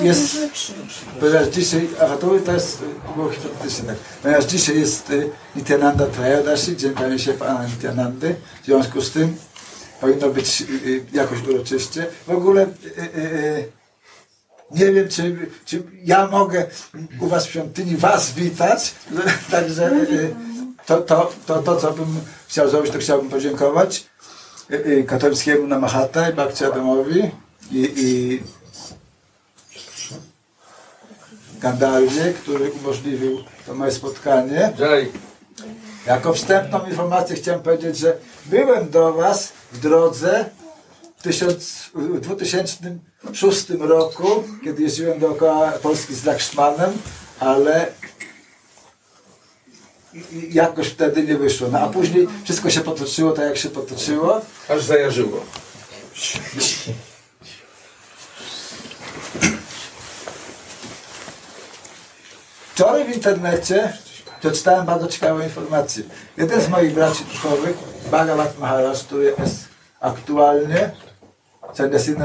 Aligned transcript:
jest, 0.00 0.38
ponieważ 1.20 1.48
dzisiaj, 1.48 1.88
a 2.00 2.16
to, 2.16 2.30
to 2.46 2.52
jest, 2.52 2.78
było 3.16 3.30
hipotetycznie 3.30 3.84
tak, 3.84 3.96
ponieważ 4.22 4.44
dzisiaj 4.44 4.80
jest 4.80 5.10
y, 5.10 5.30
Nityananda 5.56 6.06
Trayodashi, 6.06 6.76
dzień 6.76 6.92
pamięci 6.92 7.32
Pana 7.32 7.66
Nityanandy, 7.66 8.34
w 8.62 8.66
związku 8.66 9.00
z 9.00 9.10
tym 9.10 9.36
powinno 10.00 10.28
być 10.28 10.60
y, 10.60 10.64
y, 10.64 11.04
jakoś 11.12 11.42
uroczyście. 11.48 12.06
W 12.26 12.30
ogóle 12.30 12.66
nie 14.70 14.92
wiem, 14.92 15.08
czy, 15.08 15.36
czy 15.64 15.82
ja 16.04 16.26
mogę 16.26 16.66
u 17.20 17.26
Was 17.26 17.46
w 17.46 17.50
świątyni 17.50 17.96
Was 17.96 18.32
witać, 18.32 18.94
także 19.50 19.90
to, 20.86 21.00
to, 21.00 21.32
to, 21.46 21.62
to, 21.62 21.76
co 21.76 21.92
bym 21.92 22.20
chciał 22.48 22.70
zrobić, 22.70 22.92
to 22.92 22.98
chciałbym 22.98 23.30
podziękować 23.30 24.06
katolickiemu 25.06 25.66
Namahata 25.66 26.30
i 26.30 26.32
Bakci 26.32 26.64
Adamowi 26.64 27.30
i, 27.72 27.92
i 27.96 28.42
Gandalwie, 31.60 32.32
który 32.42 32.70
umożliwił 32.70 33.38
to 33.66 33.74
moje 33.74 33.92
spotkanie. 33.92 34.72
Jako 36.06 36.32
wstępną 36.32 36.86
informację 36.86 37.36
chciałem 37.36 37.60
powiedzieć, 37.62 37.98
że 37.98 38.16
byłem 38.46 38.90
do 38.90 39.12
Was 39.12 39.52
w 39.72 39.78
drodze 39.78 40.44
w 41.94 42.20
2006 42.20 43.70
roku, 43.70 44.44
kiedy 44.64 44.82
jeździłem 44.82 45.18
dookoła 45.18 45.72
Polski 45.72 46.14
z 46.14 46.24
Lakshmanem, 46.24 46.92
ale 47.40 47.86
jakoś 50.50 50.88
wtedy 50.88 51.22
nie 51.22 51.36
wyszło. 51.36 51.68
No 51.72 51.78
a 51.78 51.88
później 51.88 52.28
wszystko 52.44 52.70
się 52.70 52.80
potoczyło 52.80 53.32
tak, 53.32 53.44
jak 53.44 53.56
się 53.56 53.68
potoczyło. 53.70 54.40
Aż 54.68 54.82
zajarzyło. 54.82 55.40
Wczoraj 62.78 63.04
w 63.04 63.16
internecie 63.16 63.92
przeczytałem 64.40 64.86
bardzo 64.86 65.06
ciekawą 65.06 65.40
informację. 65.40 66.02
Jeden 66.36 66.60
z 66.60 66.68
moich 66.68 66.94
braci 66.94 67.24
duchowych, 67.24 67.76
Bhagavat 68.10 68.58
Maharaj, 68.58 68.96
który 68.96 69.34
jest 69.38 69.68
aktualnie 70.00 70.90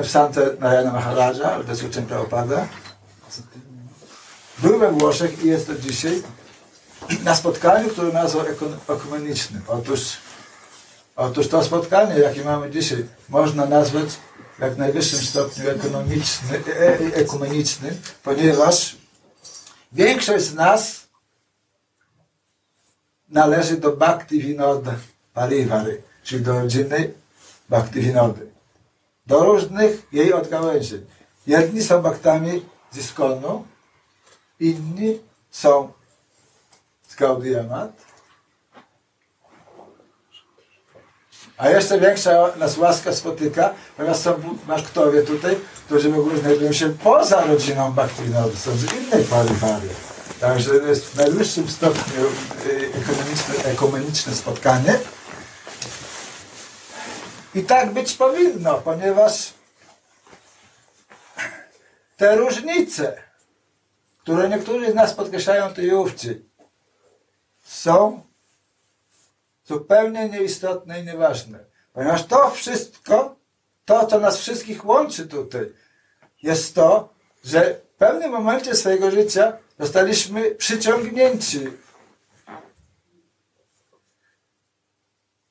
w 0.04 0.08
Sance 0.10 0.50
Narayana 0.60 0.92
Maharaja, 0.92 1.52
ale 1.52 1.64
to 1.64 1.70
jest 1.70 1.84
uczeń 1.84 2.06
Prabhupada, 2.06 2.68
był 4.58 4.80
we 4.80 4.92
Włoszech 4.92 5.44
i 5.44 5.48
jest 5.48 5.68
to 5.68 5.76
dzisiaj 5.76 6.24
na 7.24 7.36
spotkaniu, 7.36 7.90
które 7.90 8.12
nazwał 8.12 8.46
ekumenicznym. 8.90 9.62
Otóż, 9.68 10.18
otóż 11.16 11.48
to 11.48 11.64
spotkanie, 11.64 12.20
jakie 12.20 12.44
mamy 12.44 12.72
dzisiaj, 12.72 13.06
można 13.30 13.66
nazwać 13.66 14.10
jak 14.60 14.74
w 14.74 14.78
najwyższym 14.78 15.20
stopniu 15.20 15.70
ekonomiczny, 15.70 16.64
e, 16.68 16.80
e, 16.80 17.16
ekumenicznym, 17.16 18.02
ponieważ 18.24 19.03
większość 19.94 20.46
z 20.46 20.54
nas 20.54 21.08
należy 23.30 23.78
do 23.78 23.92
Bhakti 23.92 24.40
Vinod 24.40 24.84
Parivary, 25.34 26.02
czyli 26.24 26.44
do 26.44 26.54
rodziny 26.54 27.14
Bhakti 27.70 28.00
Vinody. 28.00 28.52
Do 29.28 29.44
różnych 29.44 30.08
jej 30.14 30.34
odgałęzień. 30.34 31.06
Jedni 31.48 31.84
są 31.84 32.02
baktami 32.02 32.66
z 32.92 32.98
Iskonu, 32.98 33.66
inni 34.60 35.20
są 35.52 35.94
z 37.08 37.16
Gaudiamat, 37.16 37.92
A 41.64 41.70
jeszcze 41.70 42.00
większa 42.00 42.54
nas 42.58 42.78
łaska 42.78 43.14
spotyka, 43.14 43.74
ponieważ 43.98 44.18
są 44.18 44.34
Bhaktowie 44.68 45.22
tutaj, 45.22 45.56
którzy 45.86 46.10
w 46.10 46.20
ogóle 46.20 46.38
znajdują 46.38 46.74
się 46.74 46.90
poza 46.90 47.42
rodziną 47.42 47.92
Bhaktivinowy, 47.92 48.58
są 48.58 48.78
z 48.78 48.94
innej 48.94 49.24
parifary. 49.24 49.88
Także 50.40 50.80
to 50.80 50.88
jest 50.88 51.06
w 51.06 51.16
najwyższym 51.16 51.70
stopniu 51.70 52.24
y, 52.66 52.90
ekonomiczne, 53.02 53.72
ekumeniczne 53.72 54.36
spotkanie. 54.36 55.00
I 57.56 57.64
tak 57.64 57.94
być 57.94 58.14
powinno, 58.14 58.74
ponieważ 58.74 59.54
te 62.18 62.36
różnice, 62.36 63.18
które 64.22 64.50
niektórzy 64.50 64.92
z 64.92 64.96
nas 64.96 65.14
podkreślają 65.14 65.74
tu 65.74 65.82
i 65.82 65.92
są 67.64 68.24
zupełnie 69.66 70.30
nieistotne 70.30 71.02
i 71.02 71.06
nieważne. 71.06 71.60
Ponieważ 71.94 72.26
to 72.26 72.50
wszystko, 72.50 73.36
to 73.86 74.08
co 74.08 74.20
nas 74.20 74.38
wszystkich 74.38 74.86
łączy 74.86 75.28
tutaj, 75.28 75.74
jest 76.44 76.76
to, 76.76 77.14
że 77.44 77.74
w 77.94 77.98
pewnym 77.98 78.32
momencie 78.32 78.76
swojego 78.76 79.12
życia 79.12 79.58
zostaliśmy 79.80 80.52
przyciągnięci 80.56 81.68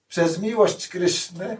przez 0.08 0.38
miłość 0.38 0.88
Kryszny 0.88 1.56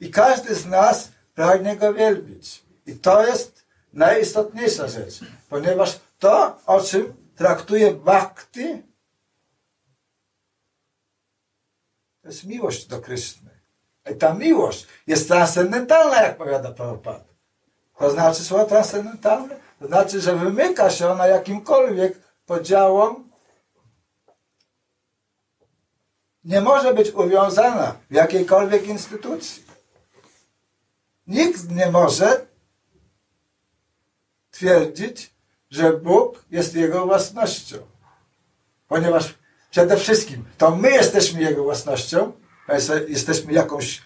i 0.00 0.10
każdy 0.10 0.54
z 0.54 0.66
nas 0.66 1.08
pragnie 1.34 1.76
Go 1.76 1.94
wielbić. 1.94 2.62
I 2.86 2.94
to 2.94 3.26
jest 3.26 3.66
najistotniejsza 3.92 4.88
rzecz, 4.88 5.20
ponieważ 5.48 6.00
to, 6.18 6.58
o 6.66 6.80
czym 6.80 7.14
traktuje 7.36 7.92
Bhakti, 7.94 8.82
To 12.26 12.30
jest 12.30 12.44
miłość 12.44 12.86
do 12.86 13.00
Kryszny. 13.00 13.50
I 14.12 14.14
ta 14.14 14.34
miłość 14.34 14.86
jest 15.06 15.28
transcendentalna, 15.28 16.22
jak 16.22 16.36
powiada 16.36 16.72
Prabhupada. 16.72 17.24
To 17.98 18.10
znaczy 18.10 18.44
słowo 18.44 18.64
transcendentalne? 18.64 19.56
To 19.78 19.86
znaczy, 19.86 20.20
że 20.20 20.36
wymyka 20.36 20.90
się 20.90 21.08
ona 21.08 21.26
jakimkolwiek 21.26 22.18
podziałom. 22.46 23.30
Nie 26.44 26.60
może 26.60 26.94
być 26.94 27.10
uwiązana 27.10 27.96
w 28.10 28.14
jakiejkolwiek 28.14 28.86
instytucji. 28.86 29.64
Nikt 31.26 31.70
nie 31.70 31.90
może 31.90 32.46
twierdzić, 34.50 35.34
że 35.70 35.92
Bóg 35.92 36.44
jest 36.50 36.74
jego 36.74 37.06
własnością. 37.06 37.76
Ponieważ 38.88 39.34
Przede 39.70 39.96
wszystkim 39.96 40.44
to 40.58 40.76
my 40.76 40.90
jesteśmy 40.90 41.40
Jego 41.40 41.62
własnością, 41.62 42.32
jesteśmy 43.08 43.52
jakąś 43.52 44.02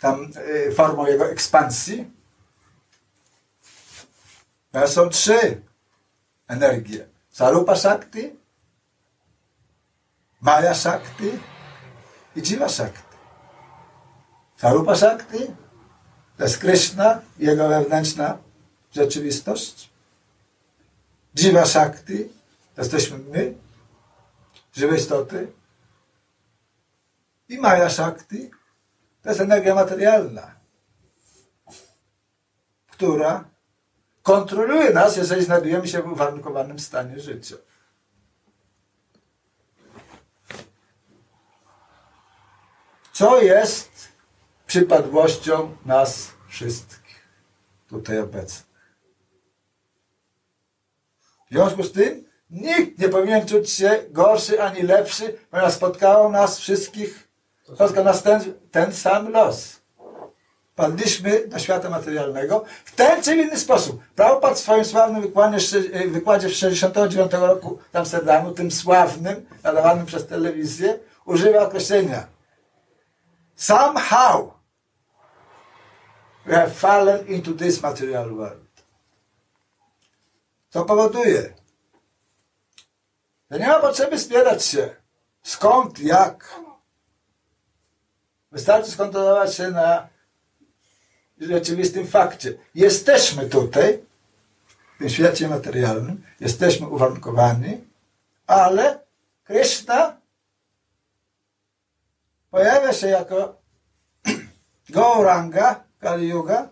tam 0.00 0.32
y, 0.68 0.72
formą 0.72 1.06
Jego 1.06 1.30
ekspansji. 1.30 2.10
To 4.72 4.88
są 4.88 5.08
trzy 5.08 5.62
energie. 6.48 7.06
Sarupa 7.30 7.76
Shakti, 7.76 8.36
Maya 10.40 10.74
Shakti 10.74 11.30
i 12.36 12.42
Jiva 12.42 12.68
Shakti. 12.68 13.16
Sarupa 14.56 14.96
Shakti 14.96 15.38
to 16.36 16.44
jest 16.44 16.58
Krishna, 16.58 17.20
Jego 17.38 17.68
wewnętrzna 17.68 18.38
rzeczywistość. 18.92 19.90
Jiva 21.38 21.66
Shakti 21.66 22.28
to 22.74 22.82
jesteśmy 22.82 23.18
my, 23.18 23.54
żywe 24.72 24.96
istoty. 24.96 25.52
I 27.48 27.58
Maya 27.58 27.90
Shakti 27.90 28.50
to 29.22 29.28
jest 29.28 29.40
energia 29.40 29.74
materialna, 29.74 30.54
która 32.90 33.44
kontroluje 34.22 34.90
nas, 34.90 35.16
jeżeli 35.16 35.44
znajdujemy 35.44 35.88
się 35.88 36.02
w 36.02 36.12
uwarunkowanym 36.12 36.78
stanie 36.78 37.20
życia. 37.20 37.56
Co 43.12 43.42
jest 43.42 44.08
przypadłością 44.66 45.76
nas 45.84 46.30
wszystkich 46.48 47.28
tutaj 47.88 48.18
obecnych. 48.18 48.70
W 51.50 51.52
związku 51.52 51.82
z 51.82 51.92
tym 51.92 52.29
Nikt 52.50 52.98
nie 52.98 53.08
powinien 53.08 53.46
czuć 53.46 53.70
się 53.70 54.04
gorszy 54.10 54.62
ani 54.62 54.82
lepszy, 54.82 55.38
ponieważ 55.50 55.72
spotkało 55.72 56.28
nas 56.28 56.58
wszystkich, 56.58 57.28
spotkał 57.74 58.04
nas 58.04 58.22
ten, 58.22 58.54
ten 58.70 58.92
sam 58.92 59.32
los. 59.32 59.80
Padliśmy 60.76 61.48
do 61.48 61.58
świata 61.58 61.90
materialnego 61.90 62.64
w 62.84 62.94
ten 62.94 63.22
czy 63.22 63.36
inny 63.36 63.56
sposób. 63.56 64.00
Prabhupada 64.14 64.54
w 64.54 64.58
swoim 64.58 64.84
sławnym 64.84 65.22
wykładzie, 65.22 65.80
wykładzie 66.08 66.48
w 66.48 66.52
69 66.52 67.32
roku 67.32 67.78
w 67.92 67.96
Amsterdamu, 67.96 68.52
tym 68.52 68.70
sławnym, 68.70 69.46
nadawanym 69.62 70.06
przez 70.06 70.26
telewizję, 70.26 70.98
używa 71.24 71.62
określenia 71.62 72.26
Somehow 73.56 74.54
we 76.46 76.54
have 76.54 76.72
fallen 76.72 77.26
into 77.26 77.52
this 77.52 77.82
material 77.82 78.30
world. 78.30 78.84
Co 80.70 80.84
powoduje, 80.84 81.54
nie 83.58 83.66
ma 83.66 83.80
potrzeby 83.80 84.18
spierać 84.18 84.64
się. 84.64 84.94
Skąd, 85.42 85.98
jak. 85.98 86.60
Wystarczy 88.52 88.90
skontrolować 88.90 89.54
się 89.54 89.70
na 89.70 90.08
rzeczywistym 91.40 92.06
fakcie. 92.06 92.54
Jesteśmy 92.74 93.46
tutaj 93.46 94.04
tym 95.00 95.08
świecie 95.08 95.48
materialnym, 95.48 96.22
jesteśmy 96.40 96.88
uwarunkowani, 96.88 97.84
ale 98.46 98.98
Krishna 99.44 100.16
pojawia 102.50 102.92
się 102.92 103.06
jako 103.06 103.56
Gauranga 104.88 105.84
Kali 106.00 106.28
Yuga 106.28 106.68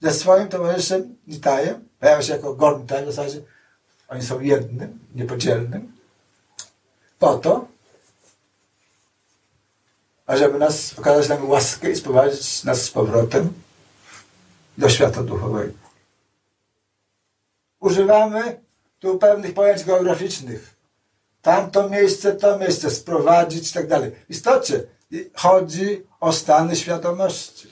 ze 0.00 0.12
swoim 0.12 0.48
towarzyszem 0.48 1.16
Nitajem, 1.26 1.88
pojawia 2.00 2.22
się 2.22 2.32
jako 2.32 2.54
Gornitaj 2.54 3.04
w 3.04 3.12
zasadzie, 3.12 3.42
oni 4.08 4.22
są 4.22 4.40
jednym, 4.40 4.98
niepodzielnym, 5.14 5.92
po 7.18 7.38
to, 7.38 7.68
ażeby 10.26 10.58
nas 10.58 10.98
okazać 10.98 11.28
nam 11.28 11.50
łaskę 11.50 11.90
i 11.90 11.96
sprowadzić 11.96 12.64
nas 12.64 12.82
z 12.82 12.90
powrotem 12.90 13.52
do 14.78 14.88
świata 14.88 15.22
duchowego. 15.22 15.72
Używamy 17.80 18.60
tu 18.98 19.18
pewnych 19.18 19.54
pojęć 19.54 19.84
geograficznych. 19.84 20.74
Tamto 21.42 21.88
miejsce, 21.88 22.32
to 22.32 22.58
miejsce, 22.58 22.90
sprowadzić 22.90 23.70
i 23.70 23.74
tak 23.74 23.86
dalej. 23.86 24.10
W 24.10 24.30
istocie 24.30 24.84
chodzi 25.34 26.06
o 26.20 26.32
stany 26.32 26.76
świadomości. 26.76 27.68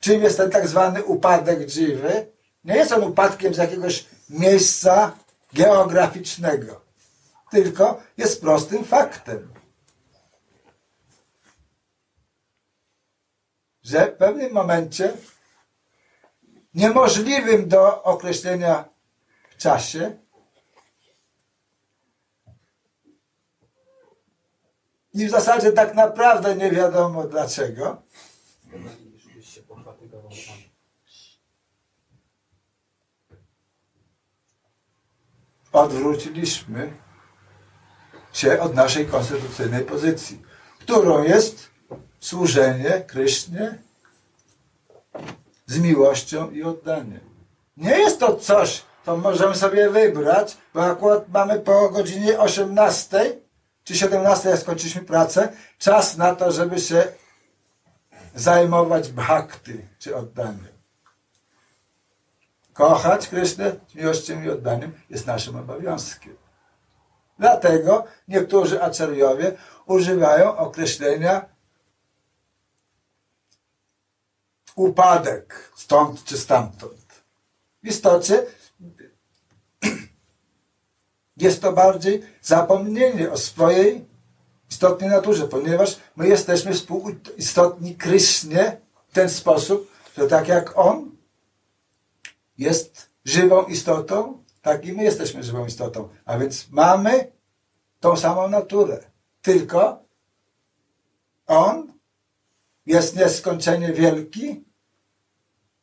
Czym 0.00 0.22
jest 0.22 0.36
ten 0.36 0.50
tak 0.50 0.68
zwany 0.68 1.04
upadek 1.04 1.66
dziwy? 1.66 2.26
Nie 2.64 2.76
jest 2.76 2.92
on 2.92 3.04
upadkiem 3.04 3.54
z 3.54 3.56
jakiegoś 3.56 4.06
miejsca 4.28 5.16
geograficznego, 5.52 6.80
tylko 7.50 8.02
jest 8.16 8.40
prostym 8.40 8.84
faktem. 8.84 9.54
Że 13.82 14.06
w 14.06 14.16
pewnym 14.16 14.52
momencie 14.52 15.16
niemożliwym 16.74 17.68
do 17.68 18.02
określenia 18.02 18.84
w 19.50 19.56
czasie 19.56 20.18
i 25.14 25.26
w 25.26 25.30
zasadzie 25.30 25.72
tak 25.72 25.94
naprawdę 25.94 26.56
nie 26.56 26.70
wiadomo 26.70 27.24
dlaczego. 27.24 28.02
Odwróciliśmy 35.74 36.92
się 38.32 38.60
od 38.60 38.74
naszej 38.74 39.06
konstytucyjnej 39.06 39.84
pozycji, 39.84 40.42
którą 40.78 41.22
jest 41.22 41.70
służenie 42.20 43.00
Krysznie 43.06 43.78
z 45.66 45.78
miłością 45.78 46.50
i 46.50 46.62
oddaniem. 46.62 47.20
Nie 47.76 47.98
jest 47.98 48.20
to 48.20 48.36
coś, 48.36 48.82
co 49.04 49.16
możemy 49.16 49.54
sobie 49.54 49.90
wybrać, 49.90 50.56
bo 50.74 50.84
akurat 50.84 51.28
mamy 51.28 51.60
po 51.60 51.88
godzinie 51.88 52.38
18 52.38 53.36
czy 53.84 53.96
17, 53.96 54.48
jak 54.48 54.58
skończyliśmy 54.58 55.02
pracę, 55.02 55.52
czas 55.78 56.16
na 56.16 56.34
to, 56.34 56.52
żeby 56.52 56.80
się 56.80 57.04
zajmować 58.34 59.08
bhakty, 59.08 59.88
czy 59.98 60.16
oddaniem. 60.16 60.73
Kochać 62.74 63.28
Krysznę 63.28 63.76
miłością 63.94 64.42
i 64.42 64.50
oddaniem 64.50 64.92
jest 65.10 65.26
naszym 65.26 65.56
obowiązkiem. 65.56 66.36
Dlatego 67.38 68.04
niektórzy 68.28 68.82
aczariowie 68.82 69.56
używają 69.86 70.56
określenia 70.56 71.44
upadek 74.74 75.72
stąd 75.76 76.24
czy 76.24 76.38
stamtąd. 76.38 77.24
W 77.82 77.86
istocie 77.86 78.46
jest 81.36 81.62
to 81.62 81.72
bardziej 81.72 82.22
zapomnienie 82.42 83.32
o 83.32 83.36
swojej 83.36 84.04
istotnej 84.70 85.10
naturze, 85.10 85.48
ponieważ 85.48 85.96
my 86.16 86.28
jesteśmy 86.28 86.72
współistotni 86.72 87.96
Krysznie 87.96 88.76
w 89.08 89.14
ten 89.14 89.30
sposób, 89.30 89.90
że 90.18 90.26
tak 90.26 90.48
jak 90.48 90.78
On 90.78 91.13
jest 92.58 93.10
żywą 93.24 93.64
istotą, 93.64 94.44
tak 94.62 94.86
i 94.86 94.92
my 94.92 95.04
jesteśmy 95.04 95.42
żywą 95.42 95.66
istotą. 95.66 96.08
A 96.24 96.38
więc 96.38 96.70
mamy 96.70 97.32
tą 98.00 98.16
samą 98.16 98.48
naturę. 98.48 99.00
Tylko 99.42 100.04
On 101.46 101.92
jest 102.86 103.16
nieskończenie 103.16 103.92
wielki 103.92 104.64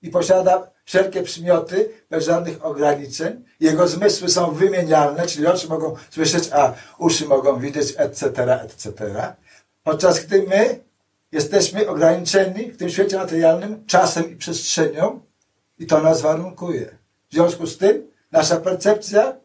i 0.02 0.10
posiada 0.10 0.72
wszelkie 0.86 1.24
przymioty 1.24 1.90
bez 2.10 2.26
żadnych 2.26 2.66
ograniczeń. 2.66 3.44
Jego 3.60 3.88
zmysły 3.88 4.30
są 4.30 4.52
wymienialne, 4.52 5.28
czyli 5.28 5.48
oczy 5.48 5.68
mogą 5.68 5.96
słyszeć, 6.10 6.50
a 6.52 6.74
uszy 6.98 7.26
mogą 7.26 7.60
widzieć, 7.60 7.94
etc., 7.98 8.62
etc. 8.64 9.34
Podczas 9.84 10.26
gdy 10.26 10.44
my 10.44 10.80
jesteśmy 11.32 11.90
ograniczeni 11.90 12.72
w 12.72 12.78
tym 12.78 12.90
świecie 12.90 13.18
materialnym 13.18 13.86
czasem 13.86 14.32
i 14.32 14.36
przestrzenią 14.36 15.22
i 15.82 15.86
to 15.88 16.02
nas 16.02 16.22
warunkuje. 16.22 16.98
W 17.30 17.34
związku 17.34 17.68
z 17.68 17.78
tym 17.78 18.12
nasza 18.32 18.58
percepcja 18.58 19.36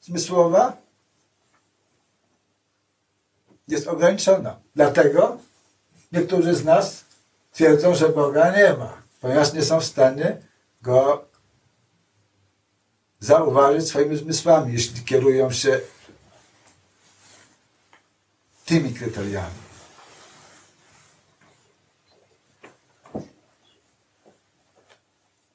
zmysłowa 0.00 0.76
jest 3.68 3.88
ograniczona. 3.88 4.60
Dlatego 4.74 5.38
niektórzy 6.12 6.54
z 6.54 6.64
nas 6.64 7.04
twierdzą, 7.52 7.94
że 7.94 8.08
Boga 8.08 8.56
nie 8.56 8.72
ma, 8.76 9.02
ponieważ 9.20 9.52
nie 9.52 9.62
są 9.62 9.80
w 9.80 9.84
stanie 9.84 10.36
go 10.82 11.24
zauważyć 13.20 13.88
swoimi 13.88 14.16
zmysłami, 14.16 14.72
jeśli 14.72 15.04
kierują 15.04 15.52
się 15.52 15.80
tymi 18.64 18.94
kryteriami. 18.94 19.69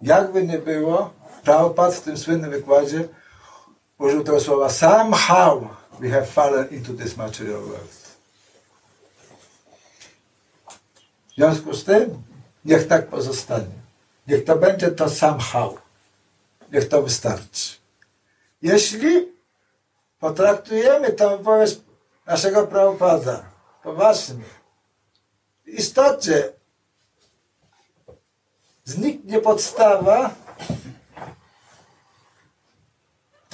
Jakby 0.06 0.48
nie 0.48 0.58
było, 0.58 1.14
Prabhupada 1.44 1.92
w 1.92 2.02
tym 2.02 2.18
słynnym 2.18 2.52
wykładzie 2.52 3.08
użył 3.98 4.24
tego 4.24 4.40
słowa 4.40 4.70
somehow 4.70 5.64
we 6.00 6.10
have 6.10 6.26
fallen 6.26 6.70
into 6.70 6.94
this 6.94 7.18
material 7.18 7.62
world. 7.62 8.18
W 11.28 11.36
związku 11.36 11.74
z 11.74 11.84
tym 11.84 12.24
niech 12.66 12.88
tak 12.88 13.08
pozostanie. 13.08 13.76
Niech 14.28 14.44
to 14.44 14.56
będzie 14.56 14.92
to 14.92 15.10
somehow. 15.10 15.74
Niech 16.72 16.90
to 16.90 17.02
wystarczy. 17.02 17.78
Jeśli 18.62 19.34
potraktujemy 20.20 21.14
tę 21.14 21.38
wypowiedź 21.38 21.80
naszego 22.26 22.68
prawopada 22.68 23.46
poważnie, 23.84 24.46
w 25.66 25.70
istocie 25.70 26.54
zniknie 28.86 29.40
podstawa 29.42 30.36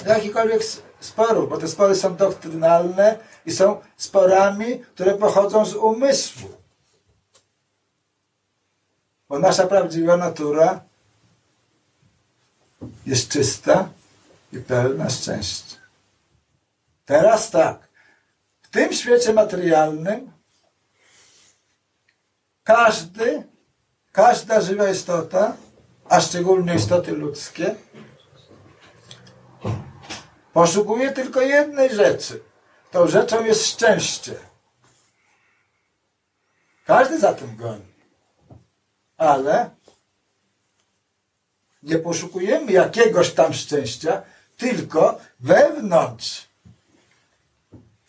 jakichkolwiek 0.06 0.62
sporów, 1.00 1.50
bo 1.50 1.58
te 1.58 1.68
spory 1.68 1.94
są 1.94 2.16
doktrynalne 2.16 3.18
i 3.46 3.52
są 3.52 3.80
sporami, 3.96 4.78
które 4.78 5.14
pochodzą 5.14 5.64
z 5.64 5.74
umysłu. 5.74 6.50
Bo 9.28 9.38
nasza 9.38 9.66
prawdziwa 9.66 10.16
natura 10.16 10.80
jest 13.06 13.28
czysta 13.28 13.88
i 14.52 14.58
pełna 14.58 15.10
szczęścia. 15.10 15.76
Teraz 17.04 17.50
tak. 17.50 17.88
W 18.62 18.70
tym 18.70 18.92
świecie 18.92 19.32
materialnym 19.32 20.32
każdy, 22.64 23.51
każda 24.12 24.60
żywa 24.60 24.90
istota, 24.90 25.56
a 26.08 26.20
szczególnie 26.20 26.74
istoty 26.74 27.12
ludzkie, 27.12 27.74
poszukuje 30.52 31.12
tylko 31.12 31.40
jednej 31.40 31.94
rzeczy. 31.94 32.42
Tą 32.90 33.08
rzeczą 33.08 33.44
jest 33.44 33.66
szczęście. 33.66 34.34
Każdy 36.84 37.18
za 37.18 37.32
tym 37.32 37.56
goni 37.56 37.92
ale 39.22 39.70
nie 41.82 41.98
poszukujemy 41.98 42.72
jakiegoś 42.72 43.30
tam 43.30 43.54
szczęścia, 43.54 44.22
tylko 44.56 45.18
wewnątrz 45.40 46.48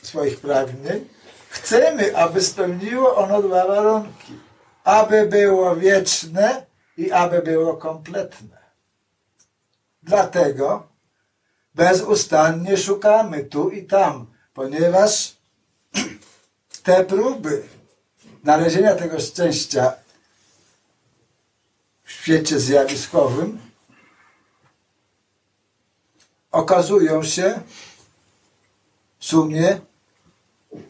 swoich 0.01 0.39
pragnień 0.39 1.07
chcemy, 1.49 2.17
aby 2.17 2.41
spełniło 2.41 3.15
ono 3.15 3.41
dwa 3.41 3.67
warunki. 3.67 4.33
Aby 4.83 5.25
było 5.25 5.75
wieczne 5.75 6.65
i 6.97 7.11
aby 7.11 7.41
było 7.41 7.77
kompletne. 7.77 8.57
Dlatego 10.03 10.87
bezustannie 11.75 12.77
szukamy 12.77 13.43
tu 13.43 13.69
i 13.69 13.83
tam, 13.83 14.25
ponieważ 14.53 15.37
te 16.83 17.05
próby 17.05 17.63
znalezienia 18.43 18.95
tego 18.95 19.19
szczęścia 19.19 19.93
w 22.03 22.11
świecie 22.11 22.59
zjawiskowym 22.59 23.59
okazują 26.51 27.23
się 27.23 27.61
w 29.19 29.25
sumie 29.25 29.79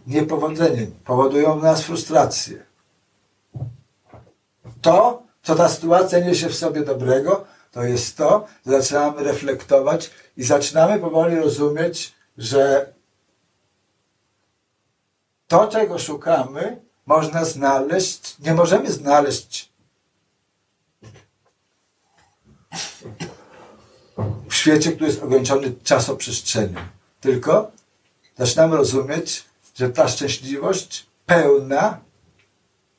niepowodzeniem. 0.07 0.91
Powodują 1.05 1.59
w 1.59 1.63
nas 1.63 1.83
frustrację. 1.83 2.65
To, 4.83 5.23
co 5.43 5.55
ta 5.55 5.69
sytuacja 5.69 6.19
niesie 6.19 6.49
w 6.49 6.55
sobie 6.55 6.81
dobrego, 6.81 7.45
to 7.71 7.83
jest 7.83 8.17
to, 8.17 8.45
że 8.65 8.71
zaczynamy 8.71 9.23
reflektować 9.23 10.11
i 10.37 10.43
zaczynamy 10.43 10.99
powoli 10.99 11.35
rozumieć, 11.35 12.13
że 12.37 12.93
to, 15.47 15.67
czego 15.67 15.99
szukamy, 15.99 16.81
można 17.05 17.45
znaleźć, 17.45 18.39
nie 18.39 18.53
możemy 18.53 18.91
znaleźć 18.91 19.73
w 24.49 24.53
świecie, 24.53 24.91
który 24.91 25.09
jest 25.09 25.23
ograniczony 25.23 25.73
czasoprzestrzenią. 25.83 26.79
Tylko 27.21 27.71
zaczynamy 28.37 28.77
rozumieć, 28.77 29.45
że 29.75 29.89
ta 29.89 30.07
szczęśliwość 30.07 31.05
pełna 31.25 31.99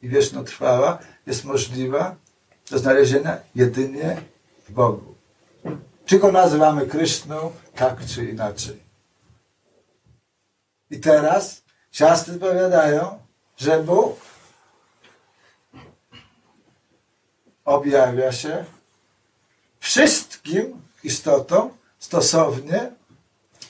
i 0.03 0.09
wiecznotrwała 0.09 0.99
jest 1.27 1.45
możliwa 1.45 2.17
do 2.71 2.79
znalezienia 2.79 3.37
jedynie 3.55 4.23
w 4.69 4.73
Bogu. 4.73 5.15
Czy 6.07 6.19
go 6.19 6.33
nazywamy 6.33 6.87
Kryszną, 6.87 7.53
tak 7.75 8.07
czy 8.07 8.25
inaczej. 8.25 8.83
I 10.91 11.01
teraz 11.01 11.63
siastry 11.93 12.39
powiadają, 12.39 13.19
że 13.57 13.83
Bóg 13.83 14.17
objawia 17.65 18.33
się 18.33 18.65
wszystkim 19.81 20.83
istotom 21.03 21.71
stosownie 21.99 22.93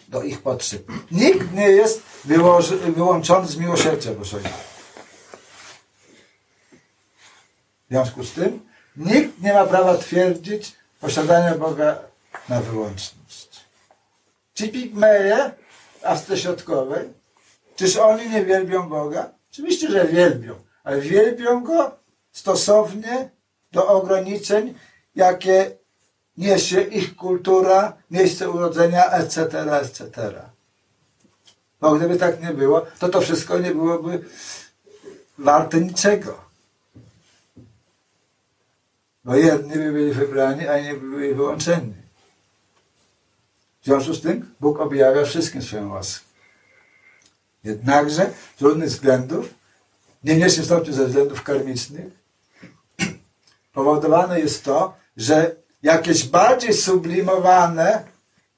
do 0.08 0.22
ich 0.22 0.42
potrzeb. 0.42 0.82
Nikt 1.10 1.52
nie 1.52 1.68
jest 1.68 2.02
wyłączony 2.94 3.48
z 3.48 3.56
miłosierdzia 3.56 4.14
Bożego. 4.14 4.48
W 7.83 7.83
związku 7.94 8.24
z 8.24 8.32
tym 8.32 8.60
nikt 8.96 9.42
nie 9.42 9.52
ma 9.52 9.64
prawa 9.64 9.96
twierdzić 9.96 10.76
posiadania 11.00 11.54
Boga 11.54 11.98
na 12.48 12.60
wyłączność. 12.60 13.64
Ci 14.54 14.68
pigmeje 14.68 15.50
w 16.28 16.38
Środkowej, 16.38 17.08
czyż 17.76 17.96
oni 17.96 18.30
nie 18.30 18.44
wielbią 18.44 18.88
Boga? 18.88 19.30
Oczywiście, 19.52 19.90
że 19.90 20.06
wielbią, 20.06 20.54
ale 20.84 21.00
wielbią 21.00 21.64
Go 21.64 21.96
stosownie 22.32 23.30
do 23.72 23.88
ograniczeń, 23.88 24.74
jakie 25.14 25.70
niesie 26.36 26.80
ich 26.80 27.16
kultura, 27.16 27.96
miejsce 28.10 28.50
urodzenia, 28.50 29.10
etc., 29.10 29.40
etc. 29.80 30.32
Bo 31.80 31.94
gdyby 31.94 32.16
tak 32.16 32.42
nie 32.42 32.50
było, 32.50 32.86
to 32.98 33.08
to 33.08 33.20
wszystko 33.20 33.58
nie 33.58 33.70
byłoby 33.70 34.24
warte 35.38 35.80
niczego. 35.80 36.43
Bo 39.24 39.36
jedni 39.36 39.74
by 39.74 39.92
byli 39.92 40.12
wybrani, 40.12 40.68
a 40.68 40.78
inni 40.78 41.00
by 41.00 41.16
byli 41.16 41.34
wyłączeni. 41.34 41.94
W 43.82 43.84
związku 43.84 44.14
z 44.14 44.22
tym 44.22 44.54
Bóg 44.60 44.80
objawia 44.80 45.24
wszystkim 45.24 45.62
swoją 45.62 45.92
łaskę. 45.92 46.24
Jednakże 47.64 48.30
z 48.58 48.62
różnych 48.62 48.88
względów, 48.88 49.54
nie 50.24 50.34
mniejszym 50.34 50.64
stopniu 50.64 50.92
ze 50.92 51.06
względów 51.06 51.42
karmicznych, 51.42 52.06
powodowane 53.74 54.40
jest 54.40 54.64
to, 54.64 54.94
że 55.16 55.56
jakieś 55.82 56.24
bardziej 56.24 56.74
sublimowane 56.74 58.04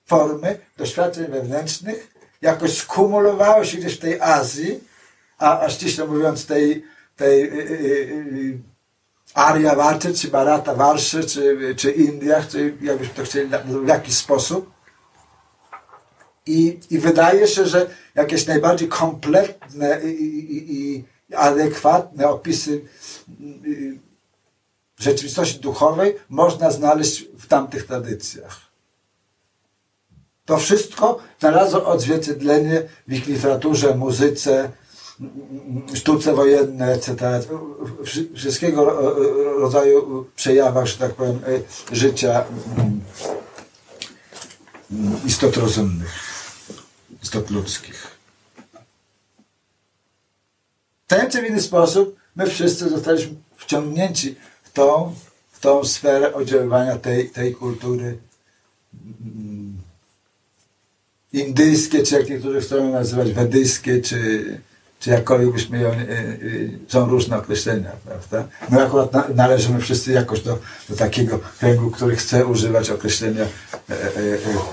formy 0.07 0.59
doświadczeń 0.77 1.27
wewnętrznych 1.27 2.17
jakoś 2.43 2.79
skumulowały 2.79 3.67
się 3.67 3.79
gdzieś 3.79 3.97
w 3.97 4.01
tej 4.01 4.21
Azji, 4.21 4.81
a, 5.39 5.61
a 5.61 5.71
ściśle 5.71 6.07
mówiąc 6.07 6.47
tej, 6.47 6.85
tej 7.17 7.41
yy, 7.41 7.65
yy, 8.33 8.59
Arya 9.35 9.75
Warczy, 9.75 10.15
czy 10.15 10.29
Barata 10.29 10.75
Warszy, 10.75 11.25
czy, 11.25 11.75
czy 11.77 11.91
Indiach, 11.91 12.49
czy 12.49 12.77
jakbyśmy 12.81 13.15
to 13.15 13.23
chcieli 13.23 13.51
w 13.67 13.89
jakiś 13.89 14.15
sposób. 14.15 14.71
I, 16.47 16.81
I 16.91 16.99
wydaje 16.99 17.49
się, 17.49 17.67
że 17.67 17.91
jakieś 18.15 18.47
najbardziej 18.47 18.89
kompletne 18.89 20.01
i, 20.05 20.25
i, 20.57 20.75
i 20.75 21.05
adekwatne 21.37 22.29
opisy 22.29 22.85
yy, 23.41 23.99
rzeczywistości 24.99 25.61
duchowej 25.61 26.17
można 26.29 26.71
znaleźć 26.71 27.25
w 27.39 27.47
tamtych 27.47 27.87
tradycjach. 27.87 28.61
To 30.45 30.57
wszystko 30.57 31.19
znalazło 31.41 31.87
odzwierciedlenie 31.87 32.83
w 33.09 33.13
ich 33.13 33.27
literaturze, 33.27 33.95
muzyce, 33.95 34.71
sztuce 35.95 36.35
wojennej, 36.35 36.95
etc. 36.95 37.41
Wszystkiego 38.35 38.85
rodzaju 39.61 40.27
przejawach, 40.37 40.87
że 40.87 40.99
tak 40.99 41.15
powiem, 41.15 41.41
życia 41.93 42.45
istot 45.27 45.57
rozumnych, 45.57 46.13
istot 47.23 47.51
ludzkich. 47.51 48.17
W 51.05 51.09
ten 51.09 51.31
czy 51.31 51.47
inny 51.47 51.63
sposób 51.63 52.17
my 52.37 52.47
wszyscy 52.47 52.89
zostaliśmy 52.89 53.35
wciągnięci 53.57 54.37
tą, 54.73 55.15
w 55.53 55.61
tą 55.61 55.85
sferę 55.85 56.35
oddziaływania 56.35 56.97
tej, 56.97 57.31
tej 57.31 57.55
kultury 57.55 58.19
mm, 58.95 59.77
indyjskie, 61.33 62.03
czy 62.03 62.15
jak 62.15 62.31
niektórzy 62.31 62.61
chcą 62.61 62.93
nazywać 62.93 63.33
wedyjskie, 63.33 64.01
czy, 64.01 64.61
czy 65.01 65.11
jakkolwiek 65.11 65.53
byśmy 65.53 65.81
ją, 65.81 65.91
e, 65.91 65.93
e, 65.93 65.99
są 66.89 67.09
różne 67.09 67.39
określenia, 67.39 67.91
prawda? 68.05 68.49
My 68.71 68.83
akurat 68.83 69.35
należymy 69.35 69.81
wszyscy 69.81 70.13
jakoś 70.13 70.41
do, 70.41 70.59
do 70.89 70.97
takiego 70.97 71.39
kręgu, 71.59 71.91
który 71.91 72.17
chce 72.17 72.47
używać 72.47 72.91
określenia 72.91 73.45
e, 73.91 73.97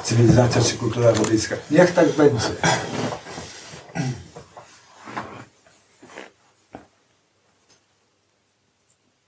cywilizacja 0.03 0.61
czy 0.61 0.77
kultura 0.77 1.11
wedyjska. 1.11 1.55
Niech 1.71 1.91
tak 1.93 2.11
będzie. 2.11 2.49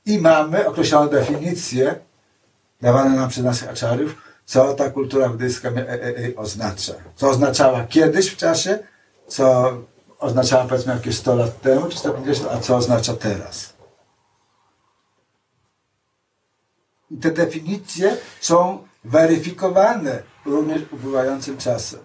I 0.06 0.18
mamy 0.18 0.68
określoną 0.68 1.10
definicję 1.10 1.96
dawane 2.82 3.16
nam 3.16 3.30
przez 3.30 3.44
naszych 3.44 3.70
aczariów, 3.70 4.16
co 4.46 4.74
ta 4.74 4.90
kultura 4.90 5.30
buddyjska 5.30 5.70
e, 5.70 5.90
e, 5.90 5.94
e, 5.94 6.36
oznacza. 6.36 6.94
Co 7.16 7.30
oznaczała 7.30 7.84
kiedyś 7.84 8.30
w 8.30 8.38
czasie, 8.38 8.80
co 9.28 9.74
oznaczała 10.25 10.65
powiedzmy 10.65 10.94
jakieś 10.94 11.17
100 11.17 11.36
lat 11.36 11.62
temu, 11.62 11.89
czy 11.89 11.98
150, 11.98 12.51
a 12.51 12.60
co 12.60 12.75
oznacza 12.75 13.13
teraz. 13.13 13.74
I 17.12 17.17
te 17.17 17.32
definicje 17.32 18.17
są 18.41 18.88
weryfikowane 19.03 20.24
również 20.46 20.82
upływającym 20.91 21.58
czasem. 21.58 22.00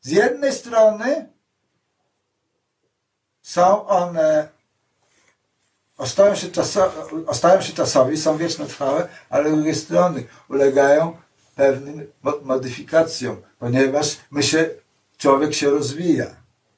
Z 0.00 0.10
jednej 0.10 0.52
strony 0.52 1.28
są 3.42 3.86
one 3.86 4.48
ostają 5.98 6.34
się, 6.34 6.48
czaso, 6.48 6.92
ostają 7.26 7.60
się 7.60 7.72
czasowi, 7.72 8.16
są 8.16 8.36
wiecznotrwałe, 8.36 9.08
ale 9.30 9.50
z 9.50 9.54
drugiej 9.54 9.74
strony 9.74 10.26
ulegają 10.48 11.16
pewnym 11.56 12.12
modyfikacjom, 12.42 13.42
ponieważ 13.58 14.16
my 14.30 14.42
się, 14.42 14.70
człowiek 15.18 15.54
się 15.54 15.70
rozwija. 15.70 16.26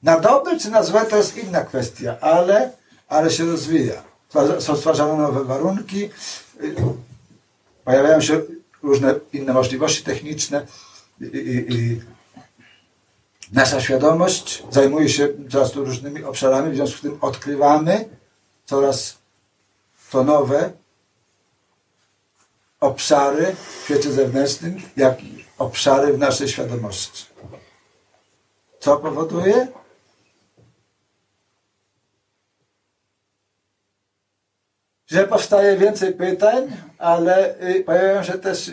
Na 0.02 0.20
dobre 0.20 0.59
czy 0.59 0.70
na 0.70 0.82
złe 0.82 1.06
to 1.06 1.16
jest 1.16 1.37
inna 1.37 1.61
kwestia, 1.61 2.16
ale, 2.20 2.73
ale 3.09 3.30
się 3.30 3.44
rozwija. 3.44 4.02
Są 4.59 4.76
stwarzane 4.76 5.16
nowe 5.16 5.44
warunki, 5.44 6.11
pojawiają 7.85 8.20
się 8.20 8.40
różne 8.82 9.14
inne 9.32 9.52
możliwości 9.52 10.04
techniczne 10.04 10.66
i, 11.20 11.25
i, 11.25 11.75
i 11.75 12.00
nasza 13.52 13.80
świadomość 13.80 14.62
zajmuje 14.70 15.09
się 15.09 15.28
coraz 15.50 15.75
różnymi 15.75 16.25
obszarami, 16.25 16.73
w 16.73 16.75
związku 16.75 16.99
z 16.99 17.00
tym 17.00 17.18
odkrywamy 17.20 18.09
coraz 18.64 19.18
to 20.11 20.25
nowe 20.25 20.73
obszary 22.80 23.56
w 23.80 23.85
świecie 23.85 24.12
zewnętrznym, 24.12 24.82
jak 24.97 25.25
i 25.25 25.44
obszary 25.59 26.12
w 26.12 26.18
naszej 26.18 26.49
świadomości. 26.49 27.26
Co 28.80 28.96
powoduje? 28.96 29.66
Że 35.06 35.26
powstaje 35.26 35.76
więcej 35.76 36.14
pytań, 36.14 36.76
ale 36.99 37.62
y, 37.62 37.84
pojawiają 37.84 38.22
się 38.22 38.32
też 38.32 38.70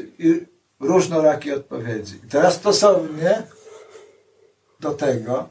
różnorakie 0.80 1.56
odpowiedzi. 1.56 2.16
I 2.26 2.30
teraz 2.30 2.54
stosownie 2.54 3.44
do 4.80 4.94
tego 4.94 5.50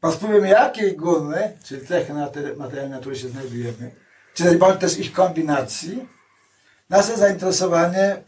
pod 0.00 0.14
wpływem 0.14 0.46
jakiej 0.46 0.96
gumy, 0.96 1.58
czyli 1.64 1.86
cechy 1.86 2.14
materialnej, 2.56 2.90
na 2.90 3.00
której 3.00 3.18
się 3.18 3.28
znajdujemy, 3.28 3.94
czy 4.34 4.58
bądź 4.58 4.80
też 4.80 4.98
ich 4.98 5.12
kombinacji, 5.12 6.08
Nasze 6.88 7.16
zainteresowanie 7.16 8.22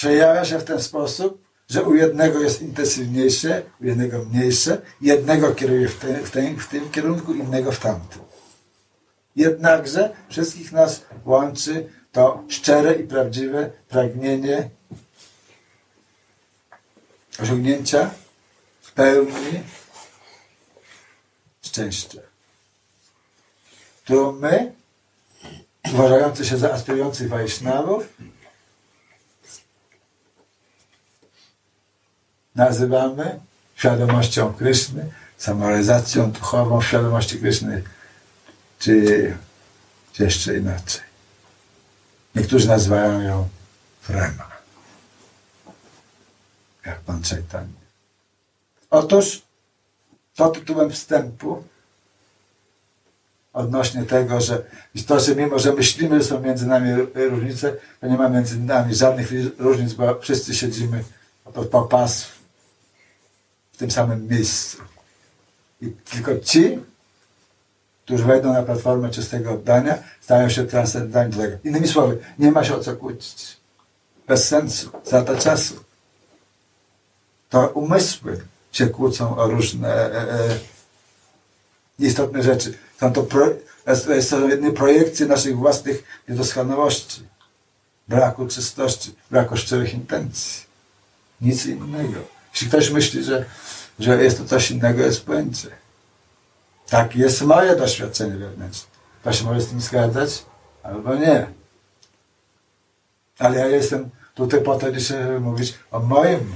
przejawia 0.00 0.44
się 0.44 0.58
w 0.58 0.64
ten 0.64 0.82
sposób, 0.82 1.44
że 1.68 1.82
u 1.82 1.94
jednego 1.94 2.40
jest 2.40 2.62
intensywniejsze, 2.62 3.62
u 3.80 3.84
jednego 3.84 4.24
mniejsze, 4.24 4.82
jednego 5.00 5.54
kieruje 5.54 5.88
w, 5.88 5.94
w, 5.94 6.30
w 6.64 6.68
tym 6.68 6.90
kierunku, 6.90 7.34
innego 7.34 7.72
w 7.72 7.80
tamtym. 7.80 8.22
Jednakże 9.36 10.12
wszystkich 10.28 10.72
nas 10.72 11.02
łączy 11.24 11.88
to 12.12 12.44
szczere 12.48 12.94
i 12.94 13.04
prawdziwe 13.04 13.70
pragnienie 13.88 14.70
osiągnięcia 17.42 18.10
pełni 18.94 19.62
szczęścia, 21.62 22.20
którą 24.04 24.32
my, 24.32 24.72
uważający 25.94 26.44
się 26.44 26.56
za 26.56 26.72
aspirujących 26.72 27.28
Wajsznawów, 27.28 28.08
nazywamy 32.54 33.40
świadomością 33.74 34.52
Kryszny, 34.54 35.12
samorealizacją 35.38 36.30
duchową 36.32 36.82
świadomości 36.82 37.38
Kryszny, 37.38 37.82
czy, 38.78 39.36
czy 40.12 40.24
jeszcze 40.24 40.56
inaczej. 40.56 41.02
Niektórzy 42.34 42.68
nazywają 42.68 43.20
ją 43.20 43.48
Frema, 44.00 44.50
jak 46.86 47.00
pan 47.00 47.22
Czajtanie. 47.22 47.80
Otóż 48.90 49.42
to 50.34 50.48
tytułem 50.48 50.90
wstępu 50.90 51.64
odnośnie 53.52 54.02
tego, 54.02 54.40
że 54.40 54.62
że 54.94 55.34
mimo, 55.36 55.58
że 55.58 55.72
myślimy, 55.72 56.22
że 56.22 56.28
są 56.28 56.40
między 56.40 56.66
nami 56.66 56.90
różnice, 57.14 57.76
to 58.00 58.06
nie 58.06 58.16
ma 58.16 58.28
między 58.28 58.60
nami 58.60 58.94
żadnych 58.94 59.28
różnic, 59.58 59.92
bo 59.92 60.20
wszyscy 60.20 60.54
siedzimy 60.54 61.04
po 61.70 61.82
pas 61.82 62.24
w 62.24 62.39
tym 63.80 63.90
samym 63.90 64.28
miejscu. 64.28 64.78
I 65.80 65.86
tylko 65.90 66.38
ci, 66.38 66.78
którzy 68.04 68.24
wejdą 68.24 68.52
na 68.52 68.62
platformę 68.62 69.10
czystego 69.10 69.52
oddania, 69.52 69.98
stają 70.20 70.48
się 70.48 70.64
transcendentami 70.64 71.32
tego. 71.32 71.56
Innymi 71.64 71.88
słowy, 71.88 72.18
nie 72.38 72.50
ma 72.50 72.64
się 72.64 72.74
o 72.74 72.80
co 72.80 72.96
kłócić. 72.96 73.56
Bez 74.28 74.48
sensu, 74.48 74.90
zata 75.04 75.36
czasu. 75.36 75.74
To 77.50 77.68
umysły 77.68 78.40
się 78.72 78.86
kłócą 78.86 79.36
o 79.36 79.48
różne 79.48 79.88
e, 79.88 80.32
e, 80.32 80.58
istotne 81.98 82.42
rzeczy. 82.42 82.78
Są 83.00 83.12
to, 83.12 83.22
pro, 83.22 83.46
jest 84.14 84.30
to 84.30 84.72
projekcje 84.76 85.26
naszych 85.26 85.56
własnych 85.56 86.04
niedoskonałości, 86.28 87.22
braku 88.08 88.46
czystości, 88.46 89.14
braku 89.30 89.56
szczerych 89.56 89.94
intencji. 89.94 90.64
Nic 91.40 91.66
innego. 91.66 92.20
Jeśli 92.52 92.68
ktoś 92.68 92.90
myśli, 92.90 93.24
że, 93.24 93.44
że 94.00 94.24
jest 94.24 94.38
to 94.38 94.44
coś 94.44 94.70
innego, 94.70 95.02
jest 95.02 95.24
pojęcie. 95.24 95.68
Tak 96.88 97.16
jest 97.16 97.42
moje 97.42 97.76
doświadczenie 97.76 98.36
wewnętrzne. 98.36 98.90
To 99.22 99.32
się 99.32 99.44
może 99.44 99.60
z 99.60 99.68
tym 99.68 99.80
zgadzać, 99.80 100.44
albo 100.82 101.14
nie. 101.14 101.46
Ale 103.38 103.58
ja 103.58 103.66
jestem 103.66 104.10
tutaj 104.34 104.60
po 104.60 104.76
to 104.76 104.86
żeby 105.00 105.40
mówić 105.40 105.74
o 105.90 106.00
moim 106.00 106.54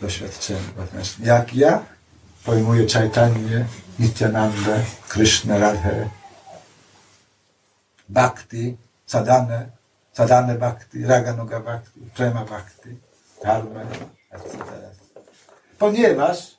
doświadczeniu 0.00 0.60
wewnętrznym. 0.76 1.28
Jak 1.28 1.54
ja 1.54 1.84
pojmuję 2.44 2.86
Chaitanya, 2.88 3.64
Nityananda, 3.98 4.76
Krishna, 5.08 5.58
Radhe, 5.58 6.08
Bhakti, 8.08 8.76
Sadhana, 9.06 9.66
Sadhana 10.12 10.54
Bhakti, 10.54 11.06
Raganuga 11.06 11.60
Bhakti, 11.60 12.00
Prema 12.14 12.44
Bhakti, 12.44 12.90
Karma, 13.42 13.80
etc. 14.30 14.97
Ponieważ 15.78 16.58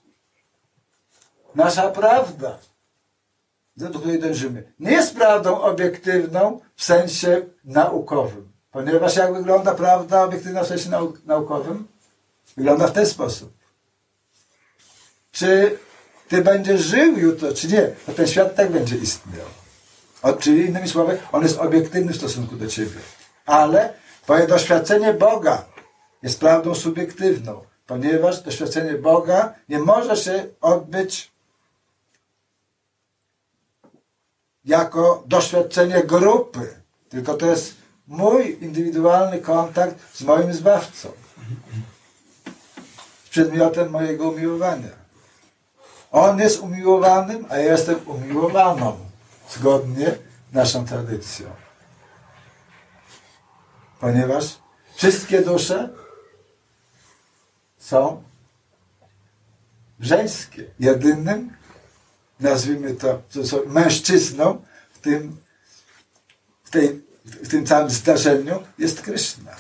nasza 1.56 1.90
prawda, 1.90 2.58
do 3.78 4.00
której 4.00 4.20
dążymy, 4.20 4.74
nie 4.80 4.92
jest 4.92 5.16
prawdą 5.16 5.62
obiektywną 5.62 6.60
w 6.76 6.84
sensie 6.84 7.42
naukowym. 7.64 8.52
Ponieważ 8.72 9.16
jak 9.16 9.34
wygląda 9.34 9.76
prawda 9.76 10.24
obiektywna 10.24 10.64
w 10.64 10.68
sensie 10.68 10.90
naukowym? 11.26 11.88
Wygląda 12.58 12.88
w 12.88 12.92
ten 12.92 13.06
sposób. 13.06 13.54
Czy 15.32 15.78
ty 16.28 16.42
będziesz 16.42 16.82
żył 16.82 17.18
jutro, 17.18 17.54
czy 17.54 17.68
nie? 17.68 17.82
To 18.06 18.14
ten 18.14 18.28
świat 18.28 18.56
tak 18.56 18.72
będzie 18.72 18.96
istniał. 18.96 19.46
O, 20.22 20.34
czyli 20.34 20.66
innymi 20.66 20.88
słowy, 20.88 21.20
on 21.32 21.44
jest 21.44 21.58
obiektywny 21.58 22.14
w 22.14 22.18
stosunku 22.18 22.56
do 22.56 22.68
ciebie. 22.68 23.00
Ale 23.46 23.94
twoje 24.24 24.48
doświadczenie 24.48 25.14
Boga 25.14 25.66
jest 26.24 26.40
prawdą 26.40 26.76
subiektywną, 26.76 27.62
ponieważ 27.90 28.42
doświadczenie 28.42 28.94
Boga 28.94 29.54
nie 29.70 29.80
może 29.80 30.18
się 30.18 30.48
odbyć 30.62 31.32
jako 34.66 35.24
doświadczenie 35.26 36.04
grupy, 36.04 36.82
tylko 37.10 37.34
to 37.34 37.46
jest 37.46 37.76
mój 38.08 38.58
indywidualny 38.62 39.40
kontakt 39.40 39.96
z 40.14 40.22
moim 40.22 40.54
Zbawcą 40.54 41.12
przedmiotem 43.30 43.90
mojego 43.90 44.30
umiłowania. 44.30 44.94
On 46.12 46.40
jest 46.40 46.60
umiłowanym, 46.60 47.46
a 47.50 47.58
ja 47.58 47.72
jestem 47.72 48.00
umiłowaną, 48.06 48.98
zgodnie 49.50 50.16
z 50.52 50.54
naszą 50.54 50.86
tradycją. 50.86 51.48
Ponieważ 54.00 54.58
wszystkie 54.96 55.42
dusze 55.42 55.90
są 57.90 58.24
żeńskie. 60.00 60.64
Jedynym, 60.80 61.54
nazwijmy 62.40 62.94
to, 62.94 63.22
mężczyzną 63.66 64.62
w 64.94 65.00
tym, 65.00 65.38
w, 66.64 66.70
tej, 66.70 67.02
w 67.26 67.48
tym 67.48 67.66
całym 67.66 67.90
zdarzeniu 67.90 68.64
jest 68.78 69.02
Kryszna. 69.02 69.56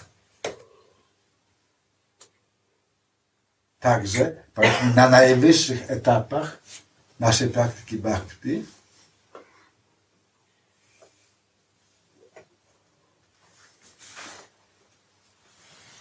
Także 3.80 4.44
na 4.96 5.10
najwyższych 5.10 5.92
etapach 5.92 6.62
naszej 7.20 7.50
praktyki 7.50 7.98
bhakti 7.98 8.66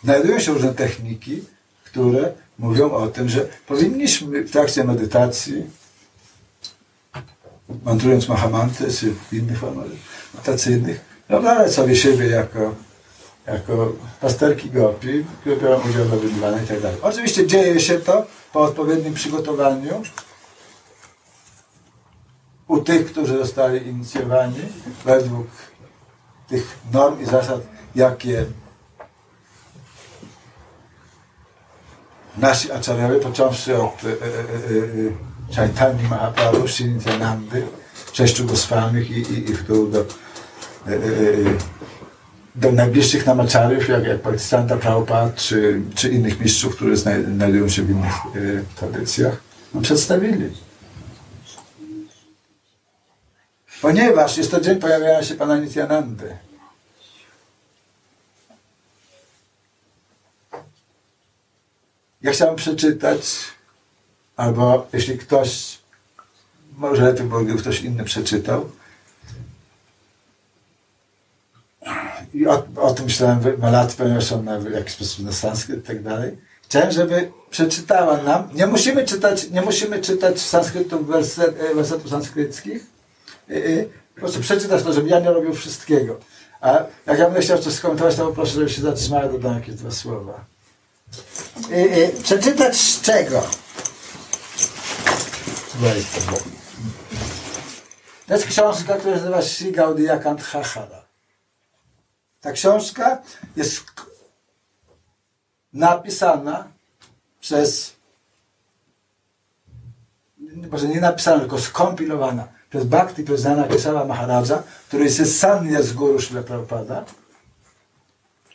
znajdują 0.04 0.40
się 0.40 0.52
różne 0.52 0.74
techniki, 0.74 1.44
które 1.90 2.32
mówią 2.58 2.90
o 2.90 3.06
tym, 3.06 3.28
że 3.28 3.48
powinniśmy 3.66 4.42
w 4.42 4.50
trakcie 4.50 4.84
medytacji, 4.84 5.66
mantrując 7.84 8.28
Mahamanty, 8.28 8.92
czy 8.92 9.14
innych 9.32 9.58
formach 9.58 9.86
medytacyjnych, 10.34 11.00
wyobrażać 11.28 11.72
sobie 11.72 11.96
siebie 11.96 12.26
jako 12.26 12.74
jako 13.46 13.92
pasterki 14.20 14.70
gopi, 14.70 15.24
które 15.40 15.56
biorą 15.56 15.80
udział 15.90 16.04
w 16.04 16.20
wydywaniu 16.20 16.64
i 16.64 16.82
tak. 16.82 16.92
Oczywiście 17.02 17.46
dzieje 17.46 17.80
się 17.80 17.98
to 17.98 18.26
po 18.52 18.60
odpowiednim 18.60 19.14
przygotowaniu 19.14 20.02
u 22.68 22.78
tych, 22.78 23.06
którzy 23.06 23.38
zostali 23.38 23.88
inicjowani 23.88 24.60
według 25.04 25.46
tych 26.48 26.78
norm 26.92 27.22
i 27.22 27.24
zasad, 27.24 27.60
jakie 27.94 28.46
nasi 32.40 32.72
acharyowie, 32.72 33.20
począwszy 33.20 33.76
od 33.76 34.04
e, 34.04 34.08
e, 34.08 34.10
e, 34.10 35.56
Chaitanya 35.56 36.08
Mahaprabhu, 36.08 36.68
Shinityanandy, 36.68 37.62
sześciu 38.12 38.44
Goswamich 38.44 39.10
i, 39.10 39.20
i, 39.20 39.50
i 39.50 39.54
w 39.54 39.66
dół 39.66 39.86
do 39.86 40.00
e, 40.00 40.02
e, 40.02 40.98
do 42.54 42.72
najbliższych 42.72 43.26
namaczariów, 43.26 43.88
jak, 43.88 44.04
jak 44.04 44.20
Pakistanta 44.20 44.76
Prabhupada, 44.76 45.32
czy, 45.36 45.80
czy 45.94 46.08
innych 46.08 46.40
mistrzów, 46.40 46.76
które 46.76 46.96
znajdują 46.96 47.68
się 47.68 47.82
w 47.82 47.90
innych 47.90 48.14
tradycjach, 48.76 49.36
no, 49.74 49.80
przedstawili. 49.80 50.50
Ponieważ 53.82 54.36
jest 54.36 54.50
to 54.50 54.60
dzień 54.60 54.76
pojawienia 54.76 55.22
się 55.22 55.34
Pana 55.34 55.58
Nityanandy. 55.58 56.47
Ja 62.22 62.32
chciałem 62.32 62.56
przeczytać, 62.56 63.20
albo 64.36 64.86
jeśli 64.92 65.18
ktoś, 65.18 65.78
może 66.76 67.02
lepiej, 67.02 67.26
bo 67.26 67.40
ktoś 67.58 67.80
inny 67.80 68.04
przeczytał, 68.04 68.70
i 72.34 72.46
o, 72.46 72.66
o 72.76 72.94
tym 72.94 73.04
myślałem 73.04 73.40
lat, 73.62 73.94
ponieważ 73.94 74.32
on 74.32 74.60
w 74.60 74.70
jakiś 74.70 74.92
sposób 74.92 75.24
na 75.24 75.32
sanskryt 75.32 75.84
i 75.84 75.86
tak 75.86 76.02
dalej. 76.02 76.36
Chciałem, 76.62 76.92
żeby 76.92 77.32
przeczytała 77.50 78.22
nam. 78.22 78.48
Nie 78.54 78.66
musimy 78.66 79.04
czytać, 79.04 79.50
nie 79.50 79.62
musimy 79.62 80.00
czytać 80.00 80.40
sanskrytów, 80.40 81.06
werset, 81.06 81.60
e, 81.60 81.74
wersetów 81.74 82.10
sanskryckich. 82.10 82.86
Po 84.14 84.20
prostu 84.20 84.40
przeczytać 84.40 84.82
to, 84.82 84.92
żebym 84.92 85.10
ja 85.10 85.20
nie 85.20 85.30
robił 85.30 85.54
wszystkiego. 85.54 86.18
A 86.60 86.72
jak 87.06 87.18
ja 87.18 87.24
będę 87.24 87.40
chciał 87.40 87.58
coś 87.58 87.72
skomentować, 87.72 88.16
to 88.16 88.26
poproszę, 88.26 88.52
żeby 88.52 88.70
się 88.70 88.82
zatrzymała, 88.82 89.28
dodam 89.28 89.54
jakieś 89.54 89.74
dwa 89.74 89.90
słowa. 89.90 90.44
Y, 91.70 91.74
y, 91.74 92.22
przeczytać 92.22 92.76
z 92.76 93.00
czego? 93.00 93.42
To 98.26 98.34
jest 98.34 98.46
książka, 98.46 98.96
która 98.96 99.14
się 99.14 99.20
nazywa 99.20 99.42
Sri 99.42 99.72
Gaudiya 99.72 100.18
Kanthahara. 100.22 101.04
Ta 102.40 102.52
książka 102.52 103.22
jest 103.56 103.84
napisana 105.72 106.68
przez, 107.40 107.96
może 110.70 110.88
nie 110.88 111.00
napisana, 111.00 111.40
tylko 111.40 111.58
skompilowana 111.58 112.48
przez 112.70 112.84
Bhakti 112.84 113.24
Prezana 113.24 113.68
Kesava 113.68 114.04
Maharaja, 114.04 114.62
który 114.88 115.04
jest 115.04 115.40
sam 115.40 115.82
z 115.82 115.92
guru 115.92 116.20
Śrila 116.20 116.42
Prabhupada 116.42 117.04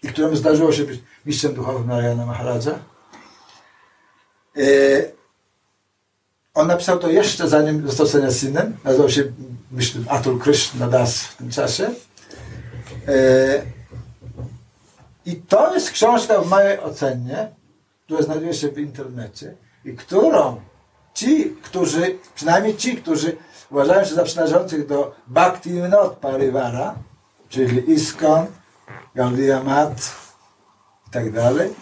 i 0.04 0.08
któremu 0.08 0.36
zdarzyło 0.36 0.74
się 0.74 0.84
być 0.84 1.00
mistrzem 1.26 1.54
duchowym 1.54 1.88
Narayana 1.88 2.26
Maharaja. 2.26 2.80
E, 4.58 4.64
on 6.54 6.68
napisał 6.68 7.00
to 7.00 7.10
jeszcze 7.10 7.48
zanim 7.48 7.88
został 7.88 8.08
synem. 8.32 8.78
Nazywał 8.84 9.10
się, 9.10 9.24
myślę, 9.72 10.02
Atul 10.10 10.40
Krishna 10.40 10.88
Das 10.88 11.22
w 11.22 11.38
tym 11.38 11.50
czasie. 11.50 11.90
E, 13.08 13.62
I 15.26 15.36
to 15.36 15.74
jest 15.74 15.92
książka 15.92 16.42
w 16.42 16.50
mojej 16.50 16.80
ocenie, 16.80 17.50
która 18.06 18.22
znajduje 18.22 18.54
się 18.54 18.70
w 18.70 18.80
internecie 18.80 19.54
i 19.86 19.94
którą 19.94 20.62
ci, 21.14 21.56
którzy, 21.64 22.18
przynajmniej 22.36 22.78
ci, 22.78 22.98
którzy 22.98 23.38
uważają 23.72 24.06
się 24.06 24.16
za 24.16 24.24
przynależących 24.24 24.88
do 24.88 25.16
Bhakti 25.28 25.72
Vinod 25.72 26.14
Parivara, 26.18 26.96
czyli 27.50 27.92
Iskon, 27.92 28.46
Gaudiya 29.16 29.64
Mat 29.64 30.16
tak 31.14 31.32
dalej, 31.32 31.74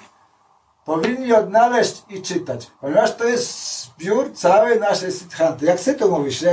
powinni 0.85 1.33
odnaleźć 1.33 2.03
i 2.09 2.21
czytać, 2.21 2.71
ponieważ 2.81 3.15
to 3.15 3.23
jest 3.25 3.81
zbiór 3.83 4.33
całej 4.33 4.79
naszej 4.79 5.11
Siddhanty. 5.11 5.65
Jak 5.65 5.79
ty 5.79 5.93
to 5.93 6.07
mówisz? 6.07 6.41
Ja 6.41 6.51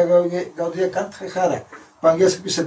Gaudiya 0.57 0.91
Kanthahara. 0.93 1.61
Po 2.01 2.11
angielsku 2.11 2.43
pisze 2.43 2.65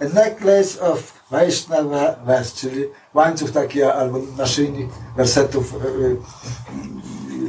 A 0.00 0.04
necklace 0.04 0.80
of 0.80 1.12
Vaishnava 1.30 2.16
verse, 2.24 2.56
czyli 2.56 2.88
łańcuch 3.14 3.50
taki 3.50 3.82
albo 3.82 4.18
naszyjnik 4.36 4.90
wersetów 5.16 5.72
yy, 5.72 6.16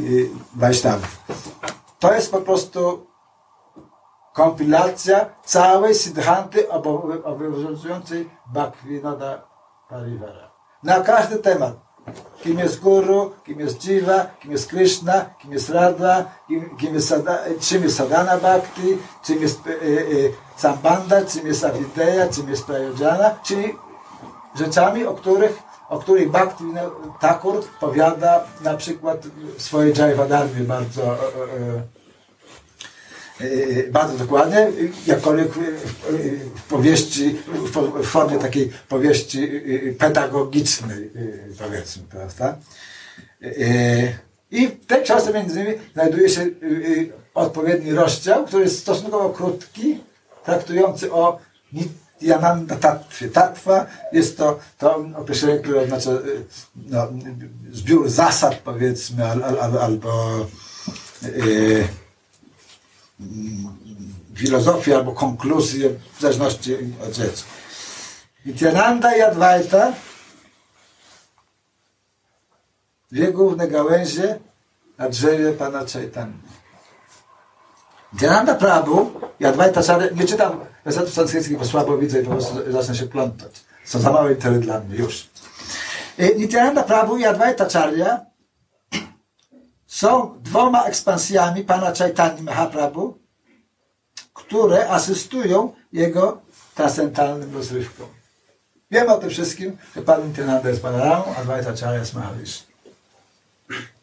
yy, 0.10 0.30
Vaishnavów. 0.56 1.20
To 2.00 2.14
jest 2.14 2.32
po 2.32 2.42
prostu 2.42 3.08
kompilacja 4.34 5.26
całej 5.46 5.96
Siddhanty 5.96 6.70
obo- 6.70 7.24
obowiązującej 7.24 8.30
Bhaktivinoda 8.54 9.42
Parivara. 9.90 10.52
Na 10.84 11.00
każdy 11.02 11.38
temat. 11.38 11.74
Kim 12.44 12.60
jest 12.60 12.80
Guru, 12.80 13.32
kim 13.46 13.60
jest 13.60 13.82
Jiva, 13.86 14.26
kim 14.40 14.52
jest 14.52 14.70
Krishna, 14.70 15.26
kim 15.40 15.52
jest 15.52 15.70
Radha, 15.70 16.26
kim, 16.48 16.78
kim 16.78 16.94
jest 16.94 17.08
sada, 17.08 17.40
czym 17.60 17.84
jest 17.84 17.96
Sadhana 17.96 18.38
Bhakti, 18.38 18.98
czym 19.26 19.42
jest 19.42 19.68
e, 19.68 19.72
e, 19.72 19.76
Sambandha, 20.56 21.26
czym 21.26 21.48
jest 21.48 21.66
Avideya, 21.66 22.30
czym 22.32 22.50
jest 22.50 22.66
Prayojana, 22.66 23.36
czyli 23.44 23.76
rzeczami, 24.56 25.06
o 25.06 25.14
których, 25.14 25.64
o 25.90 26.00
których 26.00 26.32
Bhakti 26.32 26.64
Thakur 27.20 27.64
powiada 27.80 28.44
na 28.62 28.74
przykład 28.74 29.28
w 29.58 29.62
swojej 29.62 29.94
Jaivadarmie 29.98 30.64
bardzo 30.64 31.04
e, 31.04 31.08
e, 31.08 31.18
e, 31.78 32.03
bardzo 33.92 34.18
dokładnie, 34.18 34.68
jakkolwiek 35.08 35.52
w- 35.54 36.62
powieści, 36.70 37.36
w 38.04 38.06
formie 38.08 38.38
takiej 38.40 38.72
powieści 38.90 39.44
e, 39.90 39.94
pedagogicznej, 39.94 41.04
e, 41.04 41.10
powiedzmy, 41.64 42.04
prawda? 42.10 42.58
E, 43.42 44.18
I 44.52 44.68
w 44.68 44.86
tej 44.86 45.04
książce 45.04 45.34
między 45.34 45.60
innymi 45.60 45.78
znajduje 45.94 46.30
się 46.30 46.42
e, 46.42 46.46
e, 46.46 46.50
odpowiedni 47.34 47.92
rozdział, 47.94 48.46
który 48.46 48.64
jest 48.64 48.80
stosunkowo 48.80 49.30
krótki, 49.30 50.00
traktujący 50.46 51.12
o 51.14 51.40
Nityananda 51.74 52.76
Tattwie. 52.76 53.28
Tattwa 53.30 53.86
jest 54.12 54.38
to, 54.38 54.60
to 54.78 55.06
określenie, 55.16 55.60
które 55.60 55.82
oznacza 55.82 56.12
e, 56.12 56.18
no, 56.76 57.08
zbiór 57.72 58.10
zasad, 58.10 58.56
powiedzmy, 58.56 59.26
al, 59.30 59.44
al, 59.44 59.60
al, 59.60 59.78
albo 59.78 60.40
e, 61.24 61.30
filozofię 64.36 64.96
albo 64.96 65.12
konkluzję, 65.12 65.90
w 66.18 66.22
zależności 66.22 66.78
od 67.08 67.16
rzeczy. 67.16 67.44
Nityananda 68.46 69.16
i 69.16 69.22
Advaita, 69.22 69.94
dwie 73.12 73.32
główne 73.32 73.68
gałęzie 73.68 74.40
na 74.98 75.10
drzewie 75.10 75.52
Pana 75.52 75.86
Chaitanya. 75.94 76.34
Nityananda 78.14 78.56
Prabhu 78.56 79.12
i 79.40 79.46
Advaita 79.46 79.80
Acharya, 79.80 80.16
nie 80.16 80.26
czytam 80.26 80.60
wersetów 80.86 81.14
sanskryckich, 81.14 81.58
bo 81.58 81.66
słabo 81.66 81.98
widzę 81.98 82.22
i 82.22 82.26
po 82.26 82.32
prostu 82.32 82.72
zacznę 82.72 82.96
się 82.96 83.06
plątać. 83.06 83.52
Są 83.86 84.00
za 84.00 84.12
małe 84.12 84.30
litery 84.30 84.60
dla 84.60 84.80
mnie, 84.80 84.98
już. 84.98 85.30
Nityananda 86.38 86.84
Prabhu 86.84 87.18
i 87.18 87.26
Advaita 87.26 87.66
Acharya 87.66 88.33
są 89.94 90.40
dwoma 90.42 90.86
ekspansjami 90.86 91.64
Pana 91.64 91.94
Chaitanya 91.94 92.42
Mahaprabhu, 92.42 93.18
które 94.34 94.90
asystują 94.90 95.74
jego 95.92 96.42
transcendentalnym 96.76 97.54
rozrywkom. 97.54 98.08
Wiemy 98.92 99.14
o 99.14 99.18
tym 99.18 99.30
wszystkim, 99.30 99.78
że 99.96 100.02
Pan 100.02 100.28
Nityananda 100.28 100.70
jest 100.70 100.82
Panaramą, 100.82 101.26
a 101.26 101.36
Advaita 101.36 101.70
Acharya 101.70 102.00
jest 102.00 102.14
Mahavishnu. 102.14 102.68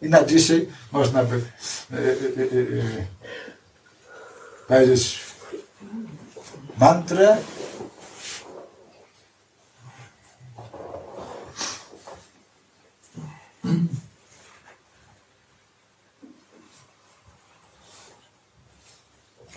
I 0.02 0.08
na 0.08 0.24
dzisiaj 0.24 0.68
można 0.92 1.24
by 1.24 1.36
y, 1.36 1.96
y, 1.96 3.06
powiedzieć 4.68 5.20
mantrę 6.78 7.36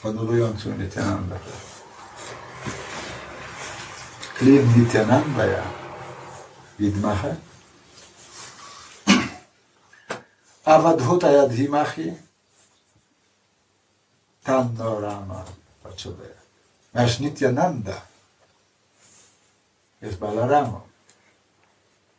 honorującą 0.03 0.77
Nityananda. 0.77 1.35
Klim 4.37 4.79
Nityanandaya 4.79 5.63
Vidmaha 6.79 7.35
Avadhutaya 10.65 11.47
Dhimahi 11.47 12.13
Tanno 14.43 14.99
Rama 14.99 15.45
Pachodaya. 15.83 16.39
Nasz 16.93 17.19
Nityananda 17.19 18.01
jest 20.01 20.17
Balaramą, 20.17 20.81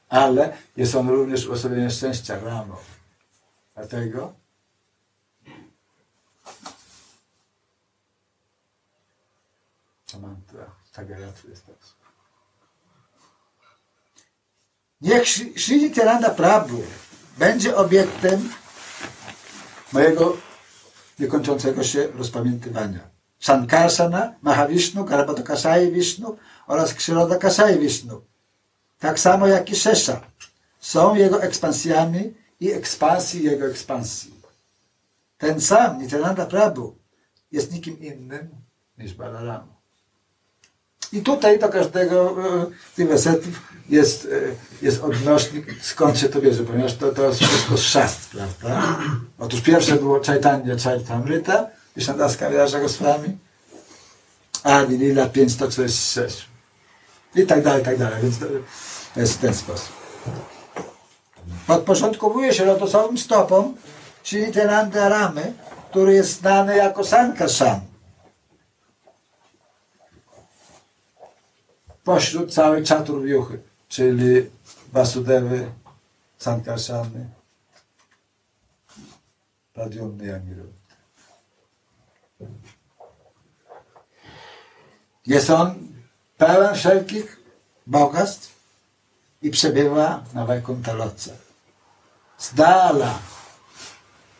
ale 0.08 0.56
jest 0.76 0.94
on 0.94 1.08
również 1.08 1.46
uosobieniem 1.46 1.90
szczęścia 1.90 2.40
Ramą. 2.40 2.76
Dlatego 3.74 4.43
mantra, 10.18 10.66
ta 10.92 11.04
gayatri 11.04 11.50
jest 11.50 11.66
tak. 11.66 11.76
Niech 15.00 15.28
Shri 15.56 15.82
Nityananda 15.82 16.30
Prabhu 16.30 16.82
będzie 17.38 17.76
obiektem 17.76 18.48
mojego 19.92 20.36
niekończącego 21.18 21.84
się 21.84 22.06
rozpamiętywania. 22.06 23.00
Sankarsana, 23.40 24.34
Mahavishnu, 24.42 25.04
Garbhodakasai 25.04 25.92
Vishnu 25.92 26.38
oraz 26.66 26.94
Kshirodakasai 26.94 27.78
Vishnu. 27.78 28.24
Tak 28.98 29.18
samo 29.18 29.46
jak 29.46 29.70
i 29.70 29.76
Shesha. 29.76 30.20
Są 30.80 31.14
jego 31.14 31.42
ekspansjami 31.42 32.34
I 32.60 32.72
ekspansji 32.72 33.44
jego 33.44 33.66
ekspansji. 33.66 34.34
Ten 35.38 35.60
sam 35.60 35.98
Nityananda 35.98 36.46
Prabhu 36.46 36.98
Jest 37.52 37.72
nikim 37.72 37.98
innym 37.98 38.48
niż 38.98 39.14
Balarama. 39.14 39.73
I 41.12 41.20
tutaj 41.22 41.58
do 41.58 41.68
każdego 41.68 42.30
e, 42.30 42.66
z 42.92 42.96
tych 42.96 43.08
wersetów 43.08 43.62
jest, 43.88 44.28
e, 44.82 44.84
jest 44.86 45.02
odnośnik, 45.02 45.66
skąd 45.82 46.18
się 46.18 46.28
to 46.28 46.40
bierze, 46.40 46.64
ponieważ 46.64 46.96
to, 46.96 47.12
to 47.12 47.26
jest 47.26 47.40
wszystko 47.40 47.76
szast, 47.76 48.30
prawda? 48.30 48.98
Otóż 49.38 49.60
pierwsze 49.60 49.96
było 49.96 50.20
Chaitanya 50.20 50.76
Charitamrita, 50.84 51.66
Vishnadas 51.96 52.36
Vyasa 52.36 52.80
Goswami, 52.80 53.38
a 54.62 54.82
Lila 54.82 55.26
546. 55.26 56.48
I 57.34 57.46
tak 57.46 57.62
dalej, 57.62 57.82
i 57.82 57.84
tak 57.84 57.98
dalej. 57.98 58.22
Więc 58.22 58.38
to, 58.38 58.46
jest 59.16 59.34
w 59.34 59.38
ten 59.38 59.54
sposób. 59.54 59.92
podporządkowuje 61.66 62.54
się 62.54 62.64
lotosowym 62.64 63.18
stopom 63.18 63.74
Shri 64.24 64.46
Nityananda 64.46 65.08
Ramy, 65.08 65.52
który 65.90 66.14
jest 66.14 66.40
znany 66.40 66.76
jako 66.76 67.04
Sankarsan. 67.04 67.80
Pośród 72.04 72.54
całej 72.54 72.84
czaturwiuchy, 72.84 73.62
czyli 73.88 74.50
Vasudewy, 74.92 75.72
Sankarsany, 76.38 77.28
Pradyumny 79.72 80.26
Jamiru. 80.26 80.72
Jest 85.26 85.50
on 85.50 85.74
pełen 86.38 86.74
wszelkich 86.74 87.40
bogactw 87.86 88.54
i 89.42 89.50
przebywa 89.50 90.24
na 90.34 90.46
Wajkuntalotce. 90.46 91.36
Z 92.38 92.54
dala 92.54 93.18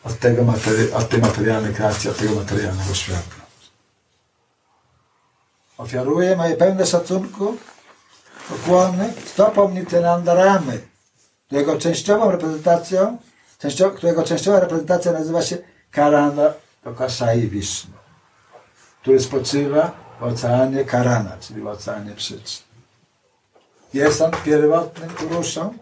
od, 0.03 0.19
tego 0.19 0.43
materi- 0.43 0.93
od 0.93 1.09
tej 1.09 1.21
materialnej 1.21 1.73
kreacji, 1.73 2.09
od 2.09 2.17
tego 2.17 2.35
materialnego 2.35 2.93
świata. 2.93 3.34
Ofiaruję 5.77 6.35
moje 6.35 6.57
pełne 6.57 6.85
szacunku, 6.85 7.57
pokłony 8.49 9.13
stopom 9.25 9.73
Nityanandaramy, 9.73 10.81
którego 11.45 11.79
częściową 11.79 12.31
reprezentacją, 12.31 13.17
częściowo, 13.59 13.97
którego 13.97 14.23
częściowa 14.23 14.59
reprezentacja 14.59 15.11
nazywa 15.11 15.41
się 15.41 15.57
Karana 15.91 16.53
Kokashai 16.83 17.47
Vishnu, 17.47 17.93
który 19.01 19.19
spoczywa 19.19 19.91
w 20.19 20.23
oceanie 20.23 20.85
Karana, 20.85 21.37
czyli 21.39 21.61
w 21.61 21.67
oceanie 21.67 22.11
przyczyn. 22.15 22.65
Jest 23.93 24.21
on 24.21 24.31
pierwotnym 24.45 25.09
Puruszą, 25.09 25.77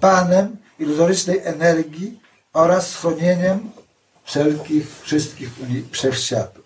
Panem 0.00 0.56
iluzorycznej 0.78 1.40
energii 1.44 2.20
oraz 2.52 2.90
schronieniem 2.90 3.70
wszelkich, 4.24 5.00
wszystkich 5.02 5.50
wszechświatów. 5.90 6.63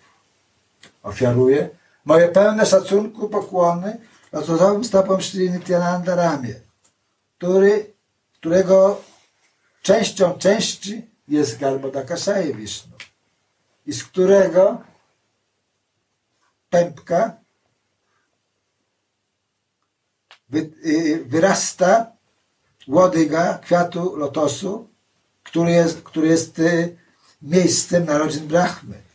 Ofiaruję 1.03 1.69
moje 2.05 2.27
pełne 2.27 2.65
szacunku 2.65 3.29
pokłony 3.29 3.97
lotosowym 4.31 4.83
stopom 4.83 5.21
Sri 5.21 5.51
Nityananda 5.51 6.15
Ramie, 6.15 6.55
który, 7.37 7.93
którego 8.33 9.01
częścią 9.81 10.33
części 10.33 11.09
jest 11.27 11.59
Garbhodakasaya 11.59 12.53
Vishnu 12.53 12.97
i 13.85 13.93
z 13.93 14.03
którego 14.03 14.81
pępka 16.69 17.37
y, 20.85 21.25
wyrasta 21.25 22.11
łodyga 22.87 23.57
kwiatu 23.57 24.15
lotosu, 24.15 24.89
który 25.43 25.71
jest, 25.71 26.01
który 26.01 26.27
jest 26.27 26.59
y, 26.59 26.97
miejscem 27.41 28.05
narodzin 28.05 28.47
Brahmy, 28.47 29.08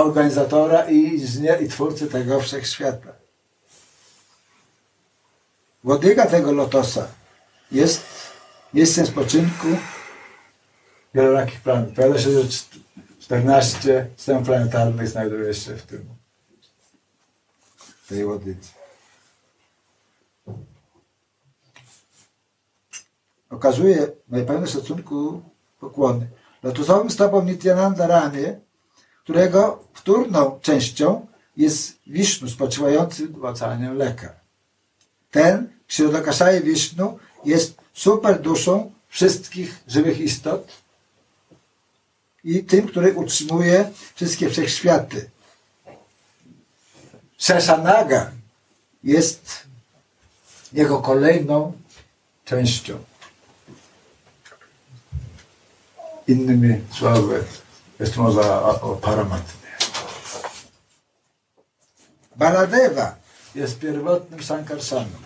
organizatora 0.00 0.90
i, 0.90 1.20
i 1.60 1.68
twórcy 1.68 2.06
tego 2.06 2.40
wszechświata. 2.40 3.12
Łodyga 5.84 6.26
tego 6.26 6.52
lotosa 6.52 7.08
jest 7.72 8.02
miejscem 8.74 9.06
spoczynku 9.06 9.68
wielorakich 11.14 11.60
planów. 11.60 11.94
Powiada 11.94 12.18
się, 12.18 12.30
że 12.30 12.40
cz- 12.40 12.78
14 13.20 14.06
systemów 14.16 14.46
planetarnych 14.46 15.08
znajduje 15.08 15.54
się 15.54 15.76
w 15.76 15.82
tym 15.82 16.08
tej 18.08 18.24
łodydze. 18.24 18.82
okazuje 23.52 24.12
moje 24.28 24.44
pełne 24.44 24.66
szacunku 24.66 25.42
pokłony 25.80 26.28
lotosowym 26.62 27.10
stopom 27.10 27.46
Nityananda 27.46 28.06
Ramie, 28.06 28.60
którego 29.22 29.84
wtórną 29.94 30.60
częścią 30.62 31.26
jest 31.56 31.98
Wisznu 32.06 32.48
spoczywający 32.48 33.28
w 33.28 33.44
oceanie 33.44 33.90
mleka. 33.90 34.32
Ten, 35.30 35.68
Kshirodakasai 35.86 36.62
Wisznu, 36.62 37.18
jest 37.44 37.74
super 37.92 38.40
duszą 38.40 38.92
wszystkich 39.08 39.80
żywych 39.88 40.20
istot 40.20 40.68
i 42.44 42.64
tym, 42.64 42.88
który 42.88 43.14
utrzymuje 43.14 43.90
wszystkie 44.14 44.50
wszechświaty. 44.50 45.30
Sheshanaga 47.38 48.30
jest 49.04 49.62
jego 50.72 50.98
kolejną 51.00 51.72
częścią. 52.44 52.98
Innymi 56.28 56.80
słowy, 56.92 57.44
jest 58.02 58.16
mowa 58.16 58.62
o, 58.62 58.80
o 58.80 58.96
paramatmie. 58.96 59.62
Baladeva 62.36 63.14
jest 63.54 63.78
pierwotnym 63.78 64.42
Sankarsaną. 64.42 65.16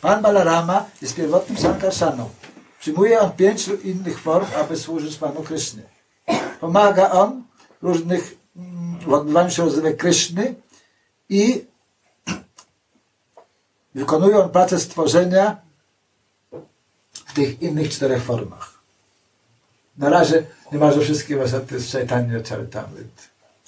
Pan 0.00 0.22
Balarama 0.22 0.84
jest 1.02 1.14
pierwotnym 1.14 1.58
Sankarsaną. 1.58 2.30
Przyjmuje 2.80 3.20
on 3.20 3.32
pięć 3.32 3.68
innych 3.84 4.20
form, 4.20 4.46
aby 4.60 4.76
służyć 4.76 5.16
Panu 5.16 5.42
Krysznie. 5.42 5.82
Pomaga 6.60 7.10
on 7.10 7.42
różnych 7.82 8.34
mm, 8.56 8.98
w 9.00 9.12
odbywaniu 9.12 9.50
się 9.50 9.64
rozrywek 9.64 9.96
Kryszny 9.96 10.54
i 11.28 11.64
wykonuje 13.94 14.38
on 14.38 14.50
pracę 14.50 14.78
stworzenia 14.78 15.56
w 17.12 17.32
tych 17.34 17.62
innych 17.62 17.90
czterech 17.90 18.22
formach. 18.22 18.78
Na 19.98 20.08
razie 20.08 20.46
niemalże 20.72 21.00
wszystkie 21.00 21.36
wersety 21.36 21.80
z 21.80 21.92
Chaitanya 21.92 22.38
Charitamrita, 22.48 23.22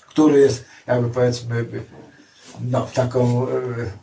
który 0.08 0.40
jest 0.40 0.64
jakby 0.86 1.10
powiedzmy 1.10 1.64
no, 2.60 2.86
taką 2.94 3.48
e, 3.48 3.50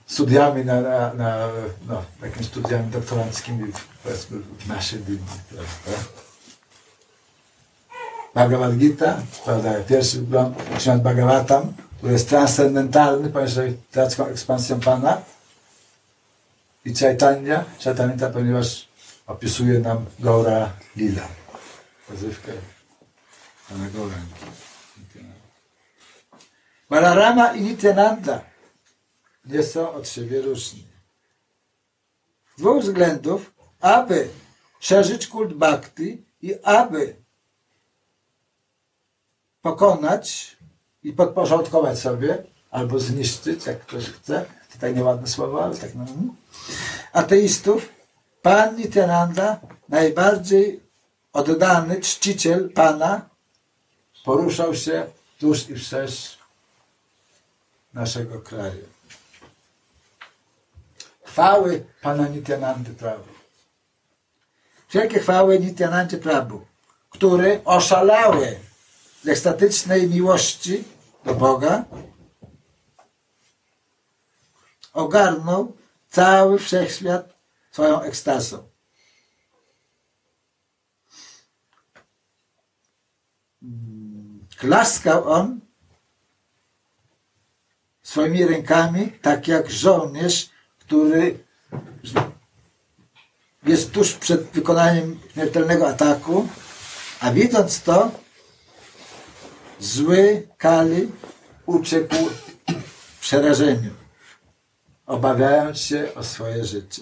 studiami 0.07 0.65
na, 0.65 0.81
na, 0.81 1.13
na 1.13 1.49
no, 1.88 2.03
jakimiś 2.23 2.47
studiami 2.47 2.91
doktoranckimi 2.91 3.71
w, 3.71 3.88
powiedzmy 4.03 4.38
w 4.60 4.67
naszej 4.67 4.99
linii. 4.99 5.39
Prawda? 5.49 6.03
Bhagavad 8.36 8.77
Gita, 8.77 9.17
prawda, 9.45 9.73
pierwszy 9.88 10.17
Świąt 10.79 11.03
Bhagavatam, 11.03 11.73
który 11.97 12.13
jest 12.13 12.29
transcendentalny, 12.29 13.29
ponieważ 13.29 13.57
literacką 13.57 14.25
ekspansją 14.25 14.79
Pana 14.79 15.21
i 16.86 16.95
Chaitanya, 16.95 17.65
Chaitanya, 17.83 18.29
ponieważ 18.29 18.88
opisuje 19.27 19.79
nam 19.79 20.05
Gaura 20.19 20.69
Lila, 20.95 21.27
Pana 23.69 23.89
Gaurangi. 23.89 24.45
Balarama 26.89 27.53
i 27.53 27.62
Nityananda 27.62 28.41
nie 29.45 29.63
są 29.63 29.93
od 29.93 30.10
siebie 30.10 30.41
różni. 30.41 30.88
Z 32.56 32.60
dwóch 32.60 32.82
względów, 32.82 33.53
aby 33.80 34.30
szerzyć 34.80 35.27
kult 35.27 35.53
bhakti 35.53 36.25
i 36.41 36.56
aby 36.63 37.15
pokonać 39.62 40.58
i 41.03 41.13
podporządkować 41.13 41.99
sobie, 41.99 42.43
albo 42.71 42.99
zniszczyć, 42.99 43.65
jak 43.65 43.80
ktoś 43.80 44.06
chce, 44.06 44.45
to 44.73 44.80
tak 44.80 44.95
nieładne 44.95 45.27
słowo, 45.27 45.63
ale 45.63 45.75
tak 45.75 45.95
no, 45.95 46.06
ateistów, 47.13 47.89
Pan 48.41 48.75
Nityananda, 48.75 49.60
najbardziej 49.89 50.84
oddany 51.34 52.01
czciciel 52.01 52.69
Pana, 52.69 53.30
poruszał 54.27 54.75
się 54.75 55.07
tuż 55.39 55.69
i 55.69 55.75
wszerz 55.75 56.37
naszego 57.93 58.41
kraju. 58.41 58.85
Chwały 61.23 61.85
Pana 62.01 62.27
Nityanandy 62.27 62.93
Prabhu. 62.93 63.33
Wszelkie 64.87 65.19
chwały 65.19 65.59
Nityanandzie 65.59 66.17
Prabhu, 66.17 66.65
który 67.09 67.61
oszalały 67.65 68.59
z 69.23 69.27
ekstatycznej 69.27 70.09
miłości 70.09 70.83
do 71.25 71.33
Boga, 71.33 71.85
ogarnął 74.93 75.73
cały 76.09 76.59
wszechświat 76.59 77.33
swoją 77.71 78.01
ekstazą. 78.01 78.67
Klaskał 84.58 85.32
on 85.32 85.60
swoimi 88.04 88.46
rękami, 88.46 89.12
tak 89.22 89.48
jak 89.48 89.70
żołnierz, 89.70 90.50
który 90.80 91.39
jest 93.63 93.91
tuż 93.91 94.13
przed 94.13 94.41
wykonaniem 94.41 95.20
śmiertelnego 95.34 95.88
ataku, 95.88 96.48
a 97.20 97.32
widząc 97.32 97.82
to, 97.82 98.12
zły 99.80 100.48
Kali 100.58 101.12
uciekł 101.65 102.15
w 103.15 103.20
przerażeniu, 103.20 103.91
obawiając 105.06 105.78
się 105.78 106.13
o 106.15 106.24
swoje 106.24 106.65
życie. 106.65 107.02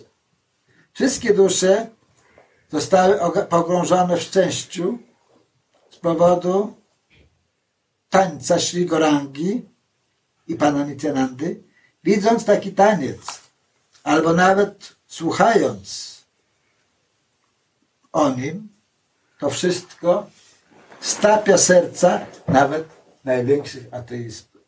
Wszystkie 0.94 1.34
dusze 1.34 1.88
zostały 2.72 3.20
pogrążone 3.50 4.18
w 4.18 4.22
szczęściu 4.22 5.00
z 5.90 5.96
powodu 5.96 6.85
tańca 8.16 8.60
Sri 8.60 8.86
Gorangi 8.86 9.70
i 10.48 10.56
Pana 10.56 10.86
Nityanandy 10.86 11.64
widząc 12.04 12.46
taki 12.46 12.72
taniec, 12.72 13.42
albo 14.04 14.34
nawet 14.34 14.96
słuchając 15.08 16.16
o 18.12 18.30
nim, 18.30 18.70
to 19.40 19.50
wszystko 19.50 20.30
stapia 21.02 21.58
serca 21.58 22.26
nawet 22.48 22.88
największych 23.24 23.94
ateistów. 23.94 24.62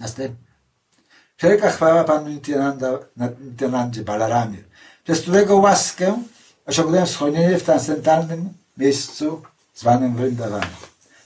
Następnie. 0.00 0.48
Wszelka 1.36 1.70
chwała 1.70 2.04
Panu 2.04 2.28
Nityanandzie 3.40 4.02
Balaramie, 4.02 4.62
przez 5.04 5.20
którego 5.20 5.56
łaskę 5.56 6.22
osiągnąłem 6.68 7.06
schronienie 7.06 7.58
w 7.58 7.62
transcendentalnym 7.62 8.48
miejscu 8.76 9.42
zwanym 9.74 10.16
Vrindavan. 10.16 10.66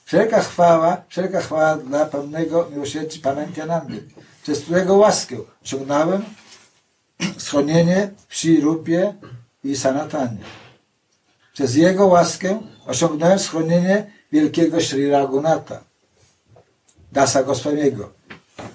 Wszelka 0.05 0.41
chwała, 0.41 1.03
wszelka 1.09 1.41
chwała 1.41 1.77
dla 1.77 2.07
pełnego 2.07 2.69
miłosierdzia 2.71 3.21
Pana 3.23 3.45
Nityanandy, 3.45 4.03
przez 4.43 4.61
którego 4.61 4.97
łaskę 4.97 5.37
osiągnąłem 5.65 6.25
schronienie 7.39 8.11
w 8.29 8.37
Shirupie 8.37 9.15
i 9.65 9.77
Sanatanie. 9.77 10.39
Przez 11.53 11.75
Jego 11.77 12.07
łaskę 12.07 12.61
osiągnąłem 12.87 13.39
schronienie 13.39 14.11
wielkiego 14.33 14.81
Sri 14.81 15.11
Raghunatha, 15.11 15.81
Dasa 17.13 17.43
Goswamiego, 17.43 18.13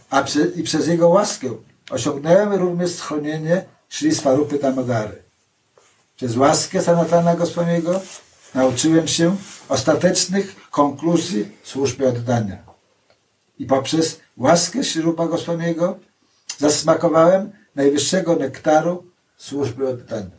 a 0.10 0.24
prze, 0.24 0.42
i 0.42 0.64
przez 0.64 0.88
Jego 0.88 1.10
łaskę 1.10 1.48
osiągnąłem 1.90 2.54
również 2.54 2.92
schronienie 2.92 3.66
Sri 3.90 4.16
Swarupy 4.16 4.60
Damodary. 4.60 5.27
Przez 6.18 6.38
łaskę 6.38 6.82
Sanatana 6.82 7.36
Goswamiego 7.36 8.02
nauczyłem 8.54 9.08
się 9.08 9.36
ostatecznych 9.70 10.70
konkluzji 10.72 11.52
służby 11.64 12.08
oddania. 12.08 12.58
I 13.60 13.66
poprzez 13.66 14.20
łaskę 14.38 14.84
Śrupa 14.84 15.28
Goswamiego 15.28 16.00
zasmakowałem 16.58 17.52
najwyższego 17.76 18.36
nektaru 18.36 19.04
służby 19.38 19.90
oddania. 19.90 20.38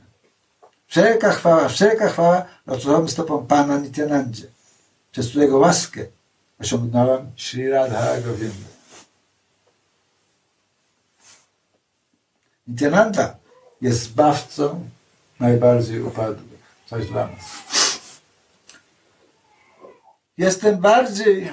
Wszelka 0.87 1.33
chwała, 1.33 1.69
wszelka 1.69 2.09
chwała 2.09 2.45
lotowym 2.67 3.09
stopą 3.09 3.47
Pana 3.47 3.79
Nityanandzie, 3.79 4.47
przez 5.13 5.29
którego 5.29 5.59
łaskę 5.59 6.07
osiągnąłem 6.61 7.33
Sri 7.37 7.69
Radha 7.69 8.21
Govinda. 8.21 8.69
Nityananda 12.69 13.37
jest 13.81 14.03
zbawcą 14.03 14.89
najbardziej 15.41 16.03
upadłych. 16.03 16.59
Coś 16.87 17.07
dla 17.07 17.27
nas. 17.27 17.45
Jestem 20.39 20.81
bardziej 20.81 21.53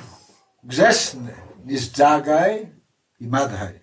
grzeszny 0.63 1.33
niż 1.65 1.97
Jagaj 1.97 2.71
i 3.19 3.27
Madhaj. 3.27 3.79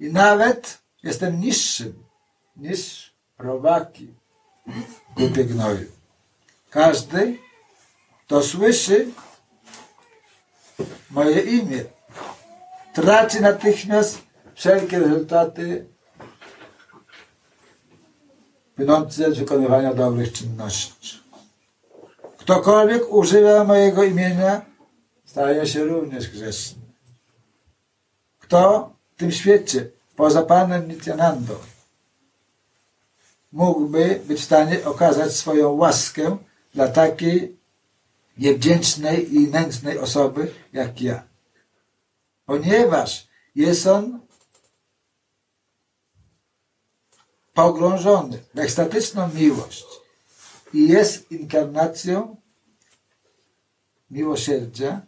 I 0.00 0.12
nawet 0.12 0.82
jestem 1.02 1.40
niższym 1.40 2.04
niż 2.56 3.12
robaki 3.38 4.14
głupie 5.16 5.44
gnoju. 5.44 5.88
Każdy, 6.70 7.38
kto 8.26 8.42
słyszy 8.42 9.08
moje 11.10 11.40
imię, 11.40 11.84
traci 12.94 13.40
natychmiast 13.40 14.18
wszelkie 14.54 14.98
rezultaty 14.98 15.91
płynące 18.76 19.32
z 19.32 19.38
wykonywania 19.38 19.94
dobrych 19.94 20.32
czynności. 20.32 21.22
Ktokolwiek 22.36 23.12
używa 23.12 23.64
mojego 23.64 24.04
imienia, 24.04 24.62
staje 25.24 25.66
się 25.66 25.84
również 25.84 26.30
grzeszny. 26.30 26.82
Kto 28.38 28.92
w 29.16 29.18
tym 29.18 29.32
świecie, 29.32 29.90
poza 30.16 30.42
Panem 30.42 30.88
Nityanandą, 30.88 31.54
mógłby 33.52 34.20
być 34.24 34.40
w 34.40 34.44
stanie 34.44 34.84
okazać 34.84 35.32
swoją 35.32 35.70
łaskę 35.70 36.36
dla 36.74 36.88
takiej 36.88 37.56
niewdzięcznej 38.38 39.34
i 39.34 39.48
nędznej 39.48 39.98
osoby 39.98 40.50
jak 40.72 41.00
ja. 41.00 41.22
Ponieważ 42.46 43.28
jest 43.54 43.86
on 43.86 44.20
pogrążony 47.54 48.42
w 48.54 48.58
ekstatyczną 48.58 49.28
miłość 49.34 49.86
i 50.74 50.88
jest 50.88 51.32
inkarnacją 51.32 52.36
miłosierdzia, 54.10 55.00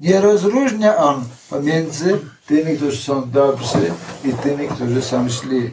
nie 0.00 0.20
rozróżnia 0.20 0.96
on 0.96 1.24
pomiędzy 1.50 2.20
tymi, 2.46 2.76
którzy 2.76 3.02
są 3.02 3.30
dobrzy 3.30 3.92
i 4.24 4.32
tymi, 4.32 4.68
którzy 4.68 5.02
są 5.02 5.28
źli. 5.28 5.70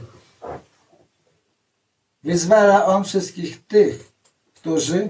Wyzwala 2.23 2.85
on 2.85 3.03
wszystkich 3.03 3.67
tych, 3.67 4.11
którzy 4.53 5.09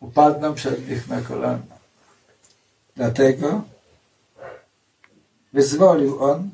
upadną 0.00 0.54
przed 0.54 0.88
nich 0.88 1.08
na 1.08 1.20
kolana. 1.20 1.62
Dlatego 2.96 3.62
wyzwolił 5.52 6.24
on 6.24 6.50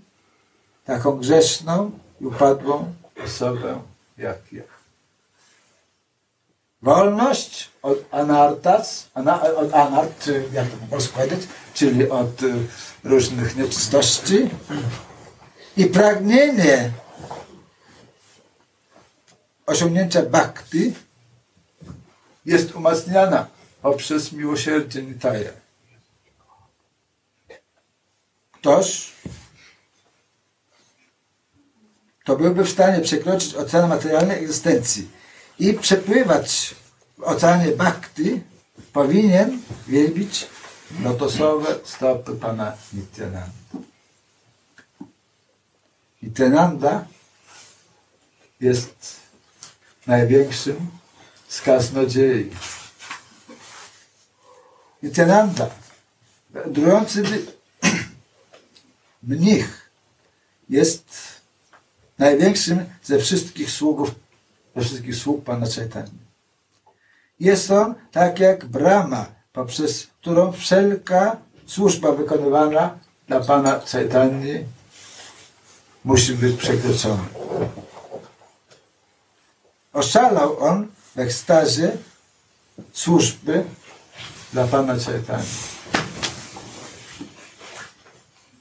taką 0.84 1.18
grzeszną 1.18 1.90
upadłą 2.20 2.94
osobę 3.24 3.80
jak 4.18 4.52
ja. 4.52 4.62
Wolność 6.82 7.70
od 7.82 7.98
anartas, 8.10 9.08
ana, 9.14 9.42
od 9.42 9.74
anart, 9.74 10.30
jak 10.52 10.66
to 10.90 11.12
powiedzieć, 11.14 11.48
czyli 11.74 12.10
od 12.10 12.42
y, 12.42 12.54
różnych 13.04 13.56
nieczystości 13.56 14.50
i 15.76 15.86
pragnienie 15.86 16.90
osiągnięcia 19.66 20.22
bhakti 20.22 20.94
jest 22.46 22.74
umacniana 22.74 23.46
poprzez 23.82 24.32
miłosierdzie 24.32 25.02
Nitaja. 25.02 25.50
Ktoś, 28.52 29.12
kto 32.28 32.36
byłby 32.36 32.64
w 32.64 32.70
stanie 32.70 33.00
przekroczyć 33.00 33.54
ocean 33.54 33.88
materialnej 33.88 34.38
egzystencji 34.38 35.10
i 35.58 35.74
przepływać 35.74 36.74
w 37.18 37.22
oceanie 37.22 37.72
bhakti, 37.72 38.40
powinien 38.92 39.60
wielbić 39.86 40.46
lotosowe 41.02 41.74
stopy 41.84 42.32
Pana 42.32 42.72
Nityananda. 42.92 43.52
Nityananda 46.22 47.04
jest 48.60 49.16
największym 50.06 50.90
z 51.48 51.60
kaznodziei. 51.60 52.50
Nityananda, 55.02 55.70
wędrujący 56.50 57.22
mnich, 59.22 59.90
jest 60.68 61.27
największym 62.18 62.84
ze 63.02 63.18
wszystkich 63.18 63.70
sługów, 63.70 64.14
ze 64.76 64.82
wszystkich 64.82 65.16
sług 65.16 65.44
Pana 65.44 65.66
Chaitanya. 65.76 66.18
Jest 67.40 67.70
on 67.70 67.94
tak 68.12 68.38
jak 68.38 68.64
brama, 68.64 69.26
poprzez 69.52 70.06
którą 70.20 70.52
wszelka 70.52 71.36
służba 71.66 72.12
wykonywana 72.12 72.98
dla 73.28 73.40
Pana 73.40 73.80
Chaitanya 73.92 74.58
musi 76.04 76.34
być 76.34 76.56
przekroczona. 76.56 77.24
Oszalał 79.92 80.60
on 80.60 80.88
w 81.14 81.18
ekstazie 81.18 81.96
służby 82.92 83.64
dla 84.52 84.66
Pana 84.66 84.94
Chaitanya. 84.98 85.44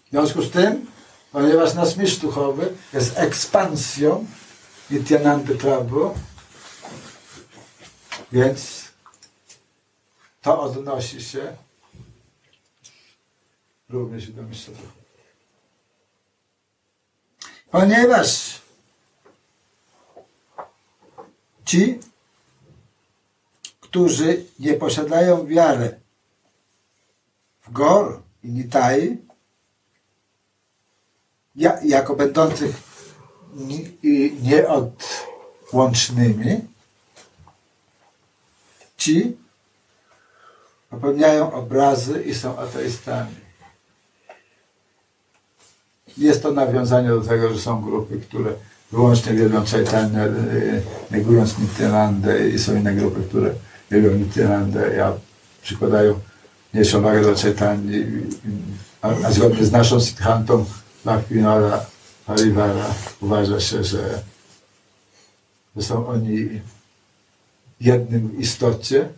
W 0.06 0.10
związku 0.10 0.42
z 0.42 0.52
tym, 0.52 0.86
ponieważ 1.38 1.74
nasz 1.74 1.96
mistrz 1.96 2.18
duchowy 2.18 2.74
jest 2.94 3.18
ekspansją 3.18 4.26
Nityanandy 4.90 5.56
Prabhu, 5.56 6.16
więc 8.32 8.84
to 10.42 10.62
odnosi 10.62 11.22
się 11.22 11.58
również 13.90 14.32
do 14.32 14.44
mistrza 14.44 14.72
duchowego. 14.72 14.94
Ponieważ 17.72 18.62
ci, 21.66 22.00
którzy 23.80 24.46
nie 24.60 24.74
posiadają 24.74 25.48
wiary 25.48 26.00
w 27.62 27.72
Gor 27.72 28.22
i 28.44 28.50
Nitai, 28.50 29.27
jako 31.84 32.16
będących 32.16 32.76
nieodłącznymi, 34.42 36.62
ci 38.98 39.38
popełniają 40.90 41.54
obrazy 41.54 42.24
i 42.24 42.36
są 42.36 42.58
ateistami. 42.58 43.36
Jest 46.18 46.44
to 46.44 46.52
nawiązanie 46.52 47.10
do 47.10 47.22
tego, 47.22 47.54
że 47.54 47.60
są 47.60 47.82
grupy, 47.82 48.20
które 48.20 48.54
wyłącznie 48.92 49.34
wielbią 49.34 49.66
Chaitanya, 49.66 50.26
y, 50.26 50.82
negując 51.12 51.60
Nityanandę 51.60 52.50
i 52.50 52.60
są 52.60 52.76
inne 52.76 52.94
grupy, 52.94 53.22
które 53.30 53.54
wielbią 53.92 54.12
Nityanandę, 54.12 54.96
ja 54.96 55.14
przykładają 55.62 56.20
mniejszą 56.74 57.02
wagę 57.02 57.22
do 57.22 57.36
Chaitanya, 57.36 57.98
a, 59.02 59.10
a 59.26 59.32
zgodnie 59.32 59.66
z 59.66 59.72
naszą 59.72 60.00
Siddhantą 60.00 60.66
Bhaktivinoda 61.08 61.86
Parivara 62.26 62.96
uważa 63.22 63.60
się, 63.60 63.84
że, 63.84 64.24
że 65.76 65.82
są 65.84 66.08
oni 66.08 66.62
jednym 67.80 68.28
w 68.28 68.40
istocie, 68.40 69.14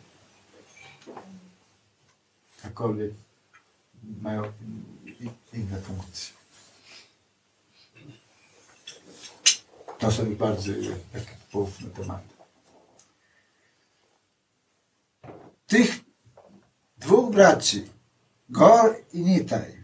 aczkolwiek 2.63 3.11
mają 4.21 4.43
inne 5.53 5.81
funkcje. 5.81 6.33
To 9.99 10.11
są 10.11 10.35
bardziej 10.35 10.75
takie 11.13 11.37
poufne 11.51 11.89
tematy. 11.89 12.33
Tych 15.67 15.99
dwóch 16.97 17.31
braci, 17.31 17.89
Gor 18.49 18.95
i 19.13 19.21
Nitaj, 19.21 19.83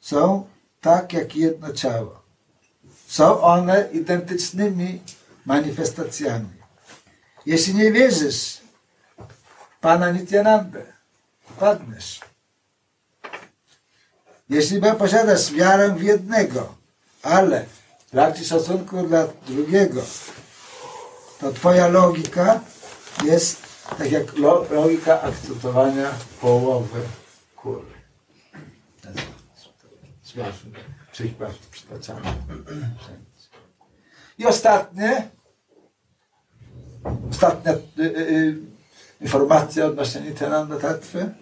są 0.00 0.55
tak 0.80 1.12
jak 1.12 1.36
jedno 1.36 1.72
ciało. 1.72 2.22
Są 3.06 3.40
one 3.40 3.88
identycznymi 3.92 5.02
manifestacjami. 5.46 6.56
Jeśli 7.46 7.74
nie 7.74 7.92
wierzysz 7.92 8.60
w 9.70 9.80
Pana 9.80 10.10
Nityanandę, 10.10 10.82
padniesz. 11.58 12.20
Jeśli 14.48 14.80
posiadasz 14.98 15.52
wiarę 15.52 15.94
w 15.94 16.02
jednego, 16.02 16.74
ale 17.22 17.66
brak 18.12 18.36
szacunku 18.36 19.02
dla 19.02 19.26
drugiego, 19.46 20.02
to 21.40 21.52
twoja 21.52 21.88
logika 21.88 22.60
jest 23.24 23.62
tak 23.98 24.12
jak 24.12 24.36
logika 24.70 25.22
akceptowania 25.22 26.10
połowy 26.40 27.00
kury. 27.56 27.95
Przykład 31.12 31.52
przytaczamy. 31.52 32.20
I 34.38 34.46
ostatnie, 34.46 35.28
ostatnia 37.30 37.72
y, 37.72 37.76
y, 37.98 38.04
y, 38.04 38.56
informacja 39.20 39.86
odnośnie 39.86 40.20
Nityananda 40.20 40.80
Tattwy. 40.80 41.34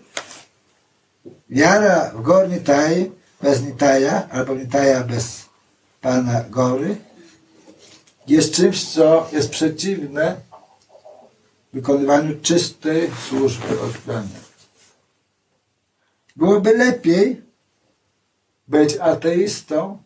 Wiara 1.51 2.11
w 2.11 2.23
Gor 2.23 2.49
Nitai 2.49 3.13
bez 3.43 3.63
Nitaja, 3.63 4.29
albo 4.31 4.55
Nitaja 4.55 5.05
bez 5.05 5.45
Pana 6.01 6.45
Gory 6.51 6.97
jest 8.27 8.55
czymś, 8.55 8.93
co 8.93 9.29
jest 9.33 9.51
przeciwne 9.51 10.37
wykonywaniu 11.73 12.41
czystej 12.41 13.11
służby 13.29 13.81
oddania. 13.81 14.45
Byłoby 16.37 16.77
lepiej 16.77 17.43
być 18.69 18.97
ateistą 18.97 20.03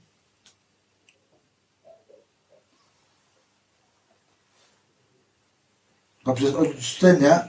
poprzez 6.25 6.55
odrzucenia 6.55 7.49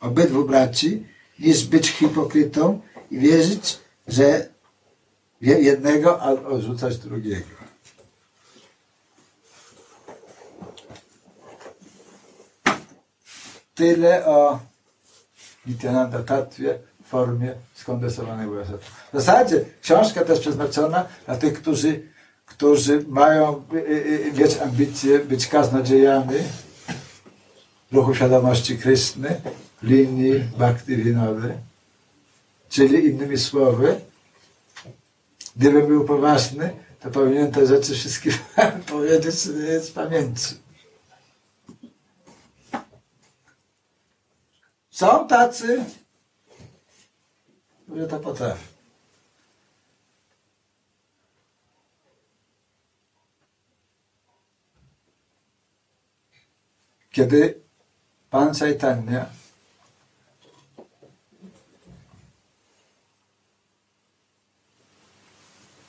obydwu 0.00 0.44
braci, 0.44 1.06
niż 1.38 1.64
być 1.64 1.88
hipokrytą 1.88 2.80
i 3.10 3.18
wierzyć, 3.18 3.78
że 4.06 4.48
jednego, 5.40 6.22
a 6.22 6.30
odrzucać 6.30 6.98
drugiego. 6.98 7.56
Tyle 13.74 14.26
o 14.26 14.60
Nityananda 15.66 16.22
Tattwie 16.22 16.78
w 17.06 17.08
formie 17.08 17.54
skondensowanej 17.74 18.48
USF. 18.48 18.80
W 19.12 19.20
zasadzie 19.20 19.64
książka 19.82 20.24
też 20.24 20.40
przeznaczona 20.40 21.06
dla 21.26 21.36
tych, 21.36 21.54
którzy, 21.54 22.02
którzy 22.46 23.04
mają 23.08 23.62
y, 23.72 23.76
y, 23.76 24.26
y, 24.26 24.32
mieć 24.32 24.58
ambicje 24.58 25.18
być 25.18 25.46
kaznodziejami 25.46 26.36
ruchu 27.92 28.14
świadomości 28.14 28.78
Krishny, 28.78 29.40
linii 29.82 30.44
Bhakti 30.58 30.96
Vinody. 30.96 31.58
Czyli 32.68 33.06
innymi 33.06 33.38
słowy, 33.38 34.00
gdybym 35.56 35.86
był 35.86 36.04
poważny, 36.04 36.70
to 37.00 37.10
powinien 37.10 37.52
te 37.52 37.66
rzeczy 37.66 37.94
wszystkie 37.94 38.30
powiedzieć 38.92 39.34
z 39.34 39.90
pamięci. 39.90 40.54
Są 44.90 45.28
tacy, 45.28 45.84
którzy 47.86 48.06
to 48.06 48.20
potrafią. 48.20 48.76
Kiedy 57.10 57.60
Pan 58.30 58.54
Chaitanya 58.54 59.26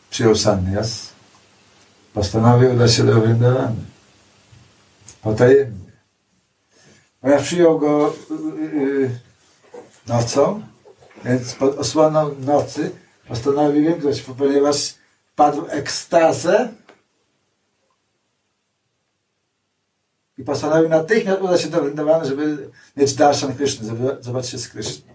przyjął 0.10 0.36
sannyas, 0.36 1.14
postanowił 2.14 2.88
się 2.88 3.04
do 3.04 3.22
Vrindavany. 3.22 3.86
Potajemnie. 5.22 5.92
Ponieważ 7.22 7.44
przyjął 7.44 7.80
go 7.80 8.14
yy, 8.74 9.20
nocą, 10.08 10.64
więc 11.26 11.56
pod 11.56 11.78
osłoną 11.78 12.36
nocy 12.40 12.92
postanowił 13.28 13.96
wygrać, 13.96 14.22
ponieważ 14.22 14.96
wpadł 15.26 15.66
w 15.66 15.70
ekstazę 15.70 16.74
i 20.38 20.44
postanowił 20.44 20.90
natychmiast 20.90 21.42
udać 21.42 21.62
się 21.62 21.68
do 21.68 21.82
Vrindavany, 21.82 22.26
żeby 22.26 22.70
mieć 22.98 23.14
dalszą 23.14 23.56
Kryszny, 23.56 23.94
zobaczyć 24.20 24.52
się 24.52 24.58
z 24.58 24.70
Kryszną. 24.70 25.14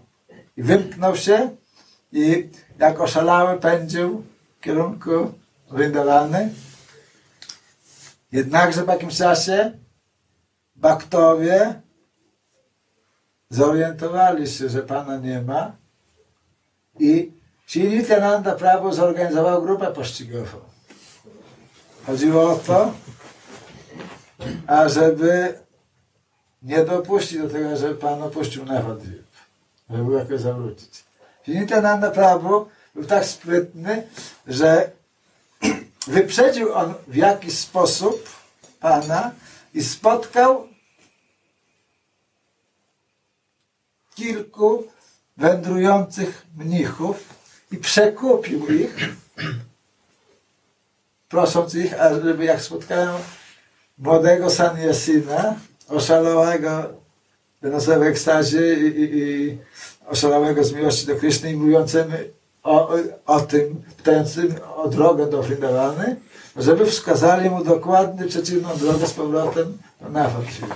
I 0.57 0.63
wymknął 0.63 1.15
się 1.15 1.55
i 2.11 2.49
jak 2.79 2.99
oszalały 2.99 3.59
pędził 3.59 4.23
w 4.57 4.63
kierunku 4.63 5.33
Vrindavany. 5.71 6.53
Jednakże 8.31 8.83
w 8.83 8.87
jakimś 8.87 9.17
czasie 9.17 9.71
baktowie 10.75 11.81
zorientowali 13.49 14.47
się, 14.47 14.69
że 14.69 14.81
Pana 14.81 15.17
nie 15.17 15.41
ma 15.41 15.82
i 16.99 17.31
Ci 17.67 17.83
Nityananda 17.83 18.55
Prabhu 18.55 18.91
zorganizował 18.91 19.61
grupę 19.61 19.91
pościgową. 19.91 20.57
Chodziło 22.05 22.51
o 22.51 22.55
to, 22.55 22.93
ażeby 24.67 25.59
nie 26.61 26.85
dopuścić 26.85 27.37
do 27.37 27.49
tego, 27.49 27.77
żeby 27.77 27.95
Pan 27.95 28.21
opuścił 28.23 28.65
Navadvip, 28.65 29.27
żeby 29.89 30.13
jakoś 30.13 30.41
zawrócić. 30.41 31.03
Nityananda 31.47 32.11
Prabhu 32.11 32.67
był 32.95 33.05
tak 33.05 33.25
sprytny, 33.25 34.07
że 34.47 34.91
wyprzedził 36.07 36.73
on 36.73 36.93
w 37.07 37.15
jakiś 37.15 37.57
sposób 37.57 38.29
Pana 38.79 39.31
i 39.73 39.83
spotkał 39.83 40.67
kilku 44.15 44.87
wędrujących 45.37 46.45
mnichów 46.57 47.29
i 47.71 47.77
przekupił 47.77 48.67
ich, 48.67 48.95
prosząc 51.29 51.75
ich, 51.75 52.01
ażeby 52.01 52.45
jak 52.45 52.61
spotkają 52.61 53.13
młodego 53.97 54.49
saniasyna, 54.49 55.55
oszalałego, 55.89 56.89
będącego 57.61 57.99
w 57.99 58.07
ekstazie 58.07 58.73
i, 58.73 59.01
i, 59.01 59.17
i 59.17 59.57
oszalałego 60.07 60.63
z 60.63 60.73
miłości 60.73 61.07
do 61.07 61.15
Kryszny 61.15 61.51
i 61.51 61.55
mówiącym 61.55 62.13
o, 62.63 62.95
o 63.25 63.39
tym, 63.39 63.83
pytającym 63.97 64.55
o 64.75 64.87
drogę 64.87 65.27
do 65.27 65.43
Vrindavany, 65.43 66.15
żeby 66.57 66.85
wskazali 66.85 67.49
mu 67.49 67.63
dokładnie 67.63 68.25
przeciwną 68.25 68.69
drogę 68.77 69.07
z 69.07 69.13
powrotem 69.13 69.77
do 70.01 70.09
Navadvipa. 70.09 70.75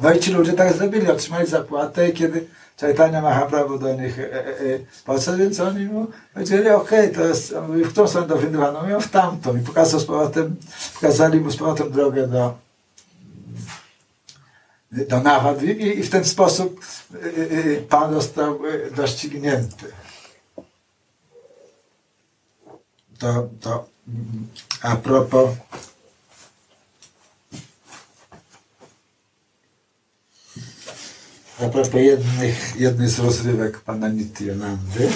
No 0.00 0.12
i 0.12 0.20
ci 0.20 0.32
ludzie 0.32 0.52
tak 0.52 0.72
zrobili, 0.72 1.10
otrzymali 1.10 1.46
zapłatę 1.46 2.08
i 2.08 2.12
kiedy 2.12 2.46
Chaitanya 2.80 3.20
Mahaprabhu 3.20 3.78
do 3.78 3.94
nich 3.94 4.18
e, 4.18 4.34
e, 4.34 4.74
e, 4.74 4.78
podszedł, 5.04 5.38
więc 5.38 5.60
oni 5.60 5.86
mu 5.86 6.06
powiedzieli, 6.34 6.68
okej, 6.68 7.12
to 7.12 7.24
jest, 7.24 7.54
w 7.54 7.90
którą 7.90 8.08
stronę 8.08 8.26
do 8.26 8.38
Vindhavana? 8.38 8.82
Mówią 8.82 9.00
w 9.00 9.08
tamtą 9.08 9.56
i 9.56 9.60
pokazał 9.60 10.00
z 10.00 10.04
powrotem, 10.04 10.56
pokazali 10.94 11.40
mu 11.40 11.50
z 11.50 11.56
powrotem 11.56 11.90
drogę 11.90 12.26
do, 12.26 12.54
do 14.92 15.20
nawad 15.20 15.62
i, 15.62 15.98
i 15.98 16.02
w 16.02 16.10
ten 16.10 16.24
sposób 16.24 16.80
y, 17.14 17.18
y, 17.26 17.86
Pan 17.88 18.14
został 18.14 18.66
y, 18.66 18.90
doścignięty. 18.90 19.86
To, 23.18 23.48
to 23.60 23.88
mm, 24.08 24.46
a 24.82 24.96
propos 24.96 25.50
a 31.58 31.68
propos 31.68 32.00
jednych, 32.00 32.76
jednej 32.76 33.08
z 33.08 33.18
rozrywek 33.18 33.80
pana 33.80 34.08
Nityanandy. 34.08 35.08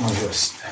No 0.00 0.08
właśnie. 0.08 0.62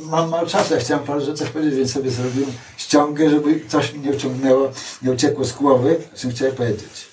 Mam, 0.00 0.28
mało 0.28 0.46
czasu, 0.46 0.74
ja 0.74 0.80
chciałem 0.80 1.04
parę 1.04 1.20
rzeczy 1.20 1.46
powiedzieć, 1.46 1.74
więc 1.74 1.92
sobie 1.92 2.10
zrobiłem 2.10 2.52
ściągę, 2.76 3.30
żeby 3.30 3.60
coś 3.68 3.92
mi 3.92 4.00
nie 4.00 4.10
uciągnęło, 4.10 4.70
nie 5.02 5.10
uciekło 5.10 5.44
z 5.44 5.52
głowy, 5.52 6.00
o 6.14 6.18
czym 6.18 6.30
chciałem 6.30 6.54
powiedzieć. 6.54 7.08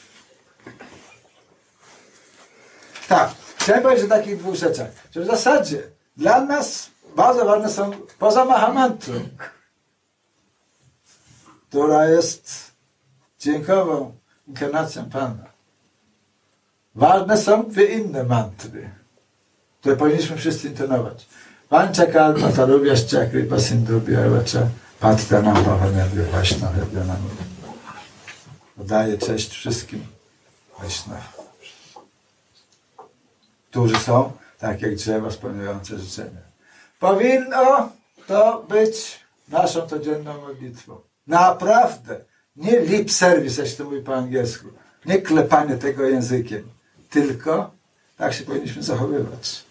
Tak, 3.07 3.32
chciałem 3.57 3.84
powiedzieć 3.84 4.05
o 4.05 4.07
takich 4.07 4.38
dwóch 4.38 4.55
rzeczach, 4.55 4.88
że 5.15 5.21
w 5.21 5.25
zasadzie 5.25 5.84
dla 6.17 6.45
nas 6.45 6.89
bardzo 7.15 7.45
ważne 7.45 7.69
są, 7.69 7.91
poza 8.19 8.45
Mahamantrą, 8.45 9.13
która 11.69 12.05
jest 12.05 12.71
dźwiękową 13.39 14.15
inkarnacją 14.47 15.09
Pana. 15.09 15.51
Ważne 16.95 17.38
są 17.38 17.63
dwie 17.63 17.86
inne 17.86 18.23
mantry, 18.23 18.89
które 19.79 19.95
powinniśmy 19.95 20.38
wszyscy 20.38 20.67
intonować. 20.67 21.27
Tarubhyascha 21.72 23.32
Kripa 23.32 23.55
Sindhubhya 23.55 24.30
Vacha 24.30 24.67
Pattanam 24.99 25.55
Pavanebhyo 25.63 26.24
Vaishnavebhyo 26.32 27.03
Namo. 27.05 27.30
Podaję 28.78 29.17
cześć 29.17 29.49
wszystkim 29.49 30.05
Vaishnav, 30.80 31.22
którzy 33.69 33.95
są 33.99 34.32
tak 34.59 34.82
jak 34.82 34.95
drzewa 34.95 35.32
spełniające 35.32 35.97
życzenia. 35.99 36.41
Powinno 36.99 37.89
to 38.28 38.65
być 38.69 39.19
naszą 39.49 39.88
codzienną 39.88 40.41
modlitwą. 40.41 40.97
Naprawdę. 41.28 42.19
Nie 42.55 42.80
lip 42.80 43.11
service, 43.11 43.61
jak 43.61 43.72
się 43.72 43.78
to 43.78 43.84
mówi 43.84 44.01
po 44.01 44.15
angielsku. 44.15 44.67
Nie 45.05 45.22
klepanie 45.22 45.78
tego 45.78 46.03
językiem. 46.03 46.63
Tylko 47.09 47.72
tak 48.17 48.34
się 48.34 48.43
powinniśmy 48.43 48.84
zachowywać. 48.84 49.70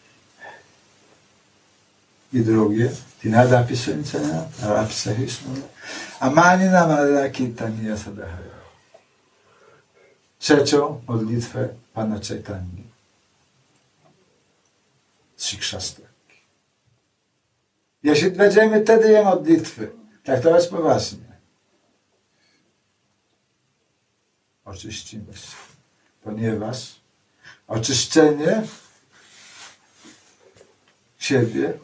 I 2.33 2.41
drugie, 2.41 2.91
tinada 3.22 3.62
pisuncena, 3.62 4.49
arapsa 4.62 5.14
hisnu, 5.14 5.55
amanina 6.20 6.87
malada 6.87 7.28
kirtaniya 7.33 7.97
sadahaya. 7.97 8.61
Trzecią 10.39 11.03
modlitwę 11.09 11.68
Pana 11.95 12.20
Czajtani. 12.20 12.85
Sikshastra. 15.37 16.07
Jeśli 18.03 18.31
będziemy 18.31 18.83
wtedy 18.85 19.12
je 19.12 19.24
modlitwy 19.24 19.91
traktować 20.24 20.66
poważnie, 20.66 21.31
oczyścimy 24.64 25.35
się, 25.35 25.57
ponieważ 26.22 27.01
oczyszczenie 27.66 28.62
siebie 31.18 31.78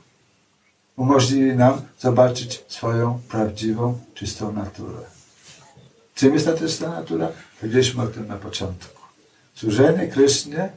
umożliwi 0.96 1.56
nam 1.56 1.80
zobaczyć 1.98 2.64
swoją 2.68 3.20
prawdziwą, 3.28 4.00
czystą 4.14 4.52
naturę. 4.52 4.98
Czym 6.14 6.34
jest 6.34 6.46
ta 6.46 6.56
czysta 6.56 6.88
natura? 6.88 7.28
Powiedzieliśmy 7.60 8.02
o 8.02 8.06
tym 8.06 8.26
na 8.26 8.36
początku. 8.36 9.00
Służenie 9.54 10.08
Krysznie 10.08 10.72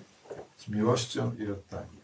z 0.58 0.68
miłością 0.68 1.32
i 1.40 1.52
oddaniem. 1.52 2.00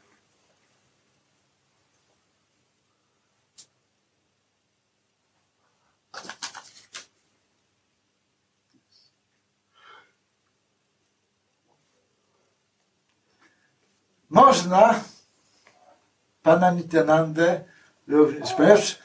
Można 14.29 15.03
Pana 16.43 16.71
Nityanandę 16.71 17.63
również, 18.07 18.99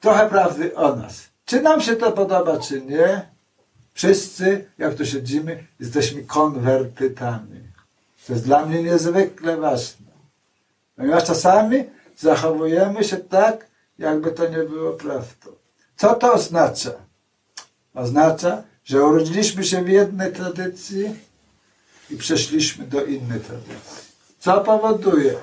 trochę 0.00 0.28
prawdy 0.28 0.76
o 0.76 0.96
nas. 0.96 1.28
Czy 1.44 1.60
nam 1.60 1.80
się 1.80 1.96
to 1.96 2.12
podoba, 2.12 2.58
czy 2.58 2.82
nie, 2.82 3.28
wszyscy, 3.94 4.64
jak 4.78 4.94
tu 4.94 5.06
siedzimy, 5.06 5.64
jesteśmy 5.80 6.22
konwertytami. 6.22 7.60
To 8.26 8.32
jest 8.32 8.44
dla 8.44 8.66
mnie 8.66 8.82
niezwykle 8.82 9.56
ważne. 9.56 10.06
Ponieważ 10.96 11.24
czasami 11.24 11.84
zachowujemy 12.16 13.04
się 13.04 13.16
tak, 13.16 13.66
jakby 13.98 14.32
to 14.32 14.48
nie 14.48 14.58
było 14.58 14.92
prawdą. 14.92 15.50
Co 15.96 16.14
to 16.14 16.32
oznacza? 16.32 16.90
Oznacza, 17.94 18.62
że 18.84 19.04
urodziliśmy 19.04 19.64
się 19.64 19.84
w 19.84 19.88
jednej 19.88 20.32
tradycji 20.32 21.16
i 22.10 22.16
przeszliśmy 22.16 22.86
do 22.86 23.04
innej 23.04 23.40
tradycji. 23.40 24.08
Co 24.38 24.60
powoduje, 24.60 25.34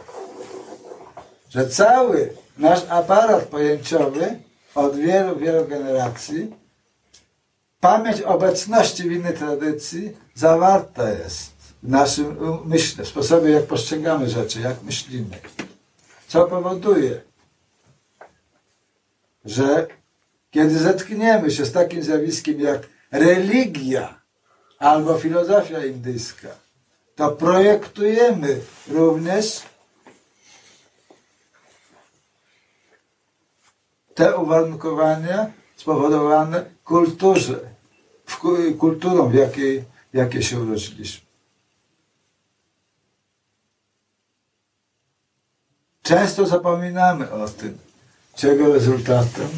że 1.50 1.68
cały 1.68 2.34
nasz 2.58 2.80
aparat 2.90 3.44
pojęciowy 3.44 4.40
od 4.76 4.96
wielu, 4.96 5.36
wielu 5.36 5.66
generacji, 5.66 6.56
pamięć 7.80 8.22
obecności 8.22 9.04
w 9.04 9.12
innej 9.12 9.34
tradycji 9.34 10.18
zawarta 10.36 11.10
jest 11.10 11.52
w 11.84 11.90
naszym 11.90 12.38
myśle, 12.66 13.04
w 13.04 13.08
sposobie, 13.08 13.52
jak 13.52 13.66
postrzegamy 13.66 14.30
rzeczy, 14.30 14.62
jak 14.62 14.84
myślimy. 14.84 15.38
Co 16.28 16.46
powoduje, 16.46 17.22
że 19.46 19.88
kiedy 20.52 20.80
zetkniemy 20.80 21.52
się 21.52 21.66
z 21.66 21.72
takim 21.72 22.04
zjawiskiem 22.04 22.60
jak 22.60 22.82
religia 23.12 24.20
albo 24.80 25.18
filozofia 25.18 25.86
indyjska, 25.86 26.48
to 27.16 27.32
projektujemy 27.32 28.60
również 28.88 29.62
te 34.16 34.36
uwarunkowania 34.36 35.52
spowodowane 35.76 36.66
kulturze, 36.84 37.60
kulturą, 38.80 39.30
w 39.30 39.34
jakiej, 39.34 39.84
w 40.14 40.18
jakiej 40.18 40.44
się 40.44 40.60
urodziliśmy. 40.60 41.26
Często 46.04 46.46
zapominamy 46.46 47.32
o 47.32 47.50
tym, 47.50 47.78
czego 48.36 48.74
rezultatem 48.74 49.50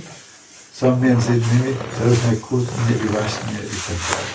są 0.73 0.99
między 0.99 1.31
innymi 1.31 1.75
różne 2.03 2.35
kłótnie 2.35 2.95
i 3.05 3.07
właśnie 3.07 3.53
i 3.53 3.79
tak 3.87 3.97
dalej, 4.09 4.27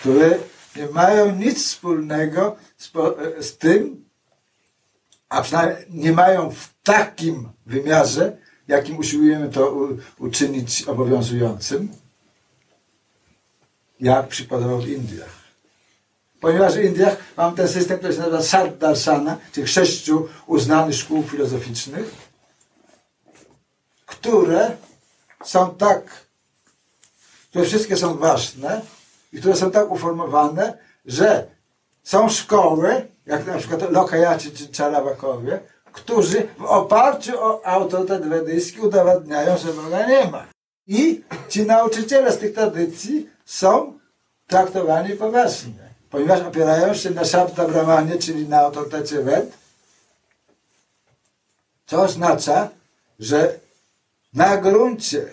które 0.00 0.38
nie 0.76 0.86
mają 0.86 1.36
nic 1.36 1.64
wspólnego 1.64 2.56
z, 2.76 2.92
z 3.40 3.58
tym, 3.58 4.04
a 5.28 5.42
przynajmniej 5.42 5.86
nie 5.90 6.12
mają 6.12 6.50
w 6.50 6.68
takim 6.82 7.48
wymiarze, 7.66 8.36
jakim 8.68 8.98
usiłujemy 8.98 9.48
to 9.48 9.88
uczynić 10.18 10.82
obowiązującym, 10.82 11.88
jak 14.00 14.28
przykładowo 14.28 14.78
w 14.78 14.88
Indiach. 14.88 15.38
Ponieważ 16.40 16.74
w 16.74 16.84
Indiach 16.84 17.16
mam 17.36 17.54
ten 17.54 17.68
system, 17.68 17.98
który 17.98 18.12
się 18.12 18.18
nazywa 18.18 18.42
Sardarsana, 18.42 19.36
tych 19.52 19.68
sześciu 19.68 20.28
uznanych 20.46 20.94
szkół 20.94 21.22
filozoficznych, 21.22 22.14
które 24.06 24.76
są 25.44 25.74
tak, 25.74 26.26
które 27.50 27.64
wszystkie 27.64 27.96
są 27.96 28.16
ważne 28.16 28.80
i 29.32 29.38
które 29.38 29.56
są 29.56 29.70
tak 29.70 29.90
uformowane, 29.90 30.78
że 31.06 31.46
są 32.02 32.28
szkoły, 32.28 33.06
jak 33.26 33.46
na 33.46 33.58
przykład 33.58 33.92
Lokajaci 33.92 34.50
czy 34.50 34.68
Czarawakowie, 34.68 35.60
którzy 35.92 36.48
w 36.58 36.64
oparciu 36.64 37.40
o 37.40 37.66
autorytet 37.66 38.28
wedyjski 38.28 38.80
udowadniają, 38.80 39.58
że 39.58 39.72
Boga 39.72 40.06
nie 40.06 40.30
ma. 40.30 40.46
I 40.86 41.24
ci 41.48 41.66
nauczyciele 41.66 42.32
z 42.32 42.38
tych 42.38 42.54
tradycji 42.54 43.28
są 43.44 43.98
traktowani 44.46 45.14
poważnie, 45.14 45.88
ponieważ 46.10 46.40
opierają 46.40 46.94
się 46.94 47.10
na 47.10 47.24
Shabda 47.24 47.68
Brahmanie, 47.68 48.18
czyli 48.18 48.48
na 48.48 48.58
autorytecie 48.58 49.22
Ved, 49.22 49.52
co 51.86 52.02
oznacza, 52.02 52.68
że 53.18 53.58
na 54.34 54.56
gruncie 54.56 55.26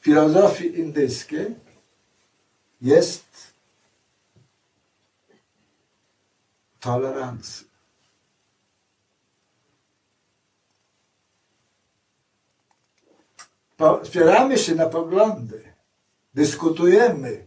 filozofii 0.00 0.78
indyjskiej 0.80 1.54
jest 2.80 3.24
tolerancja. 6.80 7.65
Spieramy 14.04 14.58
się 14.58 14.74
na 14.74 14.86
poglądy, 14.86 15.72
dyskutujemy 16.34 17.46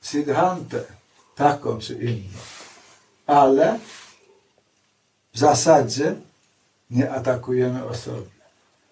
Siddhantę, 0.00 0.84
taką 1.34 1.78
czy 1.78 1.94
inną, 1.94 2.38
ale 3.26 3.78
w 5.32 5.38
zasadzie 5.38 6.14
nie 6.90 7.10
atakujemy 7.10 7.84
osoby. 7.84 8.30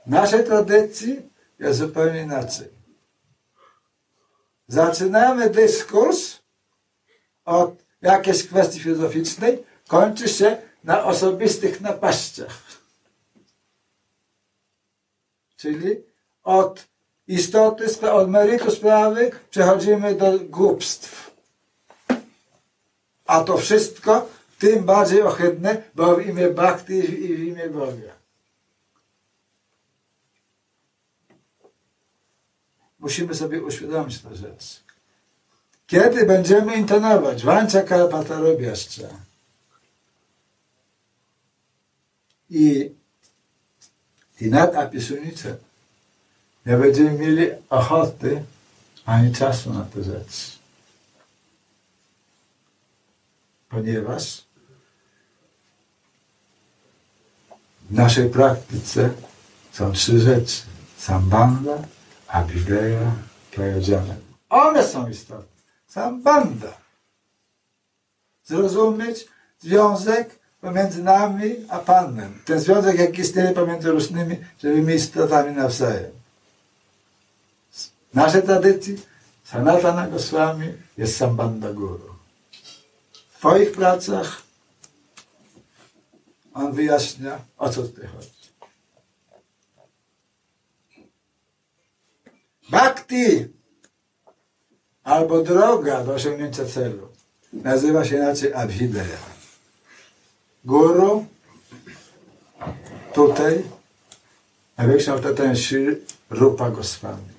W 0.06 0.10
naszej 0.10 0.44
tradycji 0.44 1.22
jest 1.58 1.78
zupełnie 1.78 2.22
inaczej. 2.22 2.68
Zaczynamy 4.68 5.50
dyskurs 5.50 6.38
od 7.44 7.84
jakiejś 8.02 8.46
kwestii 8.46 8.80
filozoficznej, 8.80 9.64
kończy 9.88 10.28
się 10.28 10.56
na 10.84 11.04
osobistych 11.04 11.80
napaściach. 11.80 12.63
Czyli 15.64 15.96
od 16.42 16.86
istoty, 17.26 18.10
od 18.12 18.30
meritu 18.30 18.70
sprawy 18.70 19.30
przechodzimy 19.50 20.14
do 20.14 20.38
głupstw. 20.38 21.30
A 23.26 23.44
to 23.44 23.56
wszystko 23.56 24.28
tym 24.58 24.84
bardziej 24.84 25.22
ohydne, 25.22 25.82
bo 25.94 26.16
w 26.16 26.26
imię 26.26 26.50
Bhakti 26.50 26.98
i 27.24 27.36
w 27.36 27.40
imię 27.40 27.68
Boga. 27.68 28.14
Musimy 32.98 33.34
sobie 33.34 33.62
uświadomić 33.62 34.18
tę 34.18 34.36
rzecz. 34.36 34.82
Kiedy 35.86 36.26
będziemy 36.26 36.76
intonować 36.76 37.44
Wancia 37.44 37.82
Kalpatarobiaszcza 37.82 39.08
i 42.50 42.94
Tinat 44.44 44.74
Apisunice, 44.74 45.56
nie 46.66 46.76
będziemy 46.76 47.10
mieli 47.10 47.46
ochoty 47.70 48.44
ani 49.06 49.32
czasu 49.32 49.72
na 49.72 49.84
tę 49.84 50.02
rzecz. 50.02 50.58
Ponieważ 53.68 54.44
w 57.90 57.92
naszej 57.92 58.30
praktyce 58.30 59.10
są 59.72 59.92
trzy 59.92 60.20
rzeczy. 60.20 60.62
Sambanda, 60.98 61.78
Abhideya, 62.28 63.12
Prayojana. 63.50 64.14
One 64.48 64.84
są 64.84 65.08
istotne. 65.08 65.62
Sambanda. 65.86 66.72
Zrozumieć 68.44 69.28
związek 69.60 70.38
pomiędzy 70.64 71.02
nami 71.02 71.50
a 71.68 71.78
Panem. 71.78 72.40
Ten 72.44 72.60
związek, 72.60 72.98
jaki 72.98 73.20
istnieje 73.20 73.52
pomiędzy 73.52 73.90
różnymi 73.90 74.36
żywymi 74.62 74.94
istotami 74.94 75.56
nawzajem. 75.56 76.10
W 78.12 78.14
naszej 78.14 78.42
tradycji 78.42 78.96
Sanatana 79.44 80.08
Goswami 80.08 80.68
jest 80.98 81.16
Sambanda 81.16 81.72
Guru. 81.72 82.14
W 83.30 83.38
Twoich 83.38 83.72
pracach 83.72 84.42
on 86.54 86.72
wyjaśnia, 86.72 87.38
o 87.58 87.68
co 87.68 87.82
tutaj 87.82 88.06
chodzi. 88.06 88.30
Bhakti 92.70 93.48
albo 95.04 95.42
droga 95.42 96.04
do 96.04 96.14
osiągnięcia 96.14 96.64
celu 96.64 97.08
nazywa 97.52 98.04
się 98.04 98.16
inaczej 98.16 98.54
Abhideya. 98.54 99.33
Guru 100.64 101.26
tutaj 103.14 103.64
największym 104.76 105.12
autorytetem 105.14 105.50
jest 105.50 105.74
Rupa 106.30 106.70
Goswami. 106.70 107.34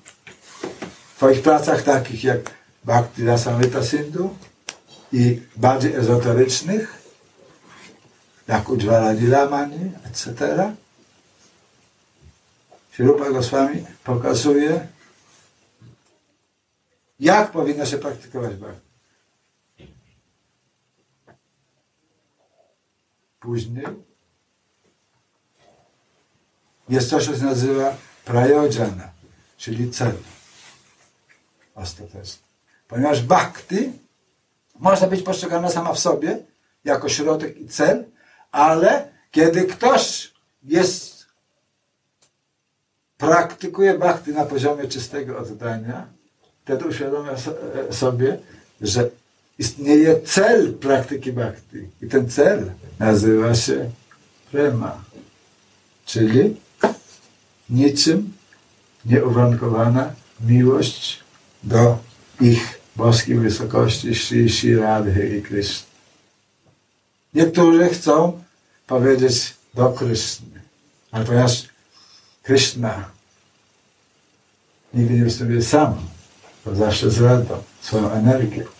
W 1.14 1.16
Twoich 1.16 1.42
pracach 1.42 1.82
takich 1.82 2.24
jak 2.24 2.50
Bhakti 2.84 3.24
Rasamrita 3.24 3.82
Sindhu 3.82 4.36
i 5.12 5.42
bardziej 5.56 5.94
ezoterycznych 5.94 7.02
jak 8.48 8.68
Ujjvala 8.68 9.14
Dilamani, 9.14 9.92
etc. 10.04 10.72
Rupa 12.98 13.30
Goswami 13.30 13.84
pokazuje 14.04 14.86
jak 17.20 17.50
powinno 17.50 17.86
się 17.86 17.98
praktykować 17.98 18.54
bhakti? 18.54 18.85
Później 23.46 23.86
jest 26.88 27.10
coś, 27.10 27.26
co 27.26 27.36
się 27.36 27.44
nazywa 27.44 27.96
prajodżana, 28.24 29.10
czyli 29.56 29.90
cel 29.90 30.12
ostateczny. 31.74 32.42
Ponieważ 32.88 33.22
bhakti 33.22 33.92
może 34.78 35.06
być 35.06 35.22
postrzegana 35.22 35.70
sama 35.70 35.92
w 35.92 35.98
sobie 35.98 36.38
jako 36.84 37.08
środek 37.08 37.56
i 37.60 37.68
cel, 37.68 38.04
ale 38.52 39.08
kiedy 39.30 39.64
ktoś 39.64 40.32
jest 40.62 41.26
praktykuje 43.18 43.98
bhakti 43.98 44.30
na 44.32 44.44
poziomie 44.44 44.88
czystego 44.88 45.38
oddania, 45.38 46.06
wtedy 46.64 46.84
uświadamia 46.84 47.32
e, 47.32 47.92
sobie, 47.92 48.38
że 48.80 49.10
istnieje 49.58 50.20
cel 50.24 50.72
praktyki 50.72 51.32
bhakti. 51.32 51.88
I 52.02 52.06
ten 52.06 52.30
cel 52.30 52.70
nazywa 52.98 53.54
się 53.54 53.90
prema, 54.52 55.04
czyli 56.06 56.56
niczym 57.70 58.32
nieuwarunkowana 59.04 60.12
miłość 60.40 61.20
do 61.62 61.98
ich 62.40 62.80
boskiej 62.96 63.38
wysokości 63.38 64.14
Shri 64.14 64.48
Shri 64.50 64.76
Radhy 64.76 65.38
i 65.38 65.42
Krishna. 65.42 65.86
Niektórzy 67.34 67.88
chcą 67.88 68.42
powiedzieć 68.86 69.54
do 69.74 69.92
Krishny, 69.92 70.60
ale 71.10 71.24
ponieważ 71.24 71.68
Krishna 72.42 73.10
nigdy 74.94 75.14
nie 75.14 75.24
występuje 75.24 75.62
sam, 75.62 75.96
to 76.64 76.74
zawsze 76.74 77.10
zrada 77.10 77.58
swoją 77.80 78.10
energię. 78.10 78.75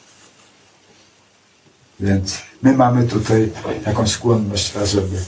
Więc 2.00 2.38
my 2.62 2.72
mamy 2.72 3.06
tutaj 3.06 3.52
jakąś 3.86 4.10
skłonność, 4.10 4.76
ażeby, 4.76 5.24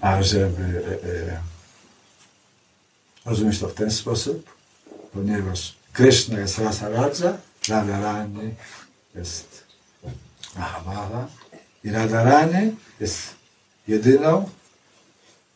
ażeby 0.00 0.82
e, 1.04 1.32
e, 1.32 1.40
rozumieć 3.24 3.58
to 3.58 3.68
w 3.68 3.74
ten 3.74 3.90
sposób, 3.90 4.50
ponieważ 5.12 5.76
Krishna 5.92 6.40
jest 6.40 6.58
rasa 6.58 6.88
Radza, 6.88 7.38
Radharani 7.68 8.54
jest 9.14 9.64
Mahamala 10.56 11.28
i 11.84 11.90
Radharani 11.90 12.76
jest 13.00 13.34
jedyną, 13.88 14.50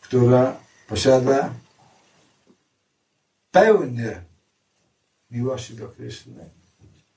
która 0.00 0.56
posiada 0.88 1.50
pełnię 3.50 4.22
miłości 5.30 5.74
do 5.74 5.88
Kryszny. 5.88 6.50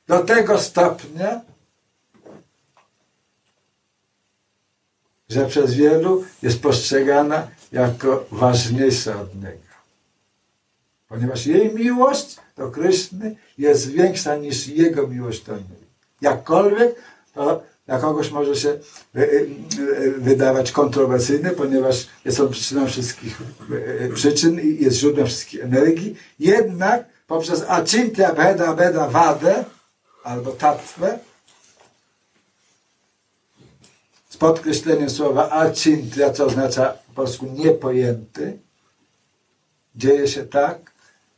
Do 0.08 0.20
tego 0.24 0.60
stopnia, 0.60 1.42
że 5.30 5.46
przez 5.46 5.74
wielu 5.74 6.24
jest 6.42 6.62
postrzegana 6.62 7.48
jako 7.72 8.26
ważniejsza 8.32 9.22
od 9.22 9.36
Niego. 9.36 9.68
Ponieważ 11.08 11.46
jej 11.46 11.76
miłość 11.76 12.36
do 12.58 12.72
Kryszny 12.72 13.36
jest 13.58 13.92
większa 13.92 14.36
niż 14.36 14.68
Jego 14.68 15.08
miłość 15.08 15.44
do 15.44 15.54
niej. 15.54 15.88
Jakkolwiek 16.22 16.96
to 17.34 17.64
dla 17.86 18.00
kogoś 18.00 18.32
może 18.32 18.56
się 18.56 18.70
e, 18.70 18.80
e, 19.16 19.38
wydawać 20.18 20.72
kontrowersyjne, 20.72 21.50
ponieważ 21.50 22.08
jest 22.26 22.40
on 22.40 22.50
przyczyną 22.50 22.88
wszystkich 22.88 23.38
e, 24.06 24.10
przyczyn 24.10 24.60
i 24.60 24.84
jest 24.84 24.98
źródłem 24.98 25.28
wszystkich 25.28 25.64
energii. 25.64 26.16
Jednak 26.40 27.06
poprzez 27.28 27.64
acintya 27.68 28.34
bheda 28.34 28.74
beda 28.74 29.08
wadę 29.08 29.66
albo 30.24 30.52
tatwę 30.52 31.20
z 34.38 34.40
podkreśleniem 34.40 35.10
słowa 35.10 35.50
acintya, 35.50 36.30
co 36.34 36.46
oznacza 36.46 36.94
po 37.08 37.14
polsku 37.14 37.46
niepojęty, 37.46 38.60
dzieje 39.96 40.28
się 40.28 40.44
tak, 40.44 40.92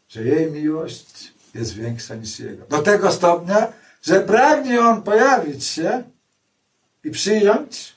że 0.10 0.24
jej 0.24 0.52
miłość 0.52 1.34
jest 1.56 1.74
większa 1.74 2.16
niż 2.16 2.40
jego. 2.40 2.66
Do 2.66 2.80
tego 2.82 3.12
stopnia, 3.12 3.74
że 4.02 4.22
pragnie 4.22 4.82
on 4.82 5.02
pojawić 5.02 5.66
się 5.66 6.04
i 7.04 7.12
przyjąć 7.12 7.96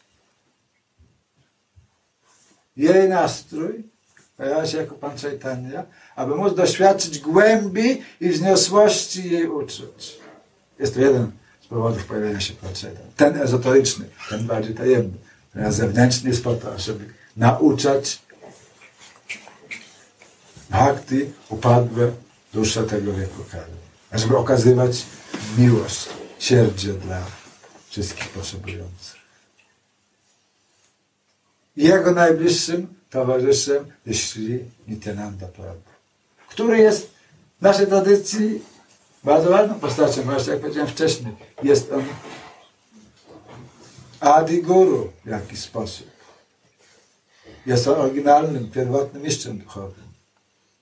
jej 2.77 3.09
nastrój, 3.09 3.85
pojawia 4.37 4.67
się 4.67 4.79
jako 4.79 4.95
Pan 4.95 5.19
Chaitanya, 5.19 5.85
aby 6.17 6.35
móc 6.35 6.55
doświadczyć 6.55 7.19
głębi 7.19 8.03
i 8.21 8.29
wzniosłości 8.29 9.31
jej 9.31 9.49
uczuć. 9.49 10.19
Jest 10.79 10.95
to 10.95 11.01
jeden 11.01 11.42
powodów 11.73 12.05
pojawienia 12.05 12.41
się 12.41 12.55
Chaitanya. 12.55 13.01
Ten 13.17 13.43
ezoteryczny, 13.43 14.05
ten 14.31 14.47
bardziej 14.47 14.75
tajemny. 14.75 15.19
Ten 15.53 15.73
zewnętrzny 15.73 16.31
jest 16.31 16.45
po 16.45 16.55
to, 16.55 16.79
żeby 16.79 17.05
nauczać 17.37 18.23
bhakti 20.71 21.33
upadłe 21.49 22.13
dusze 22.55 22.85
tego 22.85 23.13
wieku 23.13 23.45
karmy. 23.51 23.77
Żeby 24.13 24.37
okazywać 24.37 25.07
miłość, 25.59 26.09
sierdzie 26.39 26.93
dla 26.93 27.27
wszystkich 27.89 28.29
potrzebujących. 28.29 29.23
Jego 31.77 32.13
najbliższym 32.13 32.95
towarzyszem 33.11 33.87
jest 34.07 34.29
Sri 34.29 34.59
Nityananda 34.89 35.47
Prabhu, 35.47 35.91
który 36.49 36.79
jest 36.79 37.11
w 37.59 37.63
naszej 37.63 37.87
tradycji 37.87 38.63
bardzo 39.25 39.51
ważną 39.51 39.75
postacią, 39.75 40.23
właśnie 40.23 40.53
jak 40.53 40.63
powiedziałem 40.63 40.89
wcześniej. 40.89 41.35
Jest 41.63 41.93
on 41.93 42.05
Adi 44.21 44.63
Guru 44.63 45.13
w 45.25 45.29
jakiś 45.29 45.61
sposób. 45.61 46.07
Jest 47.67 47.89
on 47.89 48.01
oryginalnym, 48.01 48.71
pierwotnym 48.71 49.23
mistrzem 49.23 49.59
duchowym. 49.59 50.05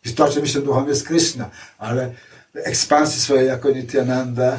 Istotnym 0.04 0.42
mistrzem 0.42 0.64
duchowym 0.64 0.88
jest 0.88 1.06
Krishna, 1.06 1.50
ale 1.78 2.14
w 2.54 2.56
ekspansji 2.56 3.20
swojej 3.20 3.46
jako 3.46 3.70
Nityananda 3.70 4.58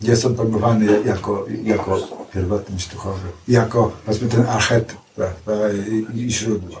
jest 0.00 0.24
on 0.24 0.34
pojmowany 0.34 1.02
jako, 1.04 1.46
jako 1.62 2.26
pierwotny 2.34 2.74
mistrz 2.74 2.92
duchowy, 2.92 3.28
jako 3.48 3.92
powiedzmy 4.04 4.28
ten 4.28 4.46
i, 5.88 6.20
i 6.20 6.30
źródło. 6.30 6.80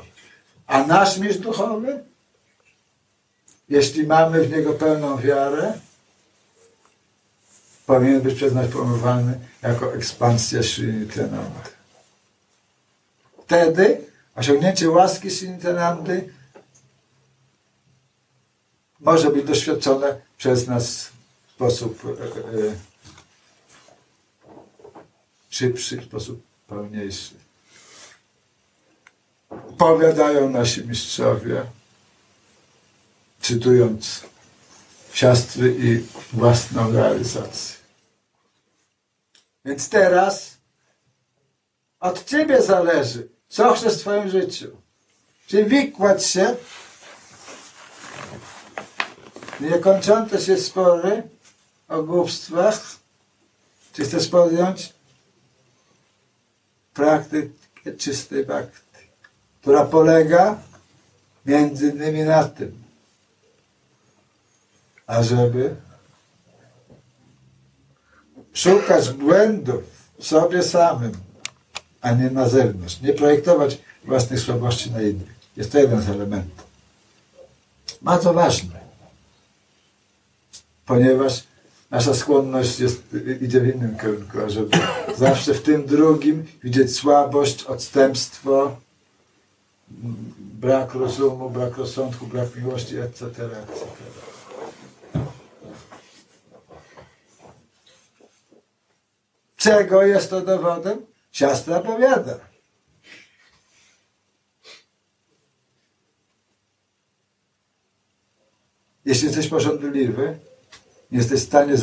A 0.66 0.86
nasz 0.86 1.18
mistrz 1.18 1.40
duchowy, 1.40 2.04
jeśli 3.72 4.06
mamy 4.06 4.44
w 4.44 4.50
niego 4.50 4.72
pełną 4.72 5.16
wiarę, 5.16 5.78
powinien 7.86 8.20
być 8.20 8.34
przez 8.34 8.54
nas 8.54 8.68
pojmowany 8.68 9.40
jako 9.62 9.94
ekspansja 9.94 10.62
Sri 10.62 10.92
Nityananda. 10.92 11.60
Wtedy 13.44 14.00
osiągnięcie 14.34 14.90
łaski 14.90 15.30
Sri 15.30 15.50
Nityanandy 15.50 16.32
może 19.00 19.30
być 19.30 19.46
doświadczone 19.46 20.20
przez 20.38 20.66
nas 20.66 21.08
w 21.46 21.50
sposób 21.50 22.02
e, 22.04 22.10
e, 22.10 22.74
szybszy, 25.50 25.96
w 26.00 26.04
sposób 26.04 26.42
pełniejszy. 26.68 27.34
Powiadają 29.78 30.50
nasi 30.50 30.86
mistrzowie, 30.86 31.64
cytując 33.42 34.22
siastry 35.12 35.74
i 35.78 36.06
własną 36.32 36.92
realizację. 36.92 37.76
Więc 39.64 39.88
teraz 39.88 40.56
od 42.00 42.24
Ciebie 42.24 42.62
zależy, 42.62 43.28
co 43.48 43.72
chcesz 43.72 43.94
w 43.94 44.00
Twoim 44.00 44.28
życiu. 44.28 44.76
Czy 45.46 45.64
wikłać 45.64 46.26
się 46.26 46.56
niekończące 49.60 50.40
się 50.40 50.58
spory 50.58 51.22
o 51.88 52.02
głupstwach, 52.02 52.96
czy 53.92 54.04
chcesz 54.04 54.28
podjąć 54.28 54.92
praktykę 56.94 57.92
czystej 57.98 58.46
bhakti, 58.46 58.80
która 59.60 59.84
polega 59.84 60.58
między 61.46 61.88
innymi 61.88 62.22
na 62.22 62.44
tym, 62.44 62.81
ażeby 65.12 65.76
szukać 68.52 69.10
błędów 69.10 69.82
w 70.18 70.26
sobie 70.26 70.62
samym, 70.62 71.12
a 72.00 72.12
nie 72.12 72.30
na 72.30 72.48
zewnątrz. 72.48 73.00
Nie 73.00 73.12
projektować 73.12 73.78
własnych 74.04 74.40
słabości 74.40 74.90
na 74.90 75.02
innych. 75.02 75.32
Jest 75.56 75.72
to 75.72 75.78
jeden 75.78 76.02
z 76.02 76.08
elementów. 76.08 76.66
Bardzo 78.02 78.32
ważne. 78.32 78.80
Ponieważ 80.86 81.44
nasza 81.90 82.14
skłonność 82.14 82.80
jest, 82.80 83.02
idzie 83.40 83.60
w 83.60 83.76
innym 83.76 83.98
kierunku, 83.98 84.38
żeby 84.46 84.78
zawsze 85.16 85.54
w 85.54 85.62
tym 85.62 85.86
drugim 85.86 86.46
widzieć 86.64 86.96
słabość, 86.96 87.64
odstępstwo, 87.64 88.76
brak 90.38 90.94
rozumu, 90.94 91.50
brak 91.50 91.76
rozsądku, 91.76 92.26
brak 92.26 92.56
miłości, 92.56 92.96
etc. 92.98 93.26
etc. 93.26 94.11
Czego 99.62 100.02
jest 100.02 100.30
to 100.30 100.40
dowodem? 100.40 101.06
Siastra 101.32 101.80
powiada. 101.80 102.38
Jeśli 109.04 109.26
jesteś 109.26 109.48
pożądliwy, 109.48 110.38
nie 111.10 111.18
jesteś 111.18 111.40
w 111.40 111.44
stanie 111.44 111.74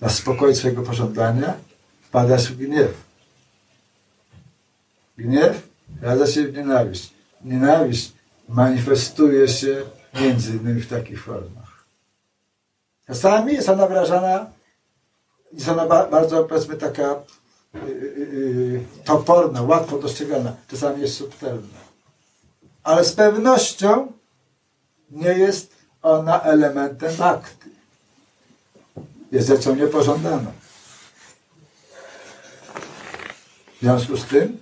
zaspokoić 0.00 0.56
swojego 0.56 0.82
pożądania, 0.82 1.54
wpadasz 2.02 2.52
w 2.52 2.56
gniew. 2.56 2.94
Gniew 5.16 5.68
radza 6.02 6.26
się 6.26 6.44
w 6.44 6.56
nienawiść. 6.56 7.10
Nienawiść 7.44 8.12
manifestuje 8.48 9.48
się 9.48 9.82
między 10.14 10.56
innymi 10.56 10.80
w 10.80 10.88
takich 10.88 11.22
formach. 11.22 11.84
Czasami 13.06 13.52
jest 13.52 13.68
ona 13.68 13.86
wyrażana, 13.86 14.57
jest 15.52 15.68
ona 15.68 15.86
bardzo, 15.86 16.44
powiedzmy, 16.44 16.76
taka 16.76 17.22
yy, 17.74 18.84
toporna, 19.04 19.62
łatwo 19.62 19.98
dostrzegana. 19.98 20.56
Czasami 20.70 21.00
jest 21.00 21.16
subtelna. 21.16 21.78
Ale 22.82 23.04
z 23.04 23.12
pewnością 23.12 24.12
nie 25.10 25.32
jest 25.32 25.72
ona 26.02 26.42
elementem 26.42 27.22
akty 27.22 27.68
jest 29.32 29.48
rzeczą 29.48 29.74
niepożądaną. 29.74 30.52
W 33.76 33.80
związku 33.80 34.16
z 34.16 34.24
tym 34.24 34.58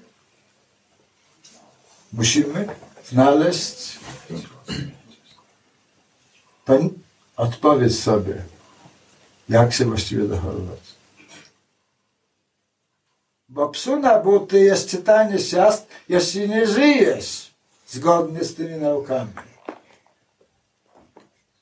musimy 2.12 2.68
znaleźć 3.04 3.98
odpowiedź 7.36 8.00
sobie, 8.00 8.42
jak 9.48 9.72
się 9.72 9.84
właściwie 9.84 10.26
zachowywać. 10.26 10.80
Bo 13.48 13.68
psu 13.68 13.96
na 14.00 14.18
buty 14.18 14.60
jest 14.60 14.88
czytanie 14.88 15.38
siast, 15.38 15.86
jeśli 16.08 16.48
nie 16.48 16.66
żyjesz 16.66 17.54
zgodnie 17.88 18.44
z 18.44 18.54
tymi 18.54 18.76
naukami. 18.76 19.30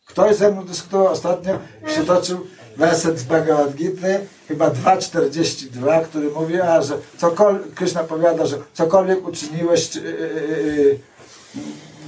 Ktoś 0.06 0.36
ze 0.36 0.52
mną 0.52 0.64
dyskutował 0.64 1.06
ostatnio, 1.06 1.58
przytoczył 1.86 2.46
werset 2.76 3.18
z 3.18 3.22
Bhagavad 3.22 3.74
Gita, 3.74 4.06
chyba 4.48 4.70
2,42, 4.70 6.04
który 6.04 6.30
mówi, 6.30 6.60
a 6.60 6.82
że 6.82 6.98
cokolwiek, 7.16 7.74
Krishna 7.74 8.04
powiada, 8.04 8.46
że 8.46 8.58
cokolwiek 8.72 9.28
uczyniłeś 9.28 9.96
yy, 9.96 10.02
yy, 10.02 10.98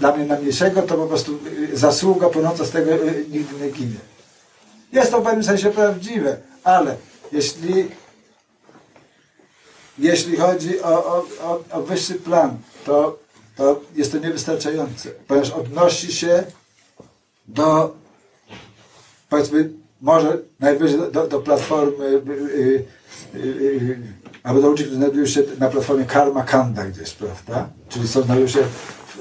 dla 0.00 0.16
mnie 0.16 0.26
najmniejszego, 0.26 0.82
to 0.82 0.94
po 0.94 1.06
prostu 1.06 1.38
zasługa 1.72 2.28
płynąca 2.28 2.64
z 2.64 2.70
tego 2.70 2.90
nigdy 3.28 3.64
nie 3.64 3.70
ginie. 3.70 4.15
Jest 4.96 5.10
to 5.10 5.20
w 5.20 5.24
pewnym 5.24 5.44
sensie 5.44 5.70
prawdziwe, 5.70 6.36
ale 6.64 6.96
jeśli 7.32 7.88
jeśli 9.98 10.36
chodzi 10.36 10.80
o, 10.80 11.06
o, 11.06 11.26
o, 11.42 11.64
o 11.70 11.82
wyższy 11.82 12.14
plan, 12.14 12.56
to, 12.84 13.18
to 13.56 13.80
jest 13.96 14.12
to 14.12 14.18
niewystarczające, 14.18 15.08
ponieważ 15.28 15.50
odnosi 15.50 16.12
się 16.12 16.44
do 17.48 17.94
powiedzmy 19.28 19.70
może 20.00 20.38
najwyżej 20.60 20.98
do, 21.12 21.26
do 21.26 21.40
platformy 21.40 22.22
yy, 22.26 22.84
yy, 23.34 23.98
albo 24.42 24.60
do 24.60 24.68
ludzi, 24.68 24.82
którzy 24.82 24.98
znajdują 24.98 25.26
się 25.26 25.42
na 25.58 25.68
platformie 25.68 26.04
Karma 26.04 26.42
Kanda 26.44 26.84
gdzieś, 26.84 27.12
prawda? 27.12 27.68
Czyli 27.88 28.08
są, 28.08 28.22
znajdują 28.22 28.48
się 28.48 28.62
w, 28.62 29.18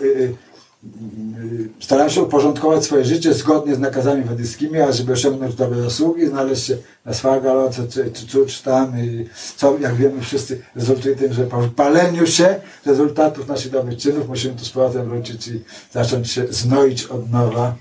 starają 1.80 2.10
się 2.10 2.22
uporządkować 2.22 2.84
swoje 2.84 3.06
życie 3.06 3.34
zgodnie 3.34 3.76
z 3.76 3.80
nakazami 3.80 4.24
wedyjskimi, 4.24 4.80
a 4.80 4.92
żeby 4.92 5.14
osiągnąć 5.14 5.56
dobre 5.56 5.82
zasługi, 5.82 6.28
znaleźć 6.28 6.66
się 6.66 6.78
na 7.06 7.14
Swagalodze 7.14 7.88
czy, 7.88 8.12
czy, 8.12 8.28
czy, 8.28 8.46
czy 8.46 8.64
tam, 8.64 9.00
i 9.00 9.30
co 9.56 9.78
jak 9.80 9.96
wiemy 9.96 10.22
wszyscy 10.22 10.62
rezultuje 10.76 11.16
tym, 11.16 11.34
że 11.34 11.44
po 11.44 11.62
wypaleniu 11.62 12.28
się 12.28 12.60
rezultatów 12.86 13.48
naszych 13.48 13.72
dobrych 13.72 13.98
czynów 13.98 14.28
musimy 14.28 14.56
tu 14.56 14.66
z 14.66 14.70
powrotem 14.70 15.10
wrócić 15.10 15.48
i 15.48 15.62
zacząć 15.92 16.32
się 16.32 16.48
znoić 16.50 17.06
od 17.06 17.32
nowa 17.32 17.76